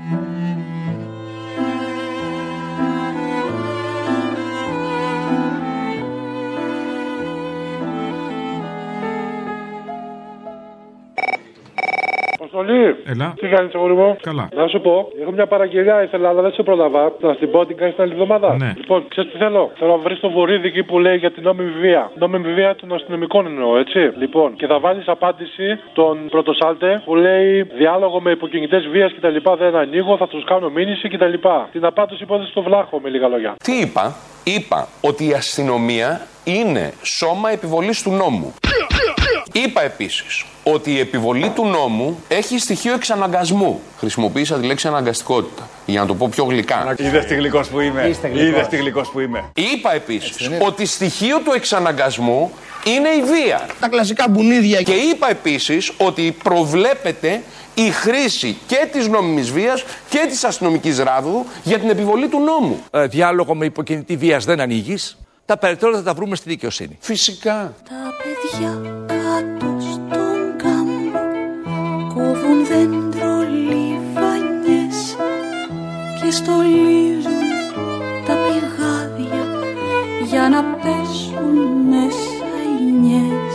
Αποστολή. 12.60 12.95
Έλα. 13.05 13.34
Τι 13.39 13.47
κάνεις, 13.47 13.74
αγόρι 13.76 13.93
μου; 13.93 14.16
Καλά. 14.22 14.49
Να 14.55 14.68
σου 14.68 14.82
πω, 14.82 15.08
έχω 15.22 15.32
μια 15.32 15.47
παραγγελιά 15.47 16.03
ήθελα, 16.03 16.30
αλλά 16.30 16.41
δεν 16.41 16.51
σε 16.51 16.64
πρόλαβα. 16.64 17.14
Να 17.20 17.34
στην 17.34 17.51
πω 17.51 17.66
την 17.66 17.78
κάνεις 17.78 17.93
την 17.95 18.03
άλλη 18.03 18.12
εβδομάδα. 18.12 18.55
Ναι. 18.55 18.74
Λοιπόν, 18.78 19.05
ξέρεις 19.08 19.32
τι 19.32 19.38
θέλω; 19.38 19.72
Θέλω 19.76 19.91
να 19.91 19.97
βρεις 19.97 20.20
το 20.20 20.30
βορίδι 20.30 20.68
εκεί 20.68 20.84
που 20.84 20.99
λέει 20.99 21.18
για 21.18 21.32
την 21.32 21.43
νόμιμη 21.43 21.72
βία. 21.80 22.12
Νόμιμη 22.16 22.53
βία 22.53 22.76
των 22.76 22.93
αστυνομικών 22.93 23.45
εννοώ, 23.45 23.78
έτσι. 23.78 23.99
Λοιπόν, 24.18 24.55
και 24.55 24.68
θα 24.68 24.80
βάλεις 24.80 25.08
απάντηση 25.08 25.80
τον 25.93 26.28
πρωτοσάλτε 26.30 27.01
που 27.05 27.16
λέει 27.16 27.62
διάλογο 27.64 28.22
με 28.22 28.32
υποκινητές 28.32 28.88
βίας 28.88 29.14
κτλ. 29.14 29.36
Δεν 29.58 29.76
ανοίγω, 29.76 30.18
θα 30.18 30.28
τους 30.28 30.43
κάνω 30.43 30.70
μήνυση 30.70 31.08
κτλ. 31.10 31.34
Την 31.72 31.86
απάντηση 31.86 32.24
υπόθεση 32.24 32.49
στο 32.49 32.62
βλάχο 32.62 32.99
με 32.99 33.10
λίγα 33.10 33.28
λόγια. 33.28 33.55
Τι 33.64 33.72
είπα, 33.72 34.16
είπα 34.51 34.87
ότι 35.01 35.25
η 35.27 35.33
αστυνομία 35.33 36.27
είναι 36.43 36.93
σώμα 37.01 37.51
επιβολής 37.51 38.01
του 38.01 38.11
νόμου. 38.11 38.53
Είπα 39.51 39.81
επίσης 39.81 40.45
ότι 40.63 40.91
η 40.91 40.99
επιβολή 40.99 41.49
του 41.49 41.65
νόμου 41.65 42.19
έχει 42.27 42.59
στοιχείο 42.59 42.93
εξαναγκασμού. 42.93 43.81
Χρησιμοποίησα 43.97 44.59
τη 44.59 44.65
λέξη 44.65 44.87
αναγκαστικότητα, 44.87 45.69
για 45.88 46.01
να 46.01 46.07
το 46.07 46.15
πω 46.15 46.29
πιο 46.31 46.43
γλυκά. 46.43 46.95
Είδες 46.97 47.25
τι 47.25 47.35
γλυκός 47.35 47.67
που 47.67 47.79
είμαι. 47.79 48.07
Είστε 48.07 48.27
γλυκός. 48.27 48.47
Είδες 48.47 48.67
τι 48.67 48.77
γλυκός 48.77 49.09
που 49.09 49.19
είμαι. 49.19 49.43
Είπα 49.53 49.93
επίσης 49.93 50.49
ότι 50.59 50.85
στοιχείο 50.85 51.39
του 51.39 51.51
εξαναγκασμού 51.55 52.51
είναι 52.85 53.09
η 53.09 53.21
βία. 53.21 53.65
Τα 53.79 53.88
κλασικά 53.88 54.29
μπουνίδια. 54.29 54.81
Και 54.81 54.93
είπα 54.93 55.29
επίσης 55.29 55.91
ότι 55.97 56.35
προβλέπεται 56.43 57.41
η 57.73 57.89
χρήση 57.89 58.57
και 58.67 58.88
της 58.91 59.07
νόμιμης 59.07 59.51
βίας 59.51 59.83
και 60.09 60.25
της 60.29 60.43
αστυνομικής 60.43 60.99
ράδου 60.99 61.45
για 61.63 61.79
την 61.79 61.89
επιβολή 61.89 62.27
του 62.27 62.39
νόμου. 62.39 62.83
Ε, 62.91 63.07
διάλογο 63.07 63.55
με 63.55 63.65
υποκινητή 63.65 64.17
βίας 64.17 64.45
δεν 64.45 64.59
ανοίγεις. 64.59 65.17
Τα 65.45 65.57
περαιτέρω 65.57 65.95
θα 65.95 66.03
τα 66.03 66.13
βρούμε 66.13 66.35
στη 66.35 66.49
δικαιοσύνη. 66.49 66.97
Φυσικά. 66.99 67.73
Τα 67.89 68.13
παιδιά 68.23 68.81
κάτω 69.07 69.77
στον 69.79 70.57
κάμπο 70.57 71.19
κόβουν 72.13 72.65
δέντρο 72.65 73.41
λιβανιές 73.41 73.86
και 76.28 76.34
στολίζουν 76.34 77.41
τα 78.28 78.34
πηγάδια 78.43 79.43
για 80.25 80.49
να 80.49 80.63
πέσουν 80.63 81.55
μέσα 81.89 82.47
οι 82.80 82.91
νιές. 83.01 83.53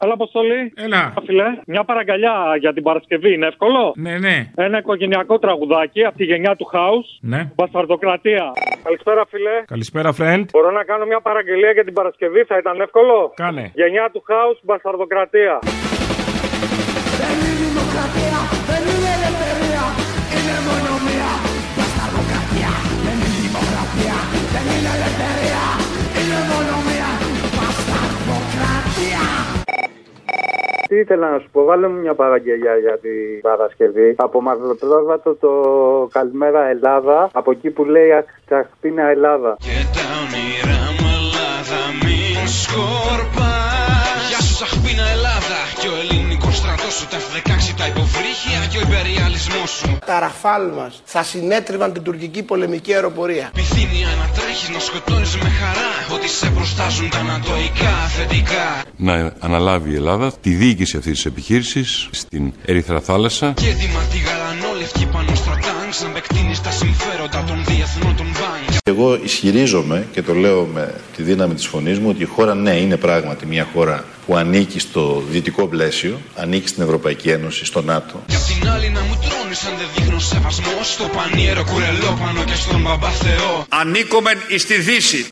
Έλα, 0.00 0.12
Αποστολή. 0.12 0.72
Έλα. 0.76 1.12
Φίλε, 1.26 1.44
μια 1.66 1.84
παραγκαλιά 1.84 2.56
για 2.58 2.72
την 2.72 2.82
Παρασκευή, 2.82 3.32
είναι 3.32 3.46
εύκολο; 3.46 3.92
Ναι, 3.96 4.18
ναι. 4.18 4.50
Ένα 4.54 4.78
οικογενειακό 4.78 5.38
τραγουδάκι 5.38 6.04
από 6.04 6.16
τη 6.16 6.24
γενιά 6.24 6.56
του 6.56 6.70
House. 6.72 7.08
Ναι. 7.20 7.50
Μπασταρδοκρατία. 7.54 8.52
Καλησπέρα, 8.82 9.26
φίλε. 9.28 9.62
Καλησπέρα, 9.66 10.12
Φρέντ. 10.12 10.48
Μπορώ 10.52 10.70
να 10.70 10.84
κάνω 10.84 11.04
μια 11.06 11.20
παραγγελία 11.20 11.70
για 11.70 11.84
την 11.84 11.92
Παρασκευή, 11.92 12.42
θα 12.42 12.56
ήταν 12.56 12.80
εύκολο; 12.80 13.32
Κάνε. 13.34 13.70
Γενιά 13.74 14.10
του 14.12 14.22
House, 14.28 14.58
Μπασταρδοκρατία. 14.62 15.58
Δεν 17.20 17.34
είναι 17.38 17.54
δημοκρατία, 17.64 18.61
δεν 18.86 18.94
είναι 18.94 19.12
ελευθερία, 19.18 19.84
είναι 20.36 20.56
μόνο 20.68 20.92
μία 21.06 21.30
μπασταρδοκρατία. 21.74 22.72
Δεν 23.04 23.16
είναι 23.24 23.38
δημοκρατία, 23.46 24.16
δεν 24.54 24.64
είναι 24.74 24.90
ελευθερία, 24.96 25.64
είναι 26.18 26.38
μόνο 26.50 26.74
μία 26.88 27.10
μπασταρδοκρατία. 27.54 29.24
Τι 30.88 30.96
ήθελα 31.04 31.26
να 31.30 31.38
σου 31.38 31.48
πω, 31.52 31.64
βάλε 31.64 31.88
μου 31.88 31.98
μια 32.00 32.14
παραγγελιά 32.14 32.74
για 32.76 32.98
την 33.04 33.40
Παρασκευή. 33.48 34.14
Από 34.16 34.40
Μαυροπρόβατο 34.40 35.34
το 35.34 35.52
Καλημέρα 36.12 36.62
Ελλάδα, 36.74 37.28
από 37.32 37.50
εκεί 37.50 37.70
που 37.70 37.84
λέει 37.84 38.12
Αχ, 38.12 38.24
Τσαχπίνα 38.46 39.04
Ελλάδα. 39.14 39.56
Τα 39.96 40.04
όνειρά 40.22 41.11
Τα 50.12 50.18
ραφάλ 50.18 50.68
μας 50.76 51.02
θα 51.04 51.22
συνέτριβαν 51.22 51.92
την 51.92 52.02
τουρκική 52.02 52.42
πολεμική 52.42 52.94
αεροπορία. 52.94 53.50
Επιθυμία 53.54 54.06
να 54.06 54.26
τρέχεις 54.36 54.68
να 54.68 54.78
σκοτώνεις 54.78 55.36
με 55.36 55.48
χαρά 55.48 56.14
Ότι 56.14 56.28
σε 56.28 56.50
προστάζουν 56.50 57.10
τα 57.10 57.18
ανατοϊκά 57.18 57.94
θετικά 58.16 58.82
να 58.96 59.32
αναλάβει 59.38 59.90
η 59.90 59.94
Ελλάδα 59.94 60.32
τη 60.40 60.50
διοίκηση 60.50 60.96
αυτής 60.96 61.12
της 61.12 61.24
επιχείρησης 61.24 62.08
στην 62.10 62.52
Ερυθρά 62.64 63.00
Θάλασσα. 63.00 63.52
Και 63.52 63.68
έτοιμα 63.68 64.00
τη 64.12 64.18
γαλανόλευκη 64.18 65.06
πάνω 65.06 65.34
στα 65.34 65.58
τάγκς 65.64 66.02
Να 66.02 66.08
επεκτείνεις 66.08 66.60
τα 66.60 66.70
συμφέροντα 66.70 67.44
των 67.46 67.64
διεθνών 67.64 68.16
των 68.16 68.26
μπάνκ 68.26 68.31
Εγώ 68.84 69.18
ισχυρίζομαι 69.22 70.06
και 70.12 70.22
το 70.22 70.34
λέω 70.34 70.64
με 70.64 70.94
τη 71.16 71.22
δύναμη 71.22 71.54
της 71.54 71.66
φωνής 71.66 71.98
μου 71.98 72.08
ότι 72.08 72.22
η 72.22 72.24
χώρα 72.24 72.54
ναι 72.54 72.76
είναι 72.76 72.96
πράγματι 72.96 73.46
μια 73.46 73.68
χώρα 73.74 74.04
που 74.26 74.36
ανήκει 74.36 74.78
στο 74.78 75.22
δυτικό 75.30 75.66
πλαίσιο, 75.66 76.20
ανήκει 76.36 76.68
στην 76.68 76.82
Ευρωπαϊκή 76.82 77.30
Ένωση, 77.30 77.64
στο 77.64 77.82
ΝΑΤΟ. 77.82 78.22
Κι 78.26 78.34
απ' 78.34 78.60
την 78.60 78.68
άλλη 78.70 78.88
να 78.88 79.00
μου 79.00 79.18
τρώνεις 79.28 79.64
αν 79.64 79.72
δεν 79.78 79.86
δείχνω 79.94 80.18
σεβασμό 80.18 80.82
Στο 80.82 81.04
πανίερο 81.04 81.64
κουρελόπανο 81.64 82.44
και 82.44 82.54
στον 82.54 82.80
μπαμπά 82.80 83.08
Θεό 83.10 83.66
Ανήκομεν 83.68 84.38
εις 84.48 84.66
τη 84.66 84.74
Δύση. 84.80 85.26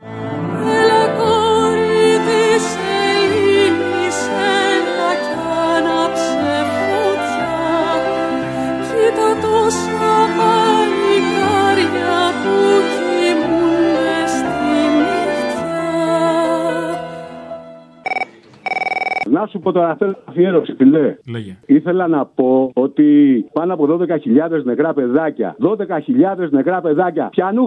Να 19.41 19.47
σου 19.47 19.59
πω 19.59 19.72
τώρα, 19.72 19.97
θέλω 19.97 20.14
αφιέρωση, 20.24 20.74
φιλέ. 20.74 21.16
Λέγε. 21.30 21.57
Ήθελα 21.66 22.09
να 22.09 22.26
πω 22.26 22.70
ότι 22.74 23.05
πάνω 23.53 23.74
από 23.74 23.99
12.000 24.01 24.64
νεκρά 24.64 24.95
παιδάκια. 24.95 25.57
12.000 25.62 26.49
νεκρά 26.51 26.80
παιδάκια. 26.80 27.28
Πιανού 27.28 27.66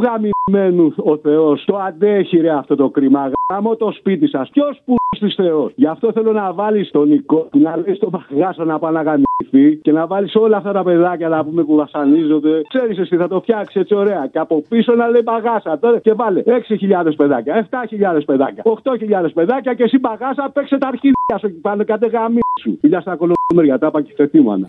γαμημένου 0.51 0.93
ο 0.97 1.17
Θεός. 1.17 1.63
Το 1.65 1.77
αντέχει 1.77 2.37
ρε 2.37 2.49
αυτό 2.49 2.75
το 2.75 2.89
κρίμα. 2.89 3.31
Γάμο 3.53 3.75
το 3.75 3.91
σπίτι 3.91 4.27
σας. 4.27 4.49
Ποιος 4.49 4.81
που 4.85 4.95
τη 5.19 5.29
Θεός. 5.29 5.71
Γι' 5.75 5.87
αυτό 5.87 6.11
θέλω 6.11 6.31
να 6.31 6.53
βάλεις 6.53 6.91
τον 6.91 7.07
Νικό, 7.07 7.47
να 7.51 7.77
λέει 7.77 7.95
στον 7.95 8.09
Παγάσο 8.09 8.63
να 8.63 8.79
πάει 8.79 8.93
να 8.93 9.01
γαμηθεί 9.01 9.75
και 9.81 9.91
να 9.91 10.07
βάλεις 10.07 10.35
όλα 10.35 10.57
αυτά 10.57 10.71
τα 10.71 10.83
παιδάκια 10.83 11.29
να 11.29 11.43
πούμε 11.45 11.63
που 11.63 11.75
βασανίζονται. 11.75 12.61
Ξέρεις 12.67 12.97
εσύ, 12.97 13.17
θα 13.17 13.27
το 13.27 13.39
φτιάξεις 13.39 13.81
έτσι 13.81 13.95
ωραία. 13.95 14.27
Και 14.31 14.39
από 14.39 14.63
πίσω 14.69 14.93
να 14.93 15.07
λέει 15.07 15.23
Παγάσα 15.23 15.79
τώρα 15.79 15.99
και 15.99 16.13
βάλε 16.13 16.43
6.000 16.45 17.15
παιδάκια, 17.15 17.67
7.000 17.69 18.21
παιδάκια, 18.25 18.63
8.000 18.63 19.29
παιδάκια 19.33 19.73
και 19.73 19.83
εσύ 19.83 19.99
Παγάσα 19.99 20.49
παίξε 20.53 20.77
τα 20.77 20.87
αρχίδια 20.87 21.37
σου 21.39 21.45
εκεί 21.45 21.59
πάνω 21.61 21.85
κάτε 21.85 22.07
γαμί 22.07 22.39
σου. 22.61 22.77
Φιλιά 22.81 23.01
στα 23.01 23.15
κολομέρια, 23.15 23.79
τα 23.79 23.87
είπα 23.87 24.01
και 24.01 24.13
θετήμανα. 24.15 24.67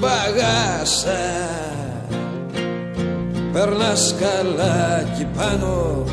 Παγάσα 0.00 0.66
ανάσα 0.86 1.65
Περνάς 3.56 4.14
καλά 4.20 5.00
εκεί 5.00 5.26
πάνω 5.36 6.04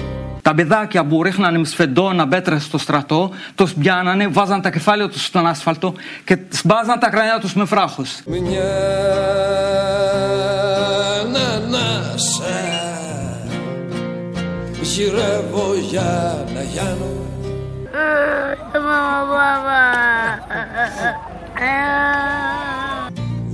Τα 0.42 0.54
παιδάκια 0.54 1.06
που 1.06 1.24
ρίχνανε 1.24 1.66
σφεντόνα 1.66 2.26
μπέτρε 2.26 2.60
στο 2.60 2.78
στρατό, 2.78 3.32
τους 3.56 3.74
πιάνανε, 3.74 4.28
βάζαν 4.28 4.62
τα 4.62 4.72
κεφάλια 4.72 5.10
τους 5.10 5.26
στον 5.26 5.48
άσφαλτο 5.48 5.94
και 6.24 6.38
σμπάζαν 6.50 7.00
τα 7.00 7.10
κρανιά 7.10 7.40
τους 7.40 7.54
με 7.54 7.66
φράχους. 7.66 8.22
Μια 8.26 8.64
ανάσα 11.56 12.46
Γυρεύω 14.82 15.74
για 15.90 16.46
να 16.54 16.62
γιάνω 16.62 17.06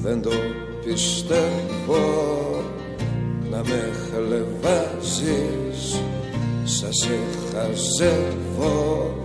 Δεν 0.02 0.22
το 0.22 0.32
πιστεύω 0.86 2.59
να 3.52 3.58
με 3.58 3.92
χλεβάζεις 4.10 6.02
Σας 6.64 6.98
σε 6.98 7.20
χαζεύω 7.52 9.16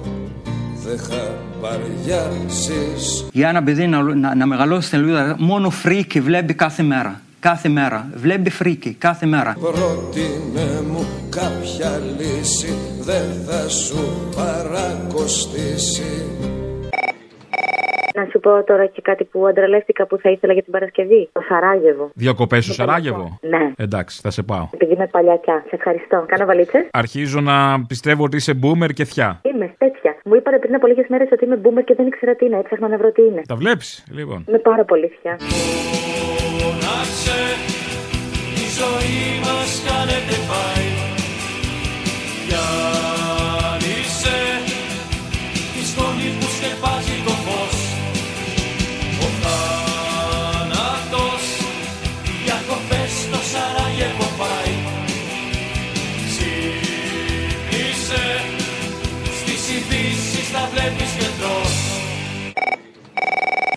Δεν 0.85 0.99
χαμπαριάζεις 0.99 2.64
Για 3.33 3.49
ένα 3.49 3.62
παιδί 3.62 3.87
να, 3.87 4.03
να, 4.03 4.35
να 4.35 4.47
μεγαλώσεις 4.47 4.87
στην 4.87 5.01
Λουίδα, 5.01 5.37
μόνο 5.39 5.70
φρίκι 5.70 6.20
βλέπει 6.20 6.55
κάθε 6.55 6.83
μέρα. 6.83 7.20
Κάθε 7.41 7.68
μέρα. 7.68 8.09
Βλέπει 8.14 8.51
φρίκι 8.51 8.95
κάθε 8.99 9.27
μέρα. 9.27 9.57
Πρότεινε 9.61 10.83
μου 10.91 11.07
κάποια 11.29 12.01
λύση 12.18 12.75
Δεν 13.01 13.25
θα 13.47 13.68
σου 13.68 14.29
παρακοστήσει 14.37 16.27
Να 18.25 18.31
σου 18.31 18.41
πω 18.41 18.64
τώρα 18.64 18.87
και 18.87 19.01
κάτι 19.03 19.25
που 19.25 19.47
αντραλεύτηκα 19.47 20.07
που 20.07 20.18
θα 20.18 20.31
ήθελα 20.31 20.53
για 20.53 20.62
την 20.62 20.72
Παρασκευή. 20.72 21.29
Το 21.33 21.41
Σαράγεβο. 21.49 22.11
Διακοπές 22.14 22.64
στο 22.64 22.72
Σαράγεβο; 22.72 23.39
Ναι. 23.41 23.72
Εντάξει, 23.77 24.20
θα 24.22 24.31
σε 24.31 24.43
πάω. 24.43 24.68
Επειδή 24.70 24.93
είμαι 24.93 25.07
παλιακιά. 25.07 25.64
Σε 25.68 25.75
ευχαριστώ. 25.75 26.25
Κάνω 26.27 26.45
βαλίτσες. 26.45 26.87
Αρχίζω 26.93 27.41
να 27.41 27.85
πιστεύω 27.87 28.25
ότι 28.25 28.37
είσαι 28.37 28.59
boomer 28.62 28.93
και 28.93 29.05
θιά. 29.05 29.41
Είμαι 29.43 29.75
τέτοια. 29.79 30.16
Μου 30.25 30.35
είπατε 30.35 30.59
πριν 30.59 30.75
από 30.75 30.87
λίγες 30.87 31.07
μέρες 31.09 31.29
ότι 31.33 31.45
είμαι 31.45 31.61
boomer 31.64 31.85
και 31.85 31.95
δεν 31.95 32.07
ήξερα 32.07 32.35
τι 32.35 32.45
είναι. 32.45 32.59
Έψαχνα 32.59 32.89
να 32.89 32.97
βρω 32.97 33.12
τι 33.12 33.22
είναι. 33.22 33.43
Τα 33.49 33.57
βλέπεις, 33.57 34.05
λοιπόν. 34.11 34.45
Είμαι 34.49 34.59
πάρα 34.59 34.85
πολύ 34.85 35.07
θιά. 35.20 35.37
Φώναξε, 36.59 37.41
η 38.62 38.66
ζωή 38.79 39.41
μας 39.45 39.70
κάνετε 39.89 40.37
πάει 40.51 40.87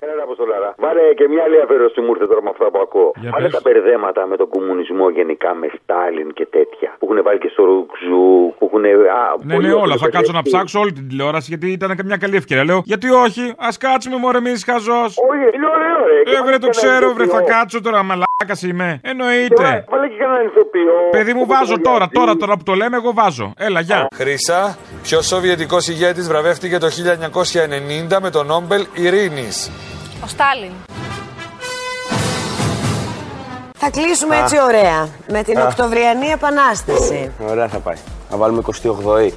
Έλα, 0.01 0.23
Αποστολάρα. 0.23 0.69
Βάλε 0.77 1.01
και 1.19 1.25
μια 1.31 1.43
άλλη 1.45 1.57
αφαίρεση 1.61 1.99
μου 2.01 2.11
ήρθε 2.13 2.27
τώρα 2.31 2.41
με 2.45 2.49
αυτά 2.53 2.65
που 2.71 2.79
ακούω. 2.85 3.11
Για 3.21 3.29
Βάλε 3.33 3.47
πες. 3.47 3.53
τα 3.55 3.59
μπερδέματα 3.63 4.21
με 4.31 4.35
τον 4.41 4.47
κομμουνισμό 4.55 5.05
γενικά, 5.09 5.49
με 5.61 5.67
Στάλιν 5.77 6.29
και 6.37 6.45
τέτοια. 6.57 6.89
Που 6.99 7.03
έχουν 7.09 7.23
βάλει 7.23 7.39
και 7.43 7.49
στο 7.53 7.63
Ρουξού, 7.69 8.23
που 8.57 8.63
έχουν. 8.69 8.85
Α, 8.85 8.89
Ναι, 9.43 9.53
πολύ 9.55 9.67
ναι, 9.67 9.73
όλα. 9.73 9.81
ωραίο 9.83 9.97
Θα 10.05 10.09
κάτσω 10.15 10.31
να 10.31 10.41
παιδί. 10.41 10.49
ψάξω 10.55 10.79
όλη 10.79 10.91
την 10.97 11.07
τηλεόραση 11.09 11.45
γιατί 11.53 11.67
ήταν 11.71 11.89
και 11.97 12.03
μια 12.09 12.17
καλή 12.23 12.35
ευκαιρία. 12.41 12.63
Λέω, 12.69 12.81
γιατί 12.91 13.07
όχι, 13.25 13.43
ας 13.57 13.77
κάτσουμε 13.77 14.17
μωρέ, 14.17 14.39
μη 14.45 14.51
είσαι 14.51 14.65
χαζός. 14.71 15.11
Όχι, 15.31 15.45
είναι 15.55 15.67
ωραίο, 15.77 15.97
ρε. 16.11 16.17
Και 16.23 16.31
Ε, 16.31 16.33
βάλε 16.33 16.45
βρε, 16.47 16.57
και 16.57 16.65
το 16.65 16.69
ένα 16.73 16.77
ξέρω, 16.79 17.05
βρε, 17.13 17.25
θα 17.25 17.37
ηθοποιό. 17.37 17.53
κάτσω 17.55 17.81
τώρα, 17.81 17.99
μαλάκας 18.39 18.61
είμαι. 18.61 18.99
Εννοείται. 19.03 19.85
Βάλε 19.89 20.07
και 20.07 20.15
κανέναν 20.19 20.45
ηθοποιό. 20.45 20.93
Παιδί 21.11 21.33
μου, 21.33 21.41
Όπως 21.43 21.57
βάζω 21.57 21.73
ο 21.73 21.79
τώρα, 21.79 21.95
Γιάννης. 21.97 22.19
τώρα, 22.19 22.35
τώρα 22.35 22.57
που 22.57 22.63
το 22.63 22.73
λέμε, 22.73 22.95
εγώ 22.95 23.13
βάζω. 23.13 23.53
Έλα, 23.57 23.79
γεια. 23.79 24.07
Χρύσα, 24.15 24.77
ποιος 25.01 25.25
Σοβιετικός 25.27 25.87
ηγέτης 25.87 26.27
βραβεύτηκε 26.27 26.77
το 26.77 26.89
1990 26.89 28.19
με 28.21 28.29
τον 28.29 28.45
Νόμπελ 28.45 28.85
Ειρήνης. 28.93 29.71
Ο 30.23 30.27
Στάλιν. 30.27 30.71
Θα 33.79 33.89
κλείσουμε 33.89 34.35
Α. 34.35 34.39
έτσι 34.39 34.61
ωραία 34.61 35.07
με 35.31 35.43
την 35.43 35.57
Α. 35.59 35.63
Οκτωβριανή 35.63 36.27
Επανάσταση. 36.27 37.31
Ωραία 37.49 37.67
θα 37.67 37.77
πάει. 37.77 37.95
Να 38.31 38.37
βάλουμε 38.37 38.61
28η. 38.83 39.31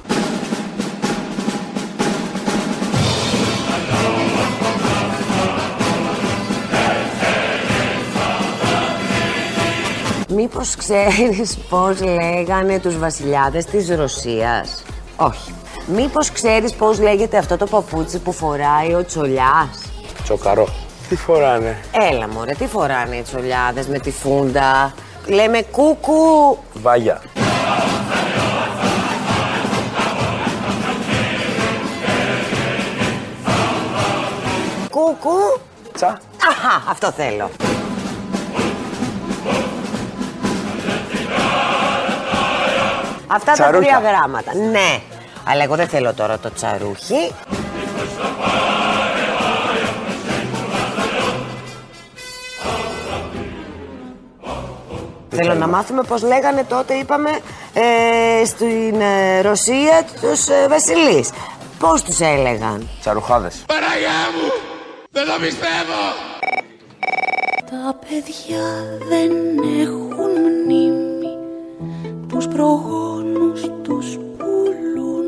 Μήπως 10.41 10.75
ξέρεις 10.75 11.57
πώς 11.69 12.01
λέγανε 12.01 12.79
τους 12.79 12.97
βασιλιάδες 12.97 13.65
της 13.65 13.89
Ρωσίας; 13.89 14.83
Όχι. 15.15 15.53
Μήπως 15.95 16.31
ξέρεις 16.31 16.73
πώς 16.73 16.99
λέγεται 16.99 17.37
αυτό 17.37 17.57
το 17.57 17.65
παπούτσι 17.65 18.19
που 18.19 18.31
φοράει 18.31 18.93
ο 18.93 19.05
Τσολιάς; 19.05 19.91
Τσοκαρό. 20.23 20.67
Τι 21.09 21.15
φοράνε; 21.15 21.77
Έλα 22.11 22.27
μωρέ, 22.27 22.53
τι 22.53 22.67
φοράνε 22.67 23.15
οι 23.15 23.21
Τσολιάδες 23.21 23.87
με 23.87 23.99
τη 23.99 24.11
φούντα; 24.11 24.93
Λέμε 25.27 25.61
κούκου. 25.61 26.57
Βάγια. 26.73 27.21
Κούκου. 34.89 35.59
Τσα. 35.93 36.19
Αχα, 36.49 36.89
αυτό 36.89 37.11
θέλω. 37.11 37.49
Αυτά 43.31 43.51
Τσαρούχια. 43.51 43.91
τα 43.91 43.99
τρία 43.99 44.11
γράμματα. 44.11 44.55
Ναι. 44.55 45.01
Αλλά 45.43 45.63
εγώ 45.63 45.75
δεν 45.75 45.87
θέλω 45.87 46.13
τώρα 46.13 46.37
το 46.37 46.51
τσαρούχι. 46.53 47.31
Θέλω 55.35 55.53
να 55.53 55.67
μάθουμε 55.67 56.03
πώς 56.03 56.21
λέγανε 56.23 56.63
τότε, 56.63 56.93
είπαμε, 56.93 57.29
ε, 57.73 58.45
στην 58.45 59.01
ε, 59.01 59.41
Ρωσία 59.41 60.05
τους 60.21 60.47
ε, 60.47 60.67
βασιλείς. 60.69 61.29
Πώς 61.79 62.01
τους 62.01 62.19
έλεγαν; 62.19 62.89
Τσαρουχάδες. 62.99 63.63
Παραγιά 63.65 64.09
μου! 64.33 64.51
Δεν 65.11 65.25
το 65.25 65.31
πιστεύω! 65.41 66.01
Τα 67.69 67.99
παιδιά 68.09 68.65
δεν 69.09 69.31
έχουν 69.31 69.61
μνήμη 69.61 70.10
Τους 72.41 72.53
προγόνους 72.53 73.61
τους 73.81 74.17
πουλούν 74.37 75.25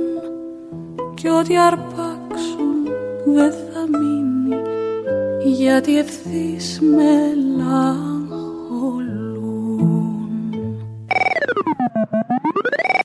Κι 1.14 1.30
ό,τι 1.30 1.58
αρπάξουν 1.58 2.88
δεν 3.26 3.52
θα 3.52 3.98
μείνει 3.98 4.56
Γιατί 5.44 5.98
ευθύς 5.98 6.80
μελαγχολούν 6.82 8.13